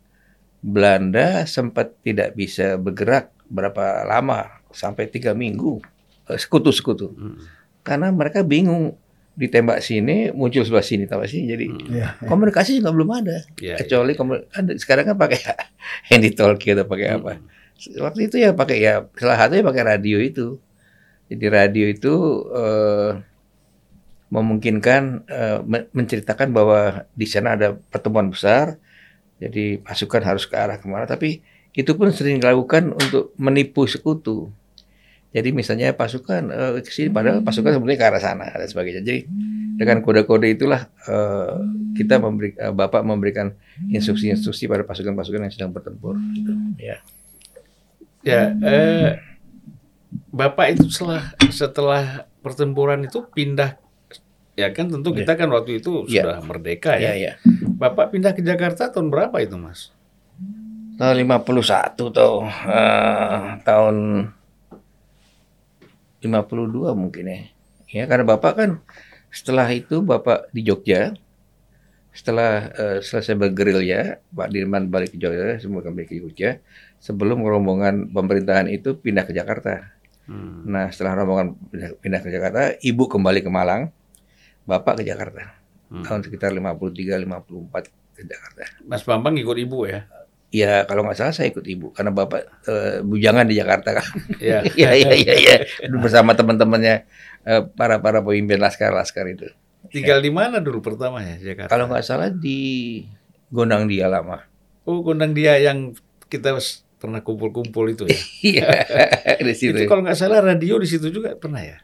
Belanda 0.64 1.44
sempat 1.44 2.00
tidak 2.00 2.32
bisa 2.34 2.80
bergerak 2.80 3.36
berapa 3.52 4.08
lama 4.08 4.64
sampai 4.72 5.12
tiga 5.12 5.36
minggu 5.36 5.84
eh, 6.32 6.40
sekutu-sekutu 6.40 7.12
Hmm. 7.12 7.36
karena 7.84 8.08
mereka 8.10 8.40
bingung 8.42 8.96
ditembak 9.34 9.80
sini 9.80 10.30
muncul 10.30 10.62
sebelah 10.62 10.82
sini 10.82 11.04
tambah 11.04 11.26
sini 11.26 11.46
jadi 11.48 11.66
Hmm. 11.66 11.90
Iya. 11.90 12.08
komunikasi 12.24 12.78
juga 12.78 12.92
belum 12.92 13.10
ada 13.12 13.38
Iya, 13.58 13.76
kecuali 13.76 14.14
komu- 14.14 14.46
kan 14.46 14.70
sekarang 14.76 15.06
kan 15.06 15.18
pakai 15.18 15.40
handy 16.10 16.30
talkie 16.32 16.72
atau 16.72 16.86
pakai 16.86 17.08
iya. 17.08 17.18
apa 17.18 17.32
waktu 18.00 18.20
itu 18.28 18.36
ya 18.38 18.54
pakai 18.54 18.78
ya 18.80 18.94
salah 19.14 19.36
satunya 19.36 19.62
pakai 19.62 19.84
radio 19.88 20.18
itu 20.18 20.62
jadi 21.26 21.46
radio 21.52 21.86
itu 21.88 22.14
eh, 22.52 23.12
memungkinkan 24.30 25.02
eh, 25.28 25.60
men- 25.64 25.90
menceritakan 25.92 26.50
bahwa 26.50 26.80
di 27.12 27.26
sana 27.26 27.54
ada 27.54 27.74
pertemuan 27.74 28.30
besar 28.30 28.78
Jadi 29.34 29.76
pasukan 29.78 30.24
harus 30.24 30.48
ke 30.48 30.56
arah 30.56 30.80
ke 30.80 30.88
mana, 30.88 31.04
tapi 31.04 31.44
itu 31.74 31.92
pun 31.94 32.08
sering 32.10 32.40
dilakukan 32.40 32.96
untuk 32.96 33.36
menipu 33.36 33.84
sekutu. 33.84 34.48
Jadi 35.34 35.50
misalnya 35.50 35.98
pasukan 35.98 36.44
uh, 36.54 36.72
ke 36.78 36.94
sini, 36.94 37.10
padahal 37.10 37.42
pasukan 37.42 37.74
sebenarnya 37.74 38.00
ke 38.00 38.06
arah 38.06 38.22
sana 38.22 38.46
dan 38.54 38.70
sebagainya. 38.70 39.02
Jadi 39.02 39.26
dengan 39.74 40.06
kode-kode 40.06 40.54
itulah 40.54 40.86
uh, 41.10 41.58
kita 41.98 42.22
memberi, 42.22 42.54
uh, 42.62 42.70
Bapak 42.70 43.02
memberikan 43.02 43.58
instruksi-instruksi 43.90 44.70
pada 44.70 44.86
pasukan-pasukan 44.86 45.50
yang 45.50 45.54
sedang 45.54 45.74
bertempur. 45.74 46.14
Gitu. 46.38 46.54
Ya. 46.78 47.02
Ya, 48.24 48.56
eh, 48.64 49.20
Bapak 50.30 50.78
itu 50.78 50.88
setelah 50.88 51.34
setelah 51.52 52.04
pertempuran 52.40 53.04
itu 53.04 53.26
pindah 53.34 53.76
ya 54.54 54.70
kan 54.70 54.86
tentu 54.86 55.12
Ya. 55.18 55.26
kita 55.26 55.34
kan 55.34 55.50
waktu 55.50 55.82
itu 55.82 56.06
Ya. 56.06 56.24
sudah 56.24 56.40
merdeka 56.46 56.94
ya. 57.02 57.18
Ya, 57.18 57.34
ya. 57.34 57.34
Bapak 57.74 58.14
pindah 58.14 58.38
ke 58.38 58.46
Jakarta 58.46 58.94
tahun 58.94 59.10
berapa 59.10 59.34
itu, 59.42 59.58
Mas? 59.58 59.90
Tahun 61.02 61.18
51 61.18 62.14
tuh 62.14 62.46
eh, 62.70 63.38
tahun 63.66 63.96
52 66.24 66.96
mungkin 66.96 67.24
ya. 67.28 67.40
Ya 67.94 68.04
karena 68.10 68.26
Bapak 68.26 68.54
kan 68.58 68.70
setelah 69.30 69.68
itu 69.70 70.02
Bapak 70.02 70.50
di 70.56 70.64
Jogja 70.66 71.14
setelah 72.14 72.70
eh, 72.78 73.00
selesai 73.02 73.34
bergerilya, 73.34 74.22
Pak 74.30 74.48
Dirman 74.54 74.88
balik 74.94 75.18
ke 75.18 75.18
Jogja, 75.18 75.58
semua 75.58 75.82
kembali 75.82 76.06
ke 76.06 76.22
Jogja. 76.22 76.62
Sebelum 77.02 77.42
rombongan 77.42 78.14
pemerintahan 78.14 78.70
itu 78.70 78.96
pindah 78.96 79.26
ke 79.26 79.34
Jakarta. 79.34 79.92
Hmm. 80.30 80.64
Nah, 80.70 80.94
setelah 80.94 81.20
rombongan 81.20 81.58
pindah, 81.74 81.90
pindah 82.00 82.22
ke 82.22 82.30
Jakarta, 82.30 82.62
Ibu 82.80 83.10
kembali 83.10 83.42
ke 83.42 83.50
Malang, 83.50 83.90
Bapak 84.70 85.02
ke 85.02 85.10
Jakarta. 85.10 85.58
Hmm. 85.90 86.06
Tahun 86.06 86.22
sekitar 86.22 86.54
53 86.54 87.26
54 87.26 87.90
ke 88.14 88.22
Jakarta. 88.30 88.64
Mas 88.86 89.02
Bambang 89.02 89.34
ikut 89.36 89.58
ibu 89.58 89.90
ya? 89.90 90.06
Ya, 90.54 90.86
kalau 90.86 91.02
nggak 91.02 91.18
salah 91.18 91.34
saya 91.34 91.50
ikut 91.50 91.66
Ibu 91.66 91.98
karena 91.98 92.14
Bapak 92.14 92.42
eh, 92.70 93.02
bujangan 93.02 93.50
di 93.50 93.58
Jakarta 93.58 93.98
kan. 93.98 94.08
Ya. 94.38 94.62
Iya 94.78 94.92
iya 94.94 95.12
iya 95.18 95.34
iya 95.34 95.56
bersama 95.98 96.38
teman-temannya 96.38 97.10
eh, 97.42 97.62
para 97.74 97.98
para 97.98 98.22
pemimpin 98.22 98.62
laskar-laskar 98.62 99.26
itu. 99.34 99.50
Tinggal 99.90 100.22
di 100.22 100.30
mana 100.30 100.62
dulu 100.62 100.80
pertama 100.86 101.26
ya 101.26 101.42
Jakarta? 101.42 101.74
Kalau 101.74 101.90
nggak 101.90 102.06
salah 102.06 102.30
di 102.30 103.02
Gondang 103.50 103.90
Dia 103.90 104.06
lama. 104.06 104.46
Oh, 104.84 105.00
gondang 105.00 105.32
dia 105.32 105.56
yang 105.64 105.96
kita 106.28 106.60
pernah 107.00 107.24
kumpul-kumpul 107.24 107.88
itu 107.92 108.04
ya. 108.08 108.20
Iya 108.52 108.68
di 109.40 109.54
situ. 109.56 109.76
itu 109.80 109.88
kalau 109.88 110.04
nggak 110.04 110.20
salah 110.20 110.44
radio 110.44 110.76
di 110.76 110.88
situ 110.88 111.08
juga 111.08 111.40
pernah 111.40 111.64
ya? 111.64 111.80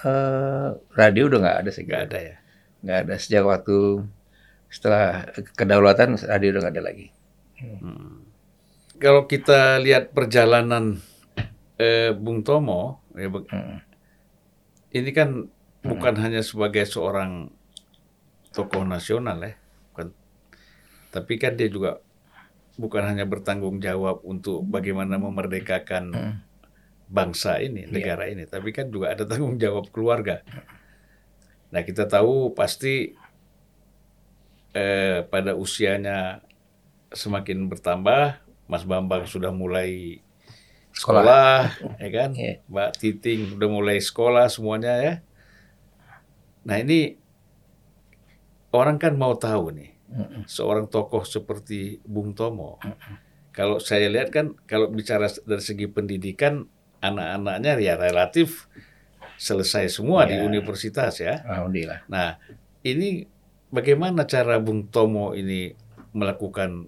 Eh, 0.00 0.68
radio 0.98 1.28
udah 1.30 1.38
nggak 1.38 1.58
ada 1.62 1.70
sih 1.70 1.86
Nggak 1.86 2.02
ada 2.10 2.18
ya. 2.18 2.36
Nggak 2.82 2.98
ada 3.06 3.14
sejak 3.22 3.44
waktu 3.46 3.78
setelah 4.70 5.30
kedaulatan 5.54 6.18
radio 6.26 6.48
udah 6.58 6.60
nggak 6.66 6.74
ada 6.74 6.84
lagi. 6.84 7.06
Hmm. 7.60 8.24
Kalau 9.00 9.24
kita 9.24 9.80
lihat 9.80 10.12
perjalanan 10.12 11.00
eh, 11.80 12.12
Bung 12.12 12.44
Tomo, 12.44 13.00
ya, 13.16 13.28
Hmm. 13.32 13.80
ini 14.92 15.10
kan 15.16 15.48
bukan 15.80 16.14
hanya 16.20 16.44
sebagai 16.44 16.84
seorang 16.84 17.48
tokoh 18.52 18.84
nasional 18.84 19.40
ya, 19.40 19.56
bukan, 19.88 20.12
tapi 21.08 21.40
kan 21.40 21.56
dia 21.56 21.72
juga 21.72 22.04
bukan 22.76 23.04
hanya 23.08 23.24
bertanggung 23.24 23.80
jawab 23.80 24.20
untuk 24.24 24.60
bagaimana 24.68 25.16
memerdekakan 25.16 26.04
Hmm. 26.12 26.34
bangsa 27.08 27.64
ini, 27.64 27.88
Iya. 27.88 27.92
negara 27.92 28.28
ini, 28.28 28.44
tapi 28.44 28.76
kan 28.76 28.92
juga 28.92 29.16
ada 29.16 29.24
tanggung 29.24 29.56
jawab 29.56 29.88
keluarga. 29.88 30.44
Nah 31.72 31.80
kita 31.80 32.04
tahu 32.04 32.52
pasti 32.52 33.16
eh, 34.70 35.24
pada 35.26 35.56
usianya 35.56 36.44
semakin 37.10 37.66
bertambah, 37.66 38.38
Mas 38.70 38.86
Bambang 38.86 39.26
sudah 39.26 39.50
mulai 39.50 40.22
sekolah, 40.90 41.70
ya 41.98 42.08
kan? 42.10 42.30
Iya. 42.34 42.62
Mbak 42.66 42.90
Titing 42.98 43.40
udah 43.58 43.68
mulai 43.70 43.98
sekolah 43.98 44.46
semuanya 44.50 44.94
ya. 44.98 45.14
Nah 46.66 46.76
ini 46.78 47.16
orang 48.70 48.98
kan 48.98 49.14
mau 49.18 49.34
tahu 49.34 49.74
nih, 49.74 49.90
seorang 50.46 50.86
tokoh 50.86 51.26
seperti 51.26 51.98
Bung 52.06 52.34
Tomo. 52.34 52.78
Kalau 53.50 53.82
saya 53.82 54.06
lihat 54.06 54.30
kan, 54.30 54.54
kalau 54.70 54.86
bicara 54.90 55.26
dari 55.42 55.62
segi 55.62 55.90
pendidikan, 55.90 56.70
anak-anaknya 57.02 57.80
ya 57.82 57.94
relatif 57.98 58.70
selesai 59.40 59.88
semua 59.90 60.28
di 60.28 60.36
Ya. 60.38 60.44
universitas 60.44 61.18
ya. 61.18 61.42
Alhamdulillah. 61.48 62.06
Nah, 62.06 62.36
ini 62.84 63.24
bagaimana 63.72 64.28
cara 64.28 64.60
Bung 64.62 64.86
Tomo 64.92 65.32
ini 65.34 65.72
melakukan 66.14 66.86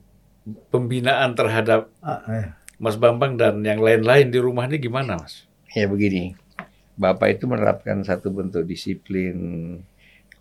pembinaan 0.71 1.35
terhadap 1.39 1.91
Ah, 2.03 2.23
eh. 2.31 2.47
Mas 2.83 2.99
Bambang 2.99 3.39
dan 3.39 3.63
yang 3.63 3.79
lain-lain 3.79 4.35
di 4.35 4.43
rumah 4.43 4.67
ini 4.67 4.83
gimana, 4.83 5.15
Mas? 5.15 5.47
Ya 5.71 5.87
begini, 5.87 6.35
Bapak 6.99 7.39
itu 7.39 7.47
menerapkan 7.47 8.03
satu 8.03 8.35
bentuk 8.35 8.67
disiplin 8.67 9.37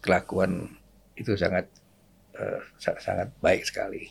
kelakuan 0.02 0.74
itu 1.14 1.38
sangat 1.38 1.70
eh, 2.34 2.60
sa- 2.82 2.98
sangat 2.98 3.30
baik 3.38 3.62
sekali. 3.62 4.10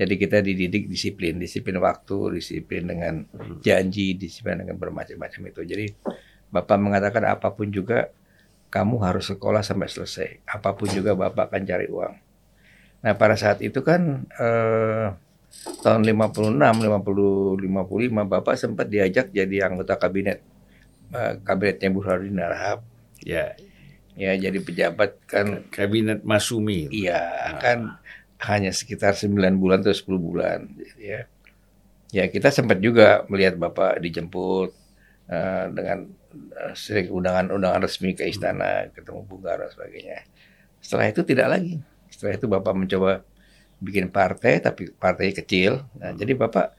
Jadi 0.00 0.14
kita 0.16 0.40
dididik 0.40 0.88
disiplin, 0.88 1.36
disiplin 1.36 1.76
waktu, 1.76 2.40
disiplin 2.40 2.88
dengan 2.88 3.20
janji, 3.60 4.16
disiplin 4.16 4.64
dengan 4.64 4.80
bermacam-macam 4.80 5.52
itu. 5.52 5.60
Jadi 5.62 5.86
Bapak 6.50 6.80
mengatakan 6.80 7.22
apa 7.28 7.52
pun 7.54 7.70
juga 7.70 8.10
kamu 8.72 8.96
harus 9.04 9.28
sekolah 9.28 9.60
sampai 9.62 9.86
selesai. 9.86 10.28
Apa 10.48 10.72
pun 10.74 10.88
juga 10.90 11.12
Bapak 11.14 11.52
akan 11.52 11.62
cari 11.68 11.86
uang. 11.86 12.14
Nah 13.00 13.12
pada 13.16 13.36
saat 13.36 13.64
itu 13.64 13.80
kan 13.80 14.28
eh, 14.36 15.08
tahun 15.80 16.02
56, 16.04 16.56
50, 16.56 17.64
55 17.64 18.32
Bapak 18.32 18.54
sempat 18.56 18.86
diajak 18.92 19.32
jadi 19.32 19.68
anggota 19.68 19.96
kabinet 19.96 20.40
eh, 21.12 21.32
kabinetnya 21.42 21.88
Burhanuddin 21.92 22.40
Harahap. 22.40 22.80
Ya, 23.20 23.52
Ya 24.20 24.36
jadi 24.36 24.58
pejabat 24.60 25.16
kan 25.24 25.64
Kabinet 25.72 26.20
Masumi. 26.26 26.90
iya 26.92 27.56
kan 27.56 27.96
hanya 28.44 28.68
sekitar 28.68 29.16
9 29.16 29.32
bulan 29.56 29.80
atau 29.80 29.96
10 29.96 30.20
bulan 30.20 30.68
ya. 31.00 31.24
Ya 32.10 32.24
kita 32.26 32.52
sempat 32.52 32.82
juga 32.84 33.22
melihat 33.32 33.56
Bapak 33.56 33.96
dijemput 34.04 34.76
eh, 35.30 35.66
dengan 35.72 36.04
eh, 36.36 36.72
sering 36.76 37.08
undangan-undangan 37.16 37.80
resmi 37.86 38.12
ke 38.12 38.28
istana, 38.28 38.92
ketemu 38.92 39.24
Bung 39.24 39.40
Karno 39.40 39.64
dan 39.64 39.72
sebagainya. 39.72 40.20
Setelah 40.84 41.06
itu 41.08 41.22
tidak 41.24 41.48
lagi. 41.56 41.80
Setelah 42.20 42.36
itu 42.36 42.46
Bapak 42.52 42.76
mencoba 42.76 43.24
bikin 43.80 44.12
partai 44.12 44.60
tapi 44.60 44.92
partai 44.92 45.32
kecil. 45.32 45.88
Nah, 45.96 46.12
jadi 46.12 46.36
Bapak 46.36 46.76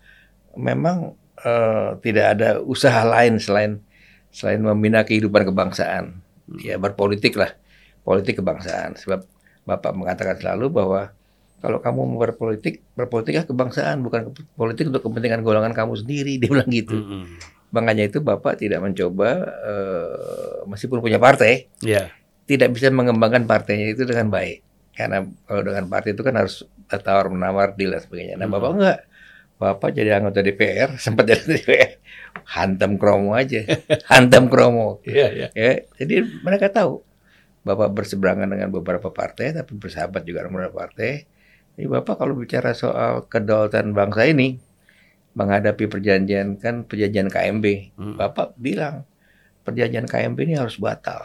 memang 0.54 1.18
eh, 1.42 1.98
tidak 2.06 2.26
ada 2.38 2.62
usaha 2.62 3.02
lain 3.02 3.42
selain 3.42 3.82
selain 4.30 4.62
membina 4.62 5.02
kehidupan 5.02 5.50
kebangsaan. 5.50 6.22
Ya 6.62 6.78
berpolitik 6.78 7.34
lah, 7.42 7.58
politik 8.06 8.38
kebangsaan. 8.38 9.02
Sebab 9.02 9.26
Bapak 9.66 9.98
mengatakan 9.98 10.38
selalu 10.38 10.70
bahwa 10.70 11.10
kalau 11.58 11.82
kamu 11.82 12.00
mau 12.06 12.22
berpolitik, 12.22 12.86
berpolitiklah 12.94 13.50
kebangsaan, 13.50 14.06
bukan 14.06 14.30
politik 14.54 14.94
untuk 14.94 15.10
kepentingan 15.10 15.42
golongan 15.42 15.74
kamu 15.74 15.98
sendiri. 15.98 16.38
Dia 16.42 16.50
bilang 16.54 16.70
gitu. 16.70 17.02
Mm-mm. 17.02 17.26
Makanya 17.74 18.14
itu 18.14 18.22
Bapak 18.22 18.62
tidak 18.62 18.86
mencoba, 18.86 19.42
eh, 19.66 20.70
meskipun 20.70 21.02
punya 21.02 21.18
partai, 21.18 21.66
Ya, 21.82 22.14
tidak 22.46 22.78
bisa 22.78 22.94
mengembangkan 22.94 23.50
partainya 23.50 23.90
itu 23.90 24.06
dengan 24.06 24.30
baik. 24.30 24.71
Karena 24.92 25.24
kalau 25.48 25.62
dengan 25.64 25.86
partai 25.88 26.12
itu 26.14 26.24
kan 26.24 26.36
harus 26.36 26.64
tawar 26.88 27.32
menawar 27.32 27.74
deal 27.76 27.96
dan 27.96 28.02
sebagainya. 28.04 28.36
Nah 28.36 28.48
Hmm. 28.48 28.56
Bapak 28.60 28.72
enggak. 28.76 29.00
Bapak 29.62 29.90
jadi 29.94 30.18
anggota 30.18 30.42
DPR, 30.42 30.98
sempat 31.06 31.30
jadi 31.30 31.46
DPR, 31.46 31.92
hantam 32.58 32.98
kromo 32.98 33.38
aja, 33.38 33.62
hantam 34.12 34.50
kromo. 34.50 34.98
iya, 35.06 35.30
iya. 35.30 35.48
Ya, 35.54 35.86
jadi 36.02 36.26
mereka 36.42 36.74
tahu 36.74 37.06
Bapak 37.62 37.94
berseberangan 37.94 38.50
dengan 38.50 38.74
beberapa 38.74 39.14
partai, 39.14 39.54
tapi 39.54 39.78
bersahabat 39.78 40.26
juga 40.26 40.42
dengan 40.42 40.66
beberapa 40.66 40.82
partai. 40.82 41.30
Jadi 41.78 41.88
Bapak 41.88 42.18
kalau 42.18 42.34
bicara 42.34 42.74
soal 42.74 43.30
kedaulatan 43.30 43.94
bangsa 43.94 44.26
ini, 44.26 44.58
menghadapi 45.38 45.86
perjanjian 45.86 46.58
kan 46.58 46.84
perjanjian 46.84 47.30
KMB, 47.30 47.66
Mm. 47.96 48.16
Bapak 48.18 48.58
bilang 48.58 49.06
perjanjian 49.62 50.10
KMB 50.10 50.38
ini 50.42 50.56
harus 50.58 50.82
batal. 50.82 51.22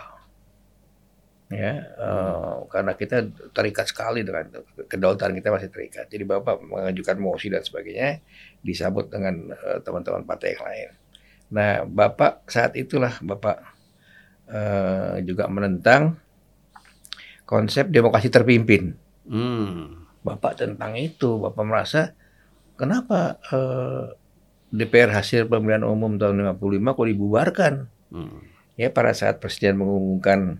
Ya, 1.46 1.78
eh, 1.78 2.54
karena 2.66 2.98
kita 2.98 3.22
terikat 3.54 3.86
sekali 3.86 4.26
dengan 4.26 4.50
kedaulatan 4.90 5.30
kita 5.38 5.54
masih 5.54 5.70
terikat. 5.70 6.10
Jadi 6.10 6.26
Bapak 6.26 6.58
mengajukan 6.58 7.22
mosi 7.22 7.46
dan 7.54 7.62
sebagainya 7.62 8.18
disambut 8.66 9.06
dengan 9.06 9.54
eh, 9.54 9.78
teman-teman 9.86 10.26
partai 10.26 10.58
yang 10.58 10.64
lain. 10.66 10.90
Nah, 11.54 11.72
Bapak 11.86 12.50
saat 12.50 12.74
itulah 12.74 13.14
Bapak 13.22 13.62
eh, 14.50 15.22
juga 15.22 15.46
menentang 15.46 16.18
konsep 17.46 17.94
demokrasi 17.94 18.26
terpimpin. 18.26 18.98
Hmm. 19.30 20.02
Bapak 20.26 20.58
tentang 20.58 20.98
itu, 20.98 21.38
Bapak 21.38 21.62
merasa 21.62 22.10
kenapa 22.74 23.38
eh, 23.54 24.18
DPR 24.74 25.14
hasil 25.14 25.46
pemilihan 25.46 25.86
umum 25.86 26.18
tahun 26.18 26.58
55 26.58 26.90
kok 26.90 27.06
dibubarkan? 27.06 27.74
Hmm. 28.10 28.42
Ya 28.74 28.90
pada 28.90 29.14
saat 29.14 29.38
Presiden 29.38 29.78
mengumumkan 29.78 30.58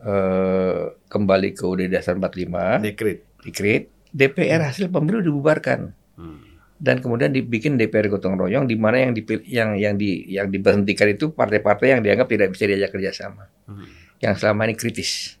eh, 0.00 0.82
kembali 1.06 1.48
ke 1.52 1.62
UUD 1.62 1.88
dasar 1.88 2.16
45 2.16 2.80
Dekret. 2.84 3.18
dikrit 3.40 3.84
DPR 4.10 4.64
hasil 4.64 4.90
pemilu 4.90 5.20
dibubarkan 5.20 5.92
Hmm. 6.16 6.40
dan 6.76 7.00
kemudian 7.00 7.32
dibikin 7.32 7.76
DPR 7.76 8.08
gotong 8.08 8.36
royong 8.36 8.64
di 8.64 8.76
mana 8.76 9.00
yang 9.00 9.12
dipilih, 9.12 9.44
yang 9.44 9.70
yang 9.76 9.94
di 9.96 10.28
yang 10.28 10.48
diberhentikan 10.48 11.08
itu 11.08 11.32
partai-partai 11.32 11.96
yang 11.96 12.02
dianggap 12.04 12.28
tidak 12.28 12.52
bisa 12.52 12.68
diajak 12.68 12.92
kerjasama, 12.92 13.48
Hmm. 13.64 13.88
yang 14.20 14.36
selama 14.36 14.68
ini 14.68 14.76
kritis, 14.76 15.40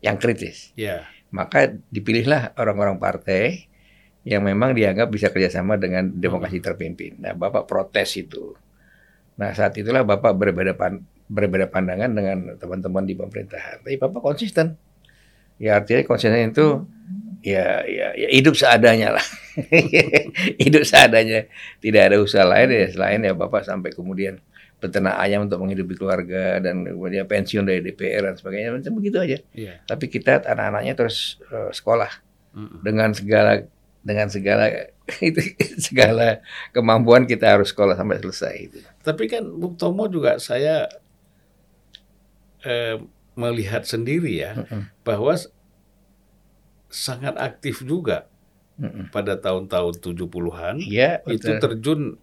yang 0.00 0.16
kritis. 0.16 0.72
Ya. 0.76 1.04
Maka 1.28 1.76
dipilihlah 1.90 2.56
orang-orang 2.56 2.96
partai 2.96 3.68
yang 4.24 4.40
memang 4.40 4.72
dianggap 4.72 5.12
bisa 5.12 5.28
kerjasama 5.28 5.76
dengan 5.76 6.08
demokrasi 6.08 6.62
terpimpin. 6.64 7.20
Nah, 7.20 7.36
Bapak 7.36 7.68
protes 7.68 8.16
itu. 8.16 8.56
Nah, 9.36 9.52
saat 9.52 9.76
itulah 9.76 10.00
Bapak 10.00 10.32
berbeda 10.32 10.72
berbeda 11.28 11.72
pandangan 11.72 12.10
dengan 12.12 12.38
teman-teman 12.60 13.04
di 13.08 13.14
pemerintahan. 13.16 13.84
Tapi 13.84 13.96
Bapak 13.96 14.20
konsisten. 14.20 14.76
Ya 15.56 15.78
artinya 15.78 16.02
konsisten 16.04 16.50
itu 16.50 16.84
ya 17.44 17.84
ya, 17.86 18.12
ya 18.16 18.28
hidup 18.32 18.54
seadanya 18.58 19.16
lah. 19.16 19.26
hidup 20.62 20.84
seadanya. 20.84 21.48
Tidak 21.80 22.02
ada 22.02 22.16
usaha 22.20 22.44
lain 22.44 22.68
ya 22.70 22.88
selain 22.92 23.20
ya 23.24 23.32
Bapak 23.32 23.64
sampai 23.64 23.94
kemudian 23.94 24.40
peternak 24.82 25.16
ayam 25.16 25.48
untuk 25.48 25.64
menghidupi 25.64 25.96
keluarga 25.96 26.60
dan 26.60 26.84
kemudian 26.84 27.24
pensiun 27.24 27.64
dari 27.64 27.80
DPR 27.80 28.28
dan 28.28 28.34
sebagainya 28.36 28.76
macam 28.76 28.92
begitu 29.00 29.16
aja. 29.16 29.38
Iya. 29.56 29.80
Tapi 29.88 30.12
kita 30.12 30.44
anak-anaknya 30.44 30.92
terus 30.92 31.40
eh, 31.48 31.72
sekolah 31.72 32.10
dengan 32.84 33.10
segala 33.10 33.66
dengan 34.04 34.28
segala 34.28 34.70
itu 35.24 35.40
segala 35.80 36.44
kemampuan 36.70 37.24
kita 37.24 37.56
harus 37.56 37.72
sekolah 37.72 37.96
sampai 37.96 38.20
selesai 38.20 38.54
itu. 38.60 38.78
Tapi 39.00 39.24
kan 39.26 39.42
Bung 39.44 39.80
Tomo 39.80 40.04
juga 40.06 40.36
saya 40.36 40.86
eh, 42.64 42.96
melihat 43.34 43.82
sendiri 43.84 44.32
ya 44.40 44.52
bahwa 45.02 45.34
s- 45.34 45.50
sangat 46.88 47.34
aktif 47.36 47.82
juga 47.82 48.30
Mm-mm. 48.78 49.10
pada 49.10 49.38
tahun-tahun 49.38 49.98
70-an 49.98 50.76
Iya, 50.82 51.22
itu 51.26 51.50
terjun 51.58 52.18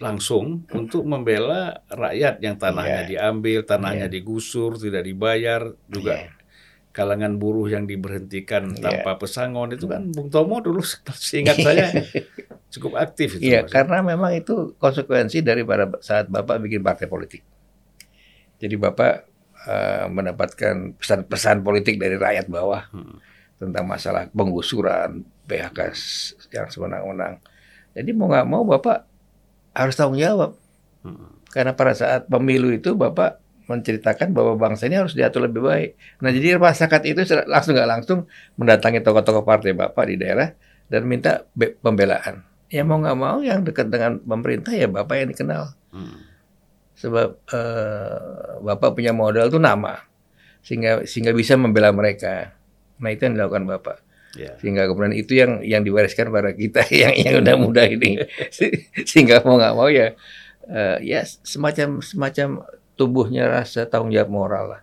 langsung 0.00 0.64
untuk 0.72 1.04
membela 1.04 1.84
rakyat 1.86 2.40
yang 2.40 2.56
tanahnya 2.56 3.04
Iya. 3.06 3.08
diambil, 3.08 3.62
tanahnya 3.62 4.08
Iya. 4.08 4.14
digusur, 4.18 4.80
tidak 4.80 5.04
dibayar, 5.04 5.68
juga 5.86 6.26
Iya. 6.26 6.28
kalangan 6.92 7.40
buruh 7.40 7.68
yang 7.68 7.84
diberhentikan 7.88 8.72
Iya. 8.72 8.80
tanpa 9.04 9.16
pesangon 9.20 9.72
itu 9.72 9.88
kan 9.88 10.08
Bung 10.12 10.28
Tomo 10.28 10.60
dulu 10.60 10.80
seingat 11.16 11.56
saya 11.60 11.88
cukup 12.68 12.96
aktif 13.00 13.40
itu. 13.40 13.52
Iya, 13.52 13.64
Mas. 13.64 13.72
karena 13.72 14.00
memang 14.04 14.32
itu 14.32 14.76
konsekuensi 14.76 15.40
daripada 15.40 15.88
saat 16.00 16.28
Bapak 16.28 16.60
bikin 16.60 16.80
partai 16.84 17.08
politik. 17.08 17.40
Jadi 18.60 18.74
Bapak 18.76 19.31
eh, 19.64 20.04
mendapatkan 20.06 20.96
pesan-pesan 20.96 21.62
politik 21.62 21.96
dari 21.96 22.16
rakyat 22.16 22.46
bawah 22.46 22.86
Hmm. 22.90 23.18
tentang 23.56 23.86
masalah 23.86 24.26
penggusuran, 24.30 25.22
PHK 25.46 25.78
yang 26.50 26.66
sewenang-wenang. 26.66 27.38
Jadi 27.92 28.10
mau 28.10 28.26
nggak 28.26 28.46
mau 28.46 28.64
Bapak 28.64 29.06
harus 29.72 29.94
tanggung 29.94 30.18
jawab. 30.18 30.58
Hmm. 31.02 31.38
Karena 31.48 31.72
pada 31.72 31.92
saat 31.92 32.26
pemilu 32.26 32.72
itu 32.72 32.92
Bapak 32.92 33.38
menceritakan 33.62 34.34
bahwa 34.34 34.58
bangsa 34.58 34.90
ini 34.90 34.98
harus 34.98 35.14
diatur 35.14 35.46
lebih 35.46 35.62
baik. 35.62 35.90
Nah 36.18 36.28
jadi 36.28 36.58
masyarakat 36.58 37.02
itu 37.06 37.20
langsung 37.46 37.72
nggak 37.78 37.90
langsung 37.90 38.18
mendatangi 38.58 38.98
tokoh-tokoh 39.00 39.46
partai 39.46 39.72
Bapak 39.72 40.10
di 40.10 40.18
daerah 40.18 40.50
dan 40.88 41.06
minta 41.06 41.46
be- 41.54 41.78
pembelaan. 41.78 42.42
Ya 42.66 42.82
mau 42.82 42.98
nggak 42.98 43.18
mau 43.20 43.38
yang 43.44 43.62
dekat 43.62 43.92
dengan 43.92 44.18
pemerintah 44.18 44.72
ya 44.72 44.88
Bapak 44.88 45.14
yang 45.14 45.28
dikenal. 45.30 45.62
Hmm. 45.92 46.31
Sebab 47.02 47.28
eh, 47.50 48.18
Bapak 48.62 48.94
punya 48.94 49.10
modal 49.10 49.50
tuh 49.50 49.58
nama. 49.58 49.98
Sehingga 50.62 51.02
sehingga 51.02 51.34
bisa 51.34 51.58
membela 51.58 51.90
mereka. 51.90 52.54
Nah 53.02 53.10
itu 53.10 53.26
yang 53.26 53.34
dilakukan 53.34 53.66
Bapak. 53.66 53.96
Ya. 54.38 54.54
Sehingga 54.62 54.86
kemudian 54.86 55.12
itu 55.12 55.34
yang 55.34 55.60
yang 55.66 55.82
diwariskan 55.82 56.30
pada 56.30 56.54
kita 56.54 56.86
yang 57.02 57.12
yang 57.18 57.34
udah 57.42 57.54
muda 57.58 57.82
ini. 57.90 58.22
Sehingga 59.10 59.42
mau 59.42 59.58
nggak 59.58 59.74
mau 59.74 59.90
ya 59.90 60.14
eh, 60.70 60.96
ya 61.02 61.26
semacam 61.26 61.98
semacam 61.98 62.48
tubuhnya 62.94 63.50
rasa 63.50 63.90
tanggung 63.90 64.14
jawab 64.14 64.30
moral 64.30 64.64
lah. 64.78 64.82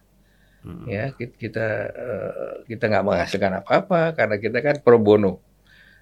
Hmm. 0.60 0.84
Ya 0.92 1.16
kita 1.16 1.36
kita, 1.40 1.68
eh, 1.88 2.52
kita 2.68 2.84
nggak 2.92 3.06
menghasilkan 3.08 3.64
apa-apa 3.64 4.12
karena 4.12 4.36
kita 4.36 4.60
kan 4.60 4.76
pro 4.84 5.00
bono. 5.00 5.40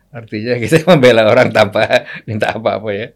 Artinya 0.09 0.57
kita 0.57 0.81
membela 0.89 1.29
orang 1.29 1.53
tanpa 1.53 2.09
minta 2.25 2.57
apa-apa 2.57 2.89
ya. 2.89 3.07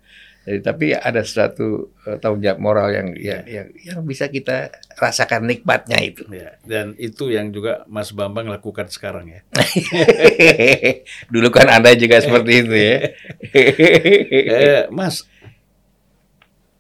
Jadi, 0.41 0.59
tapi 0.59 0.85
ada 0.89 1.21
suatu 1.21 1.93
eh, 2.01 2.17
tanggung 2.17 2.41
jawab 2.41 2.57
moral 2.57 2.87
yang 2.89 3.13
yang, 3.13 3.45
yang 3.45 3.67
yang 3.77 3.99
bisa 4.01 4.25
kita 4.25 4.73
rasakan 4.97 5.45
nikmatnya 5.45 6.01
itu. 6.01 6.25
Ya, 6.27 6.57
dan 6.65 6.97
itu 6.97 7.29
yang 7.29 7.53
juga 7.53 7.85
Mas 7.85 8.09
Bambang 8.09 8.49
lakukan 8.49 8.89
sekarang 8.89 9.29
ya. 9.29 9.41
Dulu 11.33 11.47
kan 11.53 11.69
Anda 11.69 11.93
juga 11.93 12.17
seperti 12.19 12.51
itu 12.65 12.73
ya. 12.73 12.95
Eh, 14.51 14.89
Mas, 14.89 15.29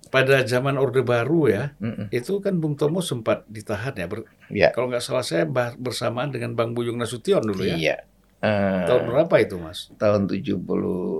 pada 0.09 0.43
zaman 0.43 0.75
Orde 0.75 1.05
Baru 1.05 1.47
ya, 1.47 1.71
Mm-mm. 1.77 2.09
itu 2.11 2.41
kan 2.41 2.57
Bung 2.57 2.75
Tomo 2.75 2.99
sempat 2.99 3.45
ditahan 3.47 3.93
ya. 3.95 4.07
Ber- 4.09 4.27
Ya. 4.51 4.67
kalau 4.75 4.91
nggak 4.91 4.99
salah 4.99 5.23
saya 5.23 5.47
bersamaan 5.77 6.27
dengan 6.27 6.51
Bang 6.51 6.75
Buyung 6.75 6.99
Nasution 6.99 7.39
dulu 7.39 7.63
ya. 7.63 7.77
Iya. 7.77 7.97
Eh, 8.41 8.83
Tahun 8.89 9.05
berapa 9.05 9.35
itu 9.37 9.55
Mas? 9.61 9.93
tahun 9.95 10.25
70 10.27 10.59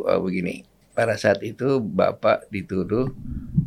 eh, 0.03 0.19
begini. 0.19 0.55
Pada 1.02 1.18
saat 1.18 1.41
itu 1.41 1.82
Bapak 1.82 2.45
dituduh 2.47 3.10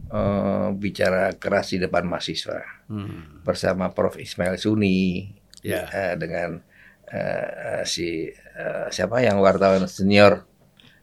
eh, 0.08 0.68
bicara 0.72 1.34
keras 1.34 1.74
di 1.74 1.82
depan 1.82 2.06
mahasiswa 2.06 2.62
Hmm. 2.86 3.42
bersama 3.42 3.90
Prof 3.90 4.14
Ismail 4.14 4.54
Suni 4.54 5.26
Ya. 5.66 5.88
eh, 5.90 6.14
dengan 6.14 6.62
eh, 7.10 7.82
si 7.84 8.30
eh, 8.30 8.86
siapa 8.88 9.18
yang 9.18 9.42
wartawan 9.42 9.82
senior 9.90 10.46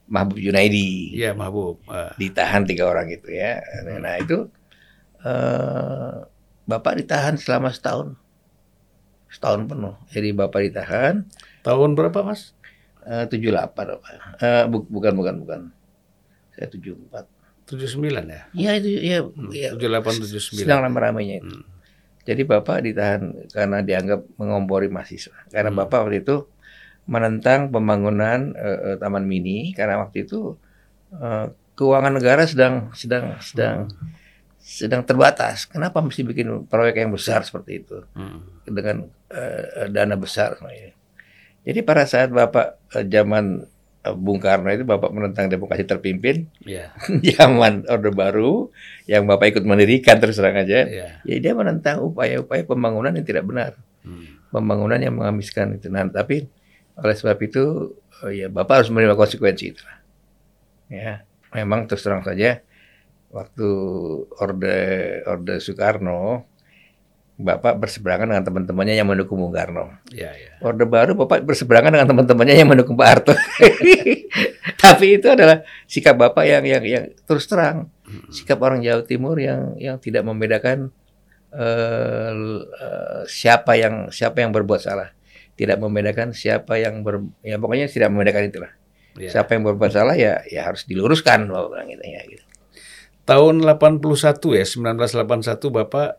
Mahbub 0.08 0.40
Junaidi 0.40 1.12
Iya, 1.12 1.36
Mahbub. 1.36 1.84
Ah, 1.86 2.16
ditahan 2.16 2.64
tiga 2.64 2.88
orang 2.88 3.12
itu 3.12 3.28
ya. 3.28 3.60
Nah 4.00 4.16
itu 4.16 4.48
eh, 5.22 6.16
Bapak 6.64 6.96
ditahan 6.96 7.36
selama 7.36 7.76
setahun, 7.76 8.16
setahun 9.28 9.68
penuh. 9.68 9.96
Jadi 10.08 10.32
Bapak 10.32 10.64
ditahan 10.64 11.28
tahun 11.60 12.00
berapa 12.00 12.24
Mas? 12.24 12.56
eh, 13.02 13.26
78 13.26 13.98
Bapak. 13.98 14.12
Eh, 14.40 14.64
bu- 14.70 14.88
bukan 14.88 15.14
bukan 15.18 15.36
bukan. 15.42 15.62
Saya 16.62 16.70
74. 16.70 17.26
79 17.66 18.30
ya? 18.30 18.42
Iya 18.54 18.72
itu 18.78 18.88
ya, 19.02 19.18
Hmm, 19.26 19.50
ya 19.50 19.70
78 19.74 20.22
79. 20.22 20.62
sedang 20.62 20.80
rame-ramenya 20.86 21.42
itu. 21.42 21.56
Hmm. 21.58 21.66
Jadi 22.22 22.42
Bapak 22.46 22.86
ditahan 22.86 23.22
karena 23.50 23.82
dianggap 23.82 24.22
mengompori 24.38 24.86
mahasiswa. 24.88 25.34
Karena 25.50 25.74
Hmm. 25.74 25.80
Bapak 25.82 26.06
waktu 26.06 26.22
itu 26.22 26.46
menentang 27.04 27.74
pembangunan 27.74 28.54
eh, 28.54 28.94
eh, 28.94 28.96
Taman 28.96 29.26
Mini 29.26 29.74
karena 29.74 29.98
waktu 29.98 30.24
itu 30.24 30.54
eh, 31.12 31.50
keuangan 31.74 32.14
negara 32.14 32.46
sedang 32.46 32.94
sedang 32.94 33.42
sedang 33.42 33.90
sedang 34.62 35.02
terbatas. 35.02 35.66
Kenapa 35.66 35.98
mesti 35.98 36.22
bikin 36.22 36.70
proyek 36.70 37.02
yang 37.02 37.10
besar 37.10 37.42
seperti 37.42 37.82
itu 37.82 38.06
Hmm. 38.14 38.46
dengan 38.64 39.10
eh, 39.34 39.90
dana 39.90 40.14
besar? 40.14 40.62
Jadi 41.62 41.80
pada 41.82 42.06
saat 42.06 42.30
Bapak 42.30 42.78
eh, 42.94 43.06
zaman 43.08 43.66
eh, 43.66 43.81
Bung 44.02 44.42
Karno 44.42 44.66
itu 44.68 44.82
Bapak 44.82 45.14
menentang 45.14 45.46
demokrasi 45.46 45.86
terpimpin, 45.86 46.50
Ya, 46.66 46.90
zaman 47.38 47.86
Orde 47.86 48.10
Baru 48.10 48.74
yang 49.06 49.26
Bapak 49.26 49.54
ikut 49.54 49.64
mendirikan 49.64 50.18
terus 50.18 50.36
terang 50.36 50.58
aja. 50.58 50.84
ya. 50.84 51.08
Ya 51.22 51.36
dia 51.38 51.54
menentang 51.54 52.02
upaya-upaya 52.02 52.66
pembangunan 52.66 53.14
yang 53.14 53.24
tidak 53.24 53.46
benar, 53.46 53.78
Hmm. 54.02 54.42
pembangunan 54.50 54.98
yang 54.98 55.14
menghabiskan 55.14 55.78
itu. 55.78 55.86
Nah, 55.88 56.10
tapi 56.10 56.50
oleh 56.98 57.14
sebab 57.14 57.38
itu 57.40 57.94
oh 57.94 58.32
ya 58.32 58.50
Bapak 58.50 58.82
harus 58.82 58.90
menerima 58.90 59.14
konsekuensi 59.14 59.66
itu. 59.70 59.84
Ya, 60.90 61.22
memang 61.54 61.86
terus 61.86 62.02
terang 62.02 62.22
saja 62.22 62.60
waktu 63.30 63.68
Orde 64.36 64.80
Orde 65.24 65.56
Soekarno 65.58 66.50
Bapak 67.42 67.82
berseberangan 67.82 68.30
dengan 68.30 68.46
teman-temannya 68.46 68.96
yang 68.96 69.10
mendukung 69.10 69.42
Bung 69.42 69.54
Karno. 69.54 69.98
Ya, 70.14 70.32
ya. 70.32 70.62
Orde 70.62 70.86
Baru 70.86 71.18
Bapak 71.18 71.44
berseberangan 71.44 71.92
dengan 71.92 72.08
teman-temannya 72.08 72.56
yang 72.56 72.70
mendukung 72.70 72.96
Pak 72.96 73.08
Harto. 73.08 73.34
Tapi 74.84 75.18
itu 75.18 75.28
adalah 75.30 75.66
sikap 75.90 76.16
Bapak 76.18 76.46
yang 76.46 76.64
yang 76.66 76.84
yang 76.86 77.04
terus 77.26 77.50
terang 77.50 77.90
Hmm. 78.12 78.28
sikap 78.28 78.60
orang 78.60 78.84
Jawa 78.84 79.08
Timur 79.08 79.40
yang 79.40 79.80
yang 79.80 79.96
tidak 79.96 80.28
membedakan 80.28 80.92
eh, 81.56 82.34
eh, 82.60 83.22
siapa 83.24 83.80
yang 83.80 84.12
siapa 84.12 84.44
yang 84.44 84.52
berbuat 84.52 84.84
salah, 84.84 85.16
tidak 85.56 85.80
membedakan 85.80 86.36
siapa 86.36 86.76
yang 86.76 87.08
ber, 87.08 87.24
ya 87.40 87.56
pokoknya 87.56 87.88
tidak 87.88 88.12
membedakan 88.12 88.52
itulah. 88.52 88.72
Ya. 89.16 89.32
Siapa 89.32 89.56
yang 89.56 89.64
berbuat 89.64 89.92
salah 89.96 90.16
ya 90.20 90.44
ya 90.48 90.68
harus 90.68 90.84
diluruskan 90.88 91.48
Bapak 91.48 91.68
bilang 91.72 91.88
gitu 91.88 92.04
ya 92.04 92.22
gitu. 92.28 92.44
Tahun 93.24 93.56
81 93.64 94.60
ya, 94.60 94.66
1981 94.68 95.72
Bapak 95.72 96.10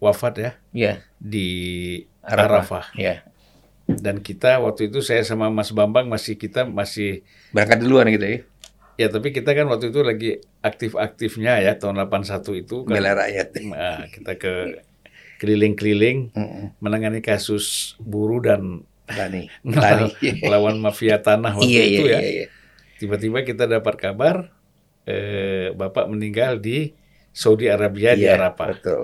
wafat 0.00 0.34
ya 0.36 0.50
Ya, 0.72 0.92
di 1.20 1.48
Arafah. 2.20 2.44
Arafah. 2.48 2.84
ya. 2.96 3.14
Dan 3.90 4.22
kita 4.22 4.62
waktu 4.62 4.86
itu 4.86 5.02
saya 5.02 5.20
sama 5.22 5.50
Mas 5.50 5.74
Bambang 5.74 6.06
masih 6.06 6.38
kita 6.38 6.62
masih 6.62 7.26
Berangkat 7.50 7.78
duluan 7.82 8.06
gitu 8.06 8.22
ya. 8.22 8.38
ya 8.96 9.06
tapi 9.08 9.30
kita 9.30 9.50
kan 9.50 9.66
waktu 9.66 9.90
itu 9.90 10.00
lagi 10.00 10.30
aktif-aktifnya 10.60 11.58
ya 11.58 11.72
tahun 11.74 11.98
81 12.06 12.62
itu 12.62 12.86
kan 12.86 12.94
Bela 12.94 13.12
rakyat. 13.16 13.48
Nah, 13.66 14.06
kita 14.08 14.32
ke 14.36 14.52
keliling-keliling 15.38 16.30
Mm-mm. 16.32 16.64
menangani 16.78 17.20
kasus 17.20 17.96
buruh 17.98 18.38
dan 18.38 18.84
Petani. 19.08 19.50
Petani. 19.64 20.06
Melawan 20.46 20.78
mafia 20.78 21.18
tanah 21.18 21.56
waktu 21.58 21.66
Iya, 21.66 21.82
itu 21.82 22.02
iya, 22.06 22.12
ya. 22.14 22.20
iya, 22.20 22.30
iya. 22.30 22.46
Tiba-tiba 22.96 23.42
kita 23.42 23.64
dapat 23.66 23.96
kabar 23.96 24.52
eh, 25.02 25.72
Bapak 25.72 26.06
meninggal 26.06 26.60
di 26.60 26.92
Saudi 27.32 27.66
Arabia 27.66 28.14
di 28.14 28.22
Iya, 28.22 28.38
Arafah. 28.38 28.68
Betul. 28.70 29.02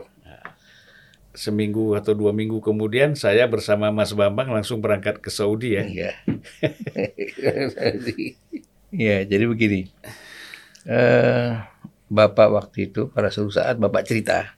Seminggu 1.37 1.93
atau 1.93 2.17
dua 2.17 2.33
minggu 2.33 2.65
kemudian 2.65 3.13
saya 3.13 3.45
bersama 3.45 3.93
Mas 3.93 4.17
Bambang 4.17 4.49
langsung 4.49 4.81
berangkat 4.81 5.21
ke 5.21 5.29
Saudi 5.29 5.77
ya. 5.77 5.85
Iya. 5.85 6.13
Iya, 8.97 9.29
jadi 9.29 9.45
begini. 9.45 9.93
Eh, 10.89 11.53
Bapak 12.09 12.49
waktu 12.49 12.89
itu 12.89 13.13
pada 13.13 13.29
suatu 13.29 13.53
saat 13.53 13.77
Bapak 13.77 14.09
cerita 14.09 14.57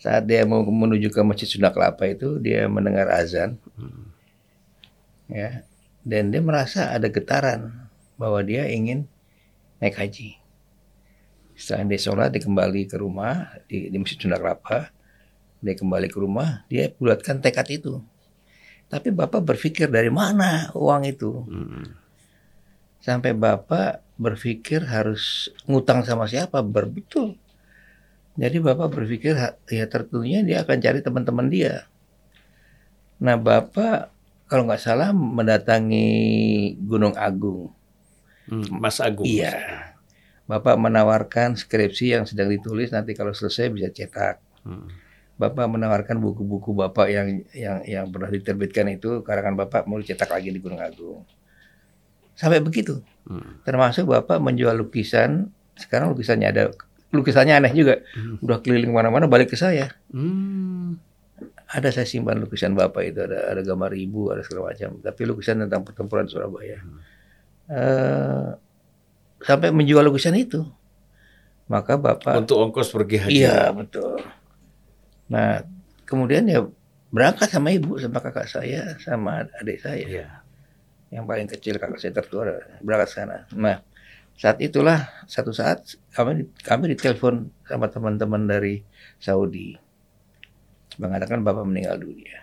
saat 0.00 0.24
dia 0.24 0.48
mau 0.48 0.64
menuju 0.64 1.12
ke 1.12 1.20
Masjid 1.20 1.44
Sunda 1.44 1.68
Kelapa 1.68 2.08
itu 2.08 2.40
dia 2.40 2.64
mendengar 2.72 3.12
azan. 3.12 3.60
Ya. 5.28 5.68
Dan 6.00 6.32
dia 6.32 6.40
merasa 6.40 6.88
ada 6.88 7.12
getaran 7.12 7.68
bahwa 8.16 8.40
dia 8.40 8.64
ingin 8.72 9.04
naik 9.76 10.00
haji. 10.00 10.40
Setelah 11.52 11.84
dia 11.92 12.00
sholat, 12.00 12.28
dia 12.32 12.40
kembali 12.40 12.88
ke 12.88 12.96
rumah 12.96 13.52
di, 13.68 13.92
di 13.92 13.96
Masjid 14.00 14.16
Sunda 14.16 14.40
Kelapa. 14.40 14.88
Dia 15.60 15.76
kembali 15.76 16.08
ke 16.08 16.18
rumah, 16.20 16.64
dia 16.72 16.88
bulatkan 16.88 17.40
tekad 17.44 17.68
itu. 17.68 18.00
Tapi 18.90 19.14
Bapak 19.14 19.44
berpikir 19.46 19.86
dari 19.86 20.10
mana 20.10 20.74
uang 20.74 21.06
itu? 21.06 21.46
Sampai 22.98 23.32
Bapak 23.32 24.02
berpikir 24.18 24.82
harus 24.84 25.48
ngutang 25.64 26.02
sama 26.02 26.26
siapa? 26.26 26.60
Berbetul. 26.60 27.38
Jadi 28.34 28.56
Bapak 28.58 28.90
berpikir 28.90 29.38
ya 29.70 29.84
tertentunya 29.86 30.42
dia 30.42 30.66
akan 30.66 30.76
cari 30.82 30.98
teman-teman 31.00 31.46
dia. 31.46 31.86
Nah 33.22 33.36
Bapak 33.38 34.10
kalau 34.50 34.66
nggak 34.66 34.82
salah 34.82 35.14
mendatangi 35.14 36.08
Gunung 36.82 37.14
Agung. 37.14 37.70
Hmm, 38.50 38.66
Mas 38.82 38.98
Agung. 38.98 39.22
Iya. 39.28 39.54
Bapak 40.50 40.74
menawarkan 40.82 41.54
skripsi 41.54 42.18
yang 42.18 42.26
sedang 42.26 42.50
ditulis 42.50 42.90
nanti 42.90 43.14
kalau 43.14 43.30
selesai 43.30 43.70
bisa 43.70 43.88
cetak. 43.94 44.42
Hmm. 44.66 44.90
Bapak 45.40 45.72
menawarkan 45.72 46.20
buku-buku 46.20 46.76
Bapak 46.76 47.08
yang 47.08 47.40
yang 47.56 47.80
yang 47.88 48.04
pernah 48.12 48.28
diterbitkan 48.28 48.92
itu 48.92 49.24
karangan 49.24 49.56
Bapak 49.56 49.88
mau 49.88 49.96
dicetak 49.96 50.28
lagi 50.28 50.52
di 50.52 50.60
Gunung 50.60 50.84
Agung. 50.84 51.24
Sampai 52.36 52.60
begitu. 52.60 53.00
Hmm. 53.24 53.64
Termasuk 53.64 54.04
Bapak 54.04 54.36
menjual 54.36 54.76
lukisan. 54.76 55.48
Sekarang 55.80 56.12
lukisannya 56.12 56.44
ada 56.52 56.68
lukisannya 57.08 57.56
aneh 57.56 57.72
juga. 57.72 58.04
Hmm. 58.12 58.36
Udah 58.44 58.60
keliling 58.60 58.92
mana-mana 58.92 59.24
balik 59.24 59.52
ke 59.52 59.56
saya. 59.56 59.96
Hmm. 60.12 61.00
Ada 61.72 61.88
saya 61.88 62.04
simpan 62.04 62.36
lukisan 62.36 62.76
Bapak 62.76 63.00
itu 63.08 63.24
ada 63.24 63.48
ada 63.48 63.64
gambar 63.64 63.96
ibu, 63.96 64.28
ada 64.36 64.44
segala 64.44 64.76
macam. 64.76 65.00
Tapi 65.00 65.20
lukisan 65.24 65.64
tentang 65.64 65.88
pertempuran 65.88 66.28
Surabaya. 66.28 66.84
Eh, 67.70 68.48
sampai 69.40 69.72
menjual 69.72 70.04
lukisan 70.04 70.36
itu. 70.36 70.68
Maka 71.70 71.96
Bapak 71.96 72.44
Untuk 72.44 72.60
ongkos 72.60 72.92
pergi 72.92 73.16
haji. 73.24 73.40
Iya 73.40 73.70
betul. 73.72 74.20
Nah 75.30 75.62
kemudian 76.04 76.44
ya 76.50 76.66
berangkat 77.10 77.50
sama 77.50 77.70
ibu, 77.70 77.96
sama 77.96 78.18
kakak 78.18 78.50
saya, 78.50 78.98
sama 78.98 79.46
adik 79.62 79.78
saya. 79.78 80.04
Iya. 80.04 80.28
Yang 81.10 81.24
paling 81.26 81.48
kecil 81.48 81.74
kakak 81.78 81.98
saya 82.02 82.12
tertua 82.14 82.58
berangkat 82.82 83.10
sana. 83.10 83.46
Nah 83.54 83.82
saat 84.34 84.58
itulah 84.58 85.06
satu 85.30 85.54
saat 85.54 85.98
kami 86.12 86.50
kami 86.66 86.96
ditelepon 86.96 87.50
sama 87.66 87.86
teman-teman 87.92 88.48
dari 88.48 88.82
Saudi 89.20 89.76
mengatakan 90.98 91.40
bapak 91.46 91.64
meninggal 91.64 92.00
dunia. 92.00 92.40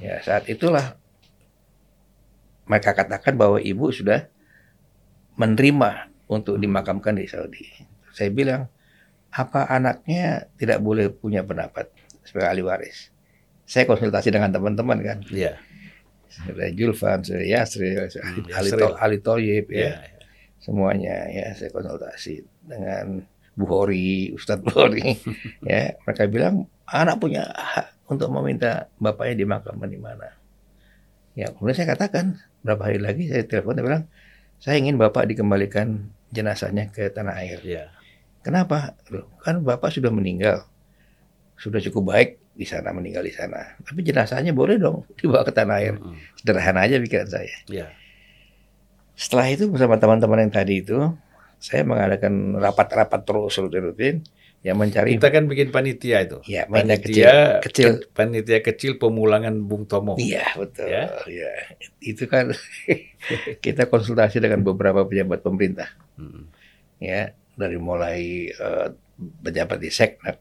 Ya 0.00 0.16
saat 0.24 0.48
itulah 0.48 0.96
mereka 2.64 2.94
katakan 2.94 3.34
bahwa 3.34 3.58
ibu 3.58 3.90
sudah 3.90 4.30
menerima 5.34 6.12
untuk 6.30 6.56
dimakamkan 6.56 7.18
di 7.18 7.26
Saudi. 7.26 7.66
Saya 8.14 8.30
bilang 8.30 8.70
apa 9.30 9.66
anaknya 9.66 10.50
tidak 10.58 10.82
boleh 10.82 11.06
punya 11.08 11.40
pendapat 11.40 11.86
sebagai 12.26 12.50
ahli 12.50 12.62
waris. 12.62 13.14
Saya 13.62 13.86
konsultasi 13.86 14.34
dengan 14.34 14.50
teman-teman 14.50 14.98
kan, 14.98 15.18
Iya. 15.30 15.54
ada 16.46 16.66
Julfan, 16.74 17.22
ada 17.22 17.38
Yasri, 17.38 17.94
Hmm, 17.94 18.10
Ali, 18.50 18.70
Yasril. 18.74 18.80
To- 18.82 18.98
Ali 18.98 19.18
Toyib, 19.22 19.70
Iya. 19.70 19.78
ya, 19.78 19.92
semuanya 20.58 21.30
ya 21.30 21.54
saya 21.54 21.70
konsultasi 21.70 22.42
dengan 22.66 23.22
Buhori, 23.54 24.34
Ustadz 24.34 24.62
Buhori, 24.66 25.14
ya 25.70 25.94
mereka 26.02 26.26
bilang 26.26 26.54
anak 26.86 27.22
punya 27.22 27.46
hak 27.46 28.10
untuk 28.10 28.26
meminta 28.34 28.90
bapaknya 28.98 29.46
dimakamkan 29.46 29.86
di 29.86 30.00
mana. 30.02 30.26
Ya 31.38 31.46
kemudian 31.54 31.78
saya 31.78 31.94
katakan 31.94 32.42
berapa 32.66 32.90
hari 32.90 32.98
lagi 32.98 33.30
saya 33.30 33.46
telepon 33.46 33.78
dia 33.78 33.86
bilang 33.86 34.04
saya 34.58 34.76
ingin 34.82 34.98
bapak 34.98 35.30
dikembalikan 35.30 36.10
jenazahnya 36.34 36.90
ke 36.90 37.06
tanah 37.10 37.38
air. 37.38 37.58
Iya. 37.62 37.84
Kenapa? 38.40 38.96
Loh, 39.08 39.28
kan 39.38 39.60
bapak 39.60 39.90
sudah 39.90 40.08
meninggal. 40.08 40.64
Sudah 41.54 41.76
cukup 41.78 42.10
baik 42.10 42.30
di 42.50 42.64
sana 42.64 42.90
meninggal 42.90 43.20
di 43.20 43.30
sana. 43.30 43.76
Tapi 43.78 44.00
jenazahnya 44.00 44.50
boleh 44.50 44.76
dong 44.76 45.04
dibawa 45.14 45.44
ke 45.44 45.50
tanah 45.50 45.76
air. 45.76 45.94
Hmm. 45.94 46.16
Sederhana 46.34 46.82
aja 46.82 46.96
pikiran 46.96 47.28
saya. 47.28 47.52
Iya. 47.66 47.92
Setelah 49.12 49.46
itu 49.48 49.68
bersama 49.68 49.96
teman-teman 49.96 50.40
yang 50.40 50.50
tadi 50.50 50.80
itu, 50.80 50.96
saya 51.56 51.84
mengadakan 51.84 52.56
rapat-rapat 52.56 53.20
terus 53.20 53.52
rutin-rutin 53.54 54.24
yang 54.60 54.76
mencari 54.76 55.16
Kita 55.16 55.28
kan 55.28 55.44
bikin 55.44 55.68
panitia 55.68 56.20
itu. 56.20 56.40
ya 56.44 56.64
panitia 56.64 56.96
kecil, 56.96 57.24
Panitia 57.24 57.60
kecil. 57.62 57.88
ke- 57.90 58.08
panitia 58.10 58.58
kecil 58.62 58.90
pemulangan 58.96 59.56
Bung 59.58 59.84
Tomo. 59.84 60.16
Iya 60.16 60.52
betul. 60.54 60.88
Ya. 60.88 61.12
Ya. 61.26 61.52
Itu 61.98 62.24
kan 62.24 62.52
kita 63.64 63.84
konsultasi 63.86 64.36
dengan 64.38 64.60
beberapa 64.62 65.04
pejabat 65.04 65.40
pemerintah. 65.40 65.88
Hmm. 66.16 66.48
Ya 66.96 67.32
dari 67.60 67.76
mulai 67.76 68.48
eh, 68.48 68.88
pejabat 69.20 69.76
di 69.76 69.92
Seknek, 69.92 70.36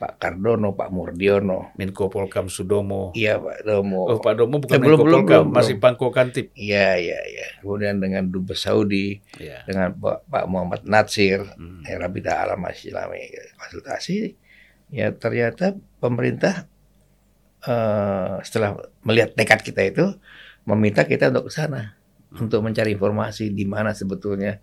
Pak 0.00 0.18
Kardono, 0.18 0.72
Pak 0.72 0.88
Murdiono, 0.88 1.70
Menko 1.76 2.08
Polkam 2.08 2.48
Sudomo. 2.48 3.12
iya 3.12 3.36
Pak 3.36 3.62
Domo, 3.62 4.08
Oh, 4.08 4.18
Pak 4.18 4.34
Domo 4.34 4.58
bukan 4.58 4.74
Eh, 4.74 4.82
belum, 4.82 4.96
Menko 4.96 5.04
belum, 5.04 5.20
Polkam, 5.22 5.42
belum, 5.46 5.54
masih. 5.54 5.76
Pangko 5.78 6.08
Kantip. 6.10 6.50
Iya, 6.56 6.98
iya, 6.98 7.20
iya. 7.22 7.46
Kemudian 7.60 8.00
dengan 8.00 8.26
Dubes 8.26 8.58
Saudi, 8.58 9.20
Iya. 9.38 9.62
dengan 9.62 9.94
Pak, 9.94 10.26
Pak 10.26 10.44
Muhammad 10.48 10.82
Natsir, 10.82 11.44
Hmm. 11.54 11.84
Rabita 11.86 12.34
Alam 12.40 12.64
Islami 12.66 13.30
konsultasi, 13.54 14.34
ya 14.90 15.12
ternyata 15.12 15.76
pemerintah 16.00 16.66
eh, 17.62 18.34
setelah 18.42 18.74
melihat 19.04 19.38
tekad 19.38 19.62
kita 19.62 19.82
itu 19.86 20.06
meminta 20.64 21.06
kita 21.06 21.30
untuk 21.30 21.46
ke 21.46 21.52
sana 21.54 21.94
untuk 22.32 22.64
mencari 22.64 22.96
informasi 22.96 23.52
di 23.52 23.62
mana 23.62 23.92
sebetulnya 23.92 24.58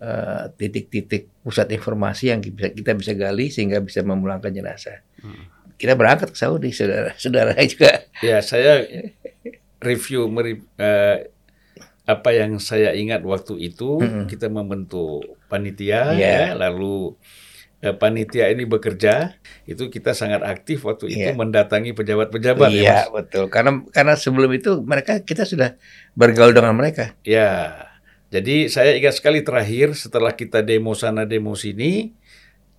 eh, 0.00 0.44
titik-titik 0.56 1.28
pusat 1.44 1.68
informasi 1.70 2.32
yang 2.32 2.40
bisa 2.40 2.72
kita 2.72 2.92
bisa 2.92 3.12
gali 3.12 3.52
sehingga 3.52 3.78
bisa 3.78 4.00
memulangkan 4.00 4.50
jenazah. 4.50 5.04
Hmm. 5.20 5.44
Kita 5.76 5.96
berangkat 5.96 6.32
ke 6.32 6.38
Saudi, 6.38 6.72
saudara-saudara 6.72 7.56
juga. 7.64 8.04
Ya, 8.20 8.40
saya 8.40 8.84
review 9.80 10.28
meri- 10.28 10.64
eh, 10.76 11.28
apa 12.04 12.30
yang 12.34 12.58
saya 12.58 12.90
ingat 12.92 13.22
waktu 13.22 13.56
itu 13.62 14.02
Mm-mm. 14.02 14.26
kita 14.26 14.50
membentuk 14.50 15.38
panitia 15.46 16.10
Iya. 16.12 16.52
ya, 16.52 16.58
lalu 16.58 17.14
eh, 17.80 17.96
panitia 17.96 18.52
ini 18.52 18.68
bekerja 18.68 19.40
itu 19.64 19.88
kita 19.88 20.12
sangat 20.12 20.44
aktif 20.44 20.84
waktu 20.84 21.08
itu 21.08 21.32
Iya. 21.32 21.38
mendatangi 21.38 21.96
pejabat-pejabat 21.96 22.68
ya, 22.68 22.76
Iya, 22.76 22.98
Mas. 23.08 23.08
betul. 23.14 23.48
Karena 23.48 23.80
karena 23.88 24.14
sebelum 24.18 24.50
itu 24.52 24.84
mereka 24.84 25.22
kita 25.22 25.48
sudah 25.48 25.80
bergaul 26.12 26.52
dengan 26.52 26.76
mereka. 26.76 27.16
Ya. 27.24 27.88
Jadi 28.30 28.70
saya 28.70 28.94
ingat 28.94 29.18
sekali 29.18 29.42
terakhir 29.42 29.98
setelah 29.98 30.30
kita 30.34 30.62
demo 30.62 30.94
sana 30.94 31.26
demo 31.26 31.58
sini 31.58 32.14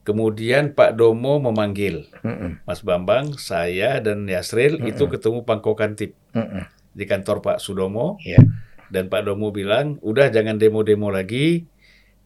kemudian 0.01 0.73
Pak 0.73 0.97
Domo 0.97 1.37
memanggil 1.37 2.09
Mm-mm, 2.25 2.65
Mas 2.65 2.81
Bambang, 2.81 3.37
saya 3.37 4.01
dan 4.01 4.25
Yasril 4.25 4.81
itu 4.85 5.05
Mm-mm. 5.05 5.13
ketemu 5.13 5.39
Pangko 5.45 5.77
Kantip 5.77 6.17
mm-mm. 6.33 6.65
di 6.93 7.05
kantor 7.05 7.41
Pak 7.45 7.57
Sudomo. 7.61 8.17
Iya. 8.21 8.41
Dan 8.91 9.07
Pak 9.07 9.23
Domo 9.23 9.55
bilang, 9.55 10.01
udah 10.03 10.27
jangan 10.27 10.59
demo-demo 10.59 11.07
lagi. 11.07 11.63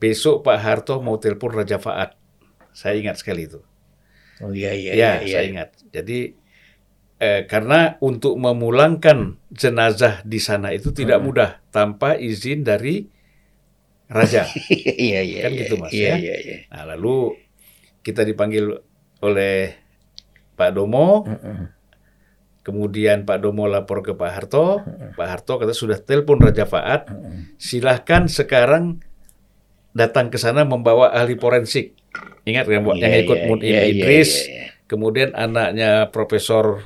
Besok 0.01 0.41
Pak 0.41 0.59
Harto 0.59 0.97
mau 0.97 1.21
telepon 1.21 1.53
Raja 1.53 1.77
Faat. 1.77 2.17
Saya 2.73 2.97
ingat 2.97 3.21
sekali 3.21 3.47
itu. 3.47 3.61
Oh 4.43 4.51
iya 4.51 4.75
iya 4.75 4.91
ya, 4.91 5.11
iya. 5.23 5.39
saya 5.39 5.45
ingat. 5.47 5.69
Jadi 5.95 6.35
eh, 7.21 7.41
karena 7.47 7.95
untuk 8.03 8.35
memulangkan 8.35 9.39
jenazah 9.53 10.19
di 10.27 10.41
sana 10.41 10.75
itu 10.75 10.91
tidak 10.91 11.23
mudah 11.23 11.63
tanpa 11.71 12.19
izin 12.19 12.67
dari 12.67 13.07
raja. 14.09 14.45
Iya 15.05 15.21
iya. 15.21 15.39
Kan 15.47 15.51
iya, 15.53 15.59
gitu, 15.65 15.75
Mas, 15.81 15.91
Iya 15.91 16.07
ya? 16.07 16.15
iya 16.17 16.35
iya. 16.41 16.57
Nah, 16.71 16.83
lalu 16.95 17.35
kita 18.05 18.21
dipanggil 18.21 18.79
oleh 19.23 19.73
Pak 20.55 20.71
Domo, 20.77 21.25
kemudian 22.61 23.25
Pak 23.27 23.37
Domo 23.41 23.65
lapor 23.65 24.05
ke 24.05 24.13
Pak 24.13 24.31
Harto. 24.31 24.81
Pak 25.17 25.27
Harto 25.27 25.57
kata 25.57 25.73
sudah 25.73 25.97
telepon 25.99 26.39
Raja 26.39 26.63
Faat, 26.69 27.11
silahkan 27.57 28.29
sekarang 28.29 29.01
datang 29.95 30.27
ke 30.29 30.37
sana 30.37 30.67
membawa 30.67 31.11
ahli 31.15 31.39
forensik. 31.39 31.95
Ingat 32.45 32.69
kan, 32.69 32.81
Bu, 32.85 32.93
yang 32.93 33.15
ikut 33.25 33.37
iya, 33.41 33.47
Mun 33.49 33.59
iya, 33.59 33.81
iya, 33.81 33.81
Idris, 33.89 34.45
iya, 34.45 34.53
iya. 34.53 34.65
kemudian 34.85 35.33
anaknya 35.33 36.13
Profesor 36.13 36.85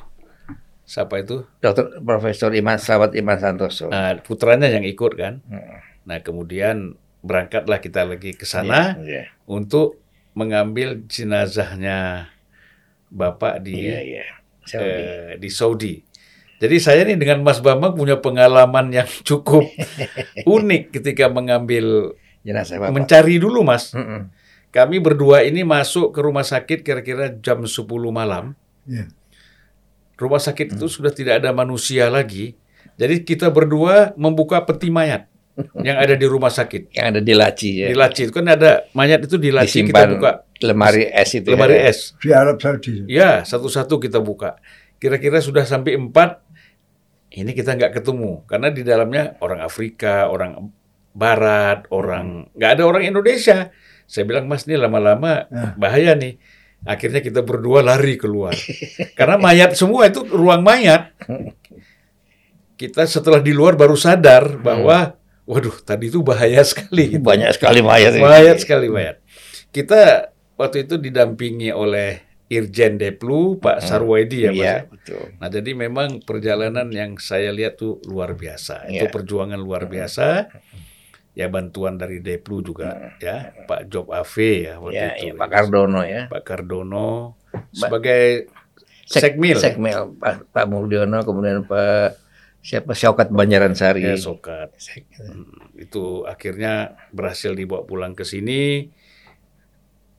siapa 0.87 1.21
itu? 1.21 1.45
Dokter 1.59 2.01
Profesor 2.01 2.49
Iman 2.55 2.79
Selamat 2.79 3.13
Iman 3.13 3.37
Santoso. 3.37 3.91
Nah, 3.91 4.17
putranya 4.23 4.71
yang 4.71 4.87
ikut 4.87 5.13
kan. 5.19 5.43
Hmm. 5.45 5.83
Nah, 6.09 6.17
kemudian 6.25 6.97
berangkatlah 7.19 7.77
kita 7.77 8.03
lagi 8.03 8.31
ke 8.31 8.43
sana 8.43 8.95
Iya, 8.95 9.03
iya. 9.03 9.23
untuk 9.45 9.99
mengambil 10.31 11.03
jenazahnya 11.05 12.31
Bapak 13.09 13.59
di 13.61 13.75
Iya, 13.81 13.99
iya. 13.99 14.25
Saudi. 14.63 15.01
eh, 15.01 15.31
di 15.35 15.49
Saudi. 15.49 15.93
Jadi 16.59 16.75
saya 16.77 17.01
nih 17.03 17.15
dengan 17.15 17.39
Mas 17.41 17.57
Bambang 17.57 17.95
punya 17.95 18.19
pengalaman 18.19 18.91
yang 18.91 19.07
cukup 19.23 19.63
unik 20.45 20.93
ketika 20.93 21.25
mengambil 21.25 22.13
Jenazah 22.39 22.77
Bapak. 22.77 22.93
mencari 22.93 23.35
dulu 23.35 23.63
Mas. 23.63 23.91
Mm-mm. 23.91 24.29
Kami 24.69 25.01
berdua 25.01 25.41
ini 25.41 25.65
masuk 25.65 26.13
ke 26.13 26.19
rumah 26.19 26.45
sakit 26.45 26.83
kira-kira 26.83 27.33
jam 27.35 27.65
10 27.65 27.73
malam. 28.09 28.53
Iya. 28.85 29.09
Rumah 30.13 30.37
sakit 30.37 30.75
itu 30.77 30.85
sudah 30.85 31.09
tidak 31.09 31.41
ada 31.41 31.49
manusia 31.49 32.05
lagi. 32.07 32.53
Jadi 32.99 33.23
kita 33.23 33.47
berdua 33.49 34.11
membuka 34.13 34.59
peti 34.61 34.91
mayat 34.91 35.25
yang 35.81 35.97
ada 35.99 36.15
di 36.15 36.25
rumah 36.25 36.49
sakit. 36.49 36.93
Yang 36.93 37.05
ada 37.15 37.21
di 37.21 37.33
laci 37.33 37.69
ya. 37.83 37.87
Di 37.91 37.97
laci 37.97 38.21
itu 38.27 38.33
kan 38.33 38.47
ada 38.47 38.85
mayat 38.93 39.23
itu 39.25 39.35
di 39.35 39.49
laci 39.49 39.83
kita 39.83 40.05
buka 40.07 40.43
lemari 40.59 41.07
es 41.07 41.29
itu. 41.33 41.47
lemari 41.49 41.79
ya. 41.79 41.89
es. 41.89 41.99
Di 42.19 42.29
Arab 42.35 42.59
Saudi. 42.59 43.07
Ya, 43.07 43.43
satu-satu 43.43 43.95
kita 43.97 44.19
buka. 44.19 44.59
Kira-kira 44.99 45.39
sudah 45.39 45.63
sampai 45.63 45.95
empat. 45.95 46.43
Ini 47.29 47.53
kita 47.53 47.77
nggak 47.77 48.01
ketemu 48.01 48.41
karena 48.49 48.73
di 48.73 48.81
dalamnya 48.81 49.37
orang 49.39 49.61
Afrika, 49.61 50.27
orang 50.27 50.73
Barat, 51.09 51.85
orang 51.89 52.49
nggak 52.57 52.71
ada 52.79 52.83
orang 52.89 53.05
Indonesia. 53.05 53.69
Saya 54.09 54.25
bilang 54.25 54.49
Mas 54.49 54.65
ini 54.65 54.77
lama-lama 54.81 55.45
Ah. 55.47 55.77
bahaya 55.77 56.17
nih. 56.17 56.41
Akhirnya 56.87 57.19
kita 57.19 57.43
berdua 57.43 57.83
lari 57.83 58.15
keluar 58.15 58.55
karena 59.19 59.35
mayat 59.35 59.75
semua 59.75 60.07
itu 60.07 60.23
ruang 60.25 60.63
mayat. 60.63 61.11
Kita 62.79 63.03
setelah 63.03 63.43
di 63.43 63.51
luar 63.51 63.75
baru 63.75 63.99
sadar 63.99 64.55
bahwa 64.63 65.18
waduh 65.49 65.73
tadi 65.81 66.07
itu 66.07 66.21
bahaya 66.21 66.61
sekali. 66.61 67.17
Banyak 67.17 67.57
sekali 67.57 67.81
mayat. 67.81 68.13
ini. 68.13 68.21
Mayat 68.21 68.57
sekali 68.61 68.85
mayat. 68.87 69.17
Kita 69.73 70.29
waktu 70.53 70.85
itu 70.85 71.01
didampingi 71.01 71.73
oleh 71.73 72.21
Irjen 72.49 72.97
Deplu 72.97 73.57
Pak 73.57 73.81
Sarwedi 73.81 74.45
ya 74.45 74.49
Mas. 74.49 74.57
Iya, 74.57 74.65
ya? 74.65 74.77
betul. 74.85 75.23
Nah 75.37 75.49
jadi 75.49 75.71
memang 75.73 76.21
perjalanan 76.21 76.89
yang 76.89 77.17
saya 77.17 77.49
lihat 77.49 77.77
tuh 77.77 77.97
luar 78.05 78.33
biasa. 78.33 78.89
Itu 78.89 79.05
Iya. 79.05 79.13
perjuangan 79.13 79.57
luar 79.57 79.85
biasa. 79.85 80.49
Ya 81.33 81.45
bantuan 81.47 81.95
dari 81.95 82.19
Deplu 82.19 82.59
juga 82.59 83.15
ya 83.17 83.53
Pak 83.63 83.87
Job 83.87 84.09
Ave 84.11 84.65
ya 84.65 84.81
waktu 84.81 84.97
Ya, 84.97 85.13
itu. 85.15 85.25
ya, 85.29 85.33
Pak 85.37 85.49
Kardono 85.49 86.01
ya. 86.03 86.21
Pak 86.27 86.41
Kardono 86.43 87.37
sebagai 87.71 88.49
Sek- 89.05 89.33
sekmil 89.37 89.57
Sekmil 89.57 90.17
Pak, 90.17 90.49
Pak 90.51 90.65
Murdiono 90.69 91.21
kemudian 91.21 91.65
Pak 91.65 92.17
siapa 92.59 92.91
Syaukat 92.93 93.31
Banjaran 93.31 93.73
Sari. 93.73 94.03
ya 94.03 94.15
Sokat. 94.15 94.75
Sek- 94.77 95.07
Hmm, 95.19 95.75
itu 95.75 96.23
akhirnya 96.23 96.95
berhasil 97.11 97.51
dibawa 97.51 97.83
pulang 97.83 98.13
ke 98.13 98.23
sini. 98.23 98.91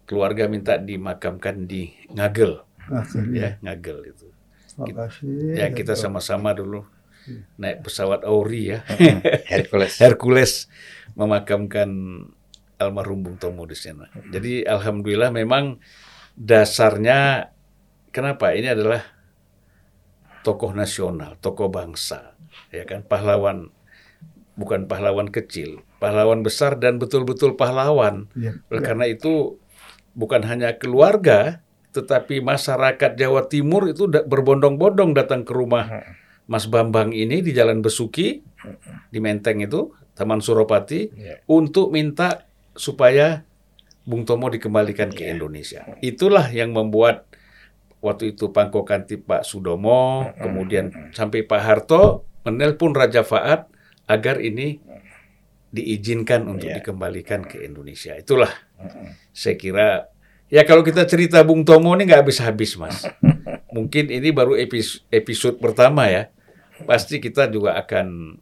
Keluarga 0.05 0.51
minta 0.51 0.75
dimakamkan 0.75 1.71
di 1.71 1.95
Ngagel, 2.11 2.59
Akhirnya. 2.91 3.39
ya 3.39 3.51
Ngagel 3.63 3.99
itu. 4.11 4.27
Makasih. 4.75 5.55
Ya 5.55 5.71
kita 5.71 5.95
sama-sama 5.95 6.51
dulu 6.51 6.83
naik 7.55 7.87
pesawat 7.87 8.27
Auri 8.27 8.75
ya, 8.75 8.83
Hercules. 9.53 9.95
Hercules 10.03 10.53
memakamkan 11.15 11.87
almarhum 12.75 13.23
Bung 13.23 13.37
Tomo 13.39 13.69
di 13.69 13.79
sana. 13.79 14.11
Jadi 14.33 14.67
alhamdulillah 14.67 15.31
memang 15.31 15.79
dasarnya 16.35 17.53
kenapa 18.11 18.51
ini 18.51 18.67
adalah 18.67 19.05
tokoh 20.43 20.73
nasional, 20.73 21.37
tokoh 21.39 21.69
bangsa, 21.71 22.30
ya 22.71 22.85
kan 22.87 23.03
pahlawan 23.07 23.71
bukan 24.59 24.85
pahlawan 24.85 25.33
kecil, 25.33 25.81
pahlawan 26.03 26.45
besar 26.45 26.77
dan 26.77 27.01
betul-betul 27.01 27.57
pahlawan. 27.57 28.29
Iya. 28.37 28.61
Oleh 28.69 28.83
karena 28.85 29.07
itu 29.09 29.57
bukan 30.13 30.45
hanya 30.45 30.77
keluarga, 30.77 31.65
tetapi 31.97 32.45
masyarakat 32.45 33.17
Jawa 33.17 33.49
Timur 33.49 33.89
itu 33.89 34.05
berbondong-bondong 34.07 35.17
datang 35.17 35.49
ke 35.49 35.53
rumah 35.57 36.05
Mas 36.45 36.69
Bambang 36.69 37.17
ini 37.17 37.41
di 37.41 37.57
Jalan 37.57 37.81
Besuki, 37.81 38.43
di 39.09 39.19
Menteng 39.23 39.65
itu, 39.65 39.97
Taman 40.13 40.45
Suropati, 40.45 41.09
Iya. 41.15 41.41
untuk 41.49 41.89
minta 41.95 42.45
supaya 42.77 43.49
Bung 44.05 44.29
Tomo 44.29 44.51
dikembalikan 44.53 45.09
ke 45.09 45.31
Indonesia. 45.31 45.87
Itulah 46.05 46.53
yang 46.53 46.75
membuat 46.75 47.31
waktu 48.05 48.35
itu 48.37 48.51
Pangko 48.51 48.85
Kantip 48.85 49.25
Pak 49.25 49.47
Sudomo, 49.47 50.29
kemudian 50.37 51.13
sampai 51.17 51.45
Pak 51.47 51.63
Harto 51.63 52.29
menelpon 52.43 52.93
Raja 52.93 53.21
Faat 53.21 53.69
agar 54.05 54.41
ini 54.41 54.81
diizinkan 55.71 56.51
untuk 56.51 56.67
Iya. 56.67 56.83
dikembalikan 56.83 57.47
ke 57.47 57.63
Indonesia. 57.63 58.19
Itulah 58.19 58.51
saya 59.31 59.55
kira 59.55 60.11
ya 60.51 60.67
kalau 60.67 60.83
kita 60.83 61.07
cerita 61.07 61.39
Bung 61.47 61.63
Tomo 61.63 61.95
ini 61.95 62.11
nggak 62.11 62.27
habis-habis 62.27 62.75
mas. 62.75 63.07
Mungkin 63.77 64.11
ini 64.11 64.35
baru 64.35 64.59
episode, 64.59 65.07
episode 65.09 65.57
pertama 65.63 66.11
ya. 66.11 66.27
Pasti 66.83 67.23
kita 67.23 67.47
juga 67.47 67.79
akan 67.79 68.35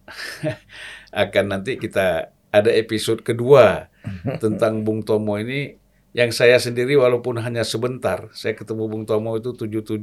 akan 1.26 1.44
nanti 1.48 1.76
kita 1.76 2.32
ada 2.48 2.70
episode 2.72 3.20
kedua 3.20 3.92
tentang 4.42 4.86
Bung 4.86 5.04
Tomo 5.04 5.36
ini 5.36 5.76
yang 6.16 6.32
saya 6.32 6.56
sendiri 6.56 6.96
walaupun 6.96 7.36
hanya 7.44 7.60
sebentar 7.60 8.32
saya 8.32 8.56
ketemu 8.56 8.88
Bung 8.88 9.04
Tomo 9.04 9.36
itu 9.36 9.52
77 9.52 10.00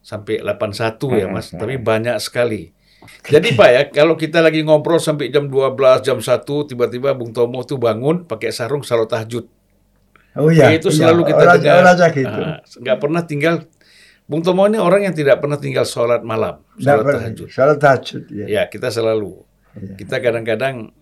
sampai 0.00 0.40
81 0.40 0.96
ya 1.20 1.26
Mas 1.28 1.52
tapi 1.52 1.76
banyak 1.76 2.16
sekali 2.16 2.72
jadi 3.26 3.48
Pak 3.54 3.68
ya 3.70 3.82
kalau 3.90 4.14
kita 4.14 4.42
lagi 4.42 4.62
ngobrol 4.62 4.98
sampai 5.02 5.30
jam 5.30 5.50
12 5.50 6.06
jam 6.06 6.18
1 6.18 6.42
tiba-tiba 6.44 7.12
Bung 7.14 7.34
Tomo 7.34 7.62
tuh 7.62 7.78
bangun 7.78 8.26
pakai 8.26 8.50
sarung 8.54 8.82
salat 8.82 9.10
tahajud 9.10 9.46
Oh 10.36 10.52
iya. 10.52 10.68
Ya, 10.68 10.76
itu 10.76 10.92
iya. 10.92 10.96
selalu 11.00 11.32
kita 11.32 11.42
orang, 11.42 11.56
dengar. 11.56 11.76
Orang 11.80 11.96
aja 11.96 12.06
gitu. 12.12 12.40
Ah, 12.44 12.60
nggak 12.60 12.98
pernah 13.00 13.22
tinggal. 13.24 13.54
Bung 14.28 14.42
Tomo 14.44 14.68
ini 14.68 14.76
orang 14.76 15.08
yang 15.08 15.14
tidak 15.16 15.40
pernah 15.40 15.56
tinggal 15.56 15.86
sholat 15.88 16.20
malam, 16.20 16.60
sholat 16.76 17.08
tahajud. 17.08 17.48
Sholat 17.48 17.78
tahajud. 17.80 18.22
Ya. 18.28 18.44
Ya, 18.44 18.62
kita 18.68 18.90
selalu. 18.90 19.46
Iya. 19.78 19.94
Kita 19.96 20.16
kadang-kadang 20.20 20.92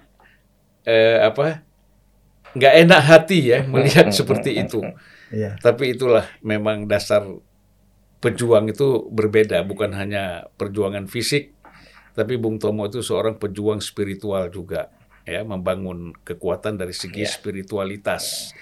eh, 0.87 1.19
apa? 1.19 1.67
nggak 2.55 2.75
enak 2.87 3.03
hati 3.03 3.39
ya 3.51 3.59
melihat 3.73 4.15
seperti 4.15 4.55
itu. 4.55 4.79
Iya. 5.35 5.59
Tapi 5.59 5.99
itulah 5.99 6.31
memang 6.47 6.87
dasar 6.87 7.27
pejuang 8.23 8.71
itu 8.71 9.11
berbeda, 9.11 9.67
bukan 9.67 9.91
hanya 9.99 10.47
perjuangan 10.55 11.11
fisik, 11.11 11.54
tapi 12.15 12.39
Bung 12.39 12.57
Tomo 12.57 12.87
itu 12.87 13.03
seorang 13.03 13.35
pejuang 13.37 13.83
spiritual 13.83 14.49
juga, 14.49 14.89
ya, 15.27 15.43
membangun 15.43 16.15
kekuatan 16.23 16.79
dari 16.79 16.95
segi 16.95 17.27
Iya. 17.27 17.35
spiritualitas. 17.35 18.55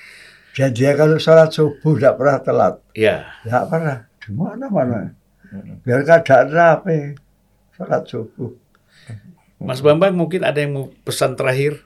Dan 0.52 0.72
dia 0.76 0.92
kalau 0.92 1.16
sholat 1.16 1.48
subuh 1.48 1.96
tidak 1.96 2.16
pernah 2.20 2.38
telat. 2.40 2.74
Ya, 2.92 3.24
Tidak 3.40 3.64
pernah. 3.72 4.04
Di 4.20 4.28
mana-mana. 4.32 5.16
Biar 5.80 6.04
keadaan 6.04 6.48
rapi. 6.52 7.16
Sholat 7.72 8.04
subuh. 8.04 8.52
Mas 9.56 9.80
Bambang 9.80 10.12
mungkin 10.12 10.44
ada 10.44 10.60
yang 10.60 10.76
mau 10.76 10.86
pesan 11.06 11.38
terakhir? 11.38 11.80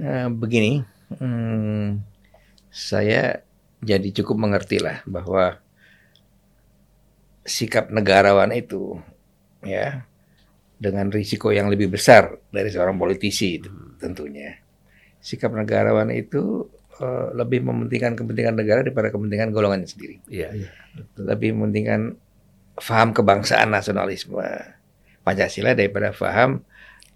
Nah, 0.00 0.32
begini, 0.32 0.80
hmm, 1.20 2.00
saya 2.72 3.44
jadi 3.84 4.08
cukup 4.22 4.40
mengerti 4.48 4.80
lah 4.80 5.04
bahwa 5.04 5.60
sikap 7.42 7.90
negarawan 7.90 8.54
itu 8.54 8.96
ya 9.60 10.06
dengan 10.82 11.14
risiko 11.14 11.54
yang 11.54 11.70
lebih 11.70 11.94
besar 11.94 12.34
dari 12.50 12.66
seorang 12.66 12.98
politisi 12.98 13.62
itu 13.62 13.70
tentunya. 14.02 14.58
Sikap 15.22 15.54
negarawan 15.54 16.10
itu 16.10 16.66
eh, 16.98 17.30
lebih 17.38 17.62
mementingkan 17.62 18.18
kepentingan 18.18 18.58
negara 18.58 18.82
daripada 18.82 19.14
kepentingan 19.14 19.54
golongannya 19.54 19.86
sendiri. 19.86 20.18
Iya. 20.26 20.50
Lebih 21.14 21.54
mementingkan 21.54 22.18
faham 22.82 23.14
kebangsaan 23.14 23.70
nasionalisme 23.70 24.42
Pancasila 25.22 25.78
daripada 25.78 26.10
faham 26.10 26.66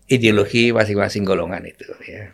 ideologi 0.07 0.71
masing-masing 0.71 1.27
golongan 1.27 1.67
itu 1.67 1.91
ya. 2.07 2.31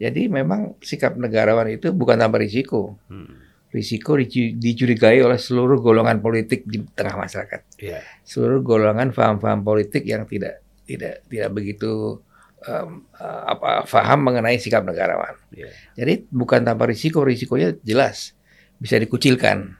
Jadi 0.00 0.32
memang 0.32 0.80
sikap 0.80 1.18
negarawan 1.20 1.68
itu 1.68 1.92
bukan 1.92 2.16
tanpa 2.16 2.40
risiko. 2.40 2.96
Hmm. 3.12 3.47
Risiko 3.68 4.16
dicu- 4.16 4.56
dicurigai 4.56 5.20
oleh 5.20 5.36
seluruh 5.36 5.76
golongan 5.78 6.24
politik 6.24 6.64
di 6.64 6.80
tengah 6.96 7.20
masyarakat. 7.20 7.60
Iya. 7.76 8.00
Seluruh 8.24 8.64
golongan 8.64 9.12
faham-faham 9.12 9.60
politik 9.60 10.08
yang 10.08 10.24
tidak 10.24 10.64
tidak 10.88 11.20
tidak 11.28 11.52
begitu 11.52 12.16
eh, 12.64 12.86
apa 13.20 13.84
faham 13.84 14.24
mengenai 14.24 14.56
sikap 14.56 14.88
negarawan. 14.88 15.36
Iya. 15.52 15.68
Jadi 16.00 16.24
bukan 16.32 16.64
tanpa 16.64 16.88
risiko, 16.88 17.20
risikonya 17.20 17.76
jelas 17.84 18.32
bisa 18.80 18.96
dikucilkan, 18.96 19.76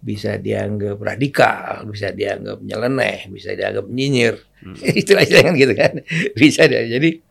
bisa 0.00 0.40
dianggap 0.40 0.96
radikal, 0.96 1.84
bisa 1.84 2.08
dianggap 2.14 2.64
nyeleneh, 2.64 3.28
bisa 3.28 3.52
dianggap 3.52 3.86
nyinyir, 3.86 4.36
Hmm. 4.58 4.74
itulah 5.00 5.22
istilahnya 5.22 5.46
kan 5.46 5.54
gitu 5.54 5.74
kan, 5.78 5.92
bisa 6.34 6.66
dia. 6.66 6.82
Jadi 6.82 7.22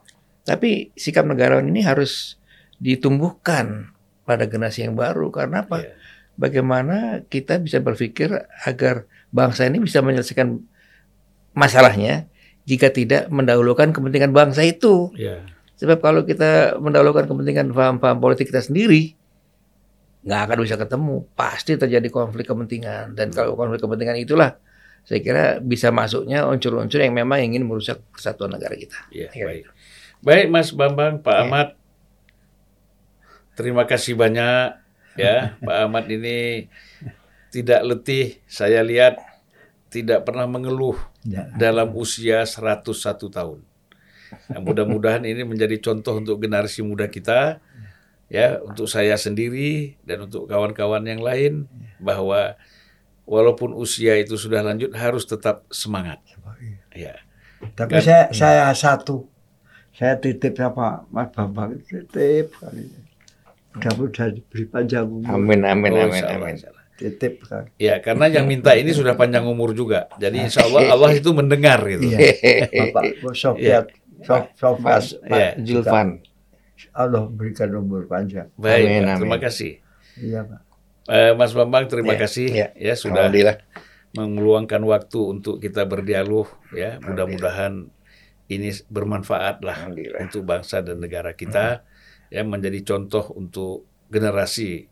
tapi 0.48 0.96
sikap 0.96 1.28
negarawan 1.28 1.68
ini 1.68 1.84
harus 1.84 2.40
ditumbuhkan 2.80 3.92
pada 4.28 4.44
generasi 4.44 4.84
yang 4.84 5.00
baru 5.00 5.32
karena 5.32 5.64
apa? 5.64 5.88
Iya. 5.88 5.96
Bagaimana 6.38 7.24
kita 7.32 7.58
bisa 7.64 7.80
berpikir 7.80 8.30
agar 8.68 9.08
bangsa 9.32 9.66
ini 9.66 9.80
bisa 9.82 10.04
menyelesaikan 10.04 10.60
masalahnya 11.58 12.30
jika 12.68 12.92
tidak 12.92 13.32
mendahulukan 13.32 13.96
kepentingan 13.96 14.36
bangsa 14.36 14.68
itu. 14.68 15.10
Ya. 15.16 15.48
Sebab 15.80 16.04
kalau 16.04 16.28
kita 16.28 16.76
mendahulukan 16.78 17.26
kepentingan 17.26 17.72
paham-paham 17.72 18.20
politik 18.20 18.52
kita 18.52 18.62
sendiri, 18.62 19.16
nggak 20.28 20.42
akan 20.52 20.58
bisa 20.62 20.76
ketemu. 20.76 21.24
Pasti 21.34 21.80
terjadi 21.80 22.10
konflik 22.12 22.46
kepentingan. 22.50 23.16
Dan 23.16 23.32
kalau 23.32 23.56
konflik 23.56 23.80
kepentingan 23.80 24.20
itulah, 24.20 24.60
saya 25.08 25.24
kira 25.24 25.44
bisa 25.64 25.88
masuknya 25.94 26.44
unsur-unsur 26.44 27.00
yang 27.00 27.16
memang 27.16 27.40
ingin 27.40 27.64
merusak 27.64 28.04
kesatuan 28.12 28.52
negara 28.52 28.76
kita. 28.76 29.00
Ya, 29.10 29.32
Ya, 29.32 29.46
baik. 29.48 29.64
Baik 30.18 30.46
Mas 30.50 30.74
Bambang, 30.74 31.22
Pak 31.22 31.32
Ya. 31.32 31.42
Ahmad. 31.46 31.68
Terima 33.58 33.90
kasih 33.90 34.14
banyak 34.14 34.78
ya. 35.18 35.58
Pak 35.58 35.78
Ahmad 35.90 36.06
ini 36.14 36.70
tidak 37.50 37.82
letih, 37.82 38.38
saya 38.46 38.86
lihat 38.86 39.18
tidak 39.90 40.24
pernah 40.30 40.46
mengeluh 40.46 40.96
Ya. 41.28 41.44
dalam 41.60 41.92
usia 41.92 42.48
101 42.48 43.28
tahun. 43.28 43.60
Nah, 44.48 44.60
mudah-mudahan 44.64 45.28
ini 45.28 45.44
menjadi 45.44 45.76
contoh 45.84 46.24
untuk 46.24 46.40
generasi 46.40 46.80
muda 46.86 47.12
kita 47.12 47.60
ya, 48.32 48.64
untuk 48.64 48.88
saya 48.88 49.20
sendiri 49.20 50.00
dan 50.08 50.24
untuk 50.24 50.48
kawan-kawan 50.48 51.04
yang 51.04 51.20
lain 51.20 51.68
bahwa 52.00 52.56
walaupun 53.28 53.76
usia 53.76 54.16
itu 54.16 54.40
sudah 54.40 54.64
lanjut 54.64 54.96
harus 54.96 55.28
tetap 55.28 55.68
semangat. 55.68 56.24
Ya. 56.96 57.20
Tapi 57.76 58.00
saya 58.00 58.32
saya 58.32 58.72
satu, 58.72 59.28
saya 59.92 60.16
titip 60.16 60.56
sama 60.56 61.04
Mas 61.12 61.28
Bambang 61.36 61.76
titip 61.84 62.56
kali. 62.56 63.07
Mudah-mudahan 63.78 64.32
diberi 64.34 64.66
panjang 64.66 65.06
umur. 65.06 65.30
Amin, 65.30 65.62
amin, 65.62 65.92
Oh, 65.94 66.04
amin, 66.04 66.24
amin. 66.26 66.56
Titip 66.98 67.46
kan. 67.46 67.70
Ya, 67.78 68.02
karena 68.02 68.26
yang 68.26 68.50
minta 68.50 68.74
ini 68.74 68.90
sudah 68.90 69.14
panjang 69.14 69.46
umur 69.46 69.70
juga. 69.72 70.10
Jadi 70.18 70.42
insya 70.42 70.66
Allah 70.66 70.82
Allah 70.98 71.12
itu 71.14 71.30
mendengar 71.30 71.78
gitu. 71.86 72.10
Iya. 72.10 72.18
Bapak 72.90 73.04
Sofiat, 73.32 73.86
Sof, 74.26 74.50
Sofiat, 74.58 74.82
Mas, 74.82 75.08
Iya. 75.14 75.30
Pak 75.30 75.52
Julfan. 75.62 76.08
Allah 76.92 77.30
berikan 77.30 77.70
umur 77.72 78.06
panjang. 78.06 78.50
Baik, 78.54 78.86
Amin, 78.90 79.04
amin. 79.06 79.18
terima 79.22 79.38
kasih. 79.38 79.78
Iya 80.18 80.42
Pak. 80.44 80.60
Eh, 81.08 81.32
Mas 81.34 81.54
Bambang, 81.54 81.86
terima 81.86 82.14
Ya, 82.14 82.20
kasih 82.20 82.48
ya. 82.50 82.68
ya 82.74 82.94
sudah 82.94 83.30
Alhamdulillah. 83.30 83.58
meluangkan 84.12 84.82
waktu 84.82 85.20
untuk 85.22 85.62
kita 85.62 85.86
berdialog 85.86 86.50
ya. 86.72 86.98
Mudah-mudahan 87.00 87.94
ini 88.48 88.70
bermanfaat 88.90 89.62
lah 89.62 89.86
untuk 90.18 90.42
bangsa 90.44 90.82
dan 90.82 90.98
negara 90.98 91.32
kita 91.32 91.86
ya 92.28 92.42
menjadi 92.42 92.84
contoh 92.84 93.32
untuk 93.32 93.84
generasi 94.08 94.88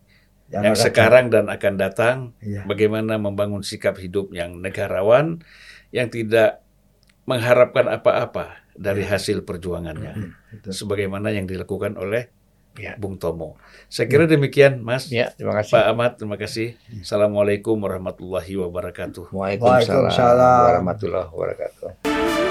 Yang 0.46 0.64
yang 0.64 0.76
sekarang 0.78 1.26
dan 1.30 1.46
akan 1.48 1.74
datang 1.76 2.18
Iya. 2.38 2.64
bagaimana 2.64 3.18
membangun 3.18 3.62
sikap 3.62 3.98
hidup 3.98 4.30
yang 4.30 4.58
negarawan 4.58 5.42
yang 5.90 6.08
tidak 6.08 6.62
mengharapkan 7.24 7.90
apa-apa 7.90 8.62
dari 8.72 9.02
hasil 9.02 9.42
perjuangannya 9.42 10.36
Betul. 10.52 10.72
sebagaimana 10.72 11.30
yang 11.30 11.46
dilakukan 11.46 11.96
oleh 11.96 12.30
Ya. 12.76 12.92
Bung 13.00 13.16
Tomo. 13.16 13.56
Saya 13.88 14.04
kira 14.06 14.28
demikian 14.28 14.84
Mas. 14.84 15.08
Ya, 15.08 15.32
terima 15.32 15.56
kasih. 15.56 15.80
Pak 15.80 15.86
Ahmad, 15.88 16.12
terima 16.20 16.36
kasih. 16.36 16.76
Assalamualaikum 17.00 17.80
warahmatullahi 17.80 18.52
wabarakatuh. 18.60 19.32
Waalaikumsalam 19.32 20.12
Waalaikumsalam. 20.12 20.64
warahmatullahi 20.68 21.28
wabarakatuh. 21.32 22.45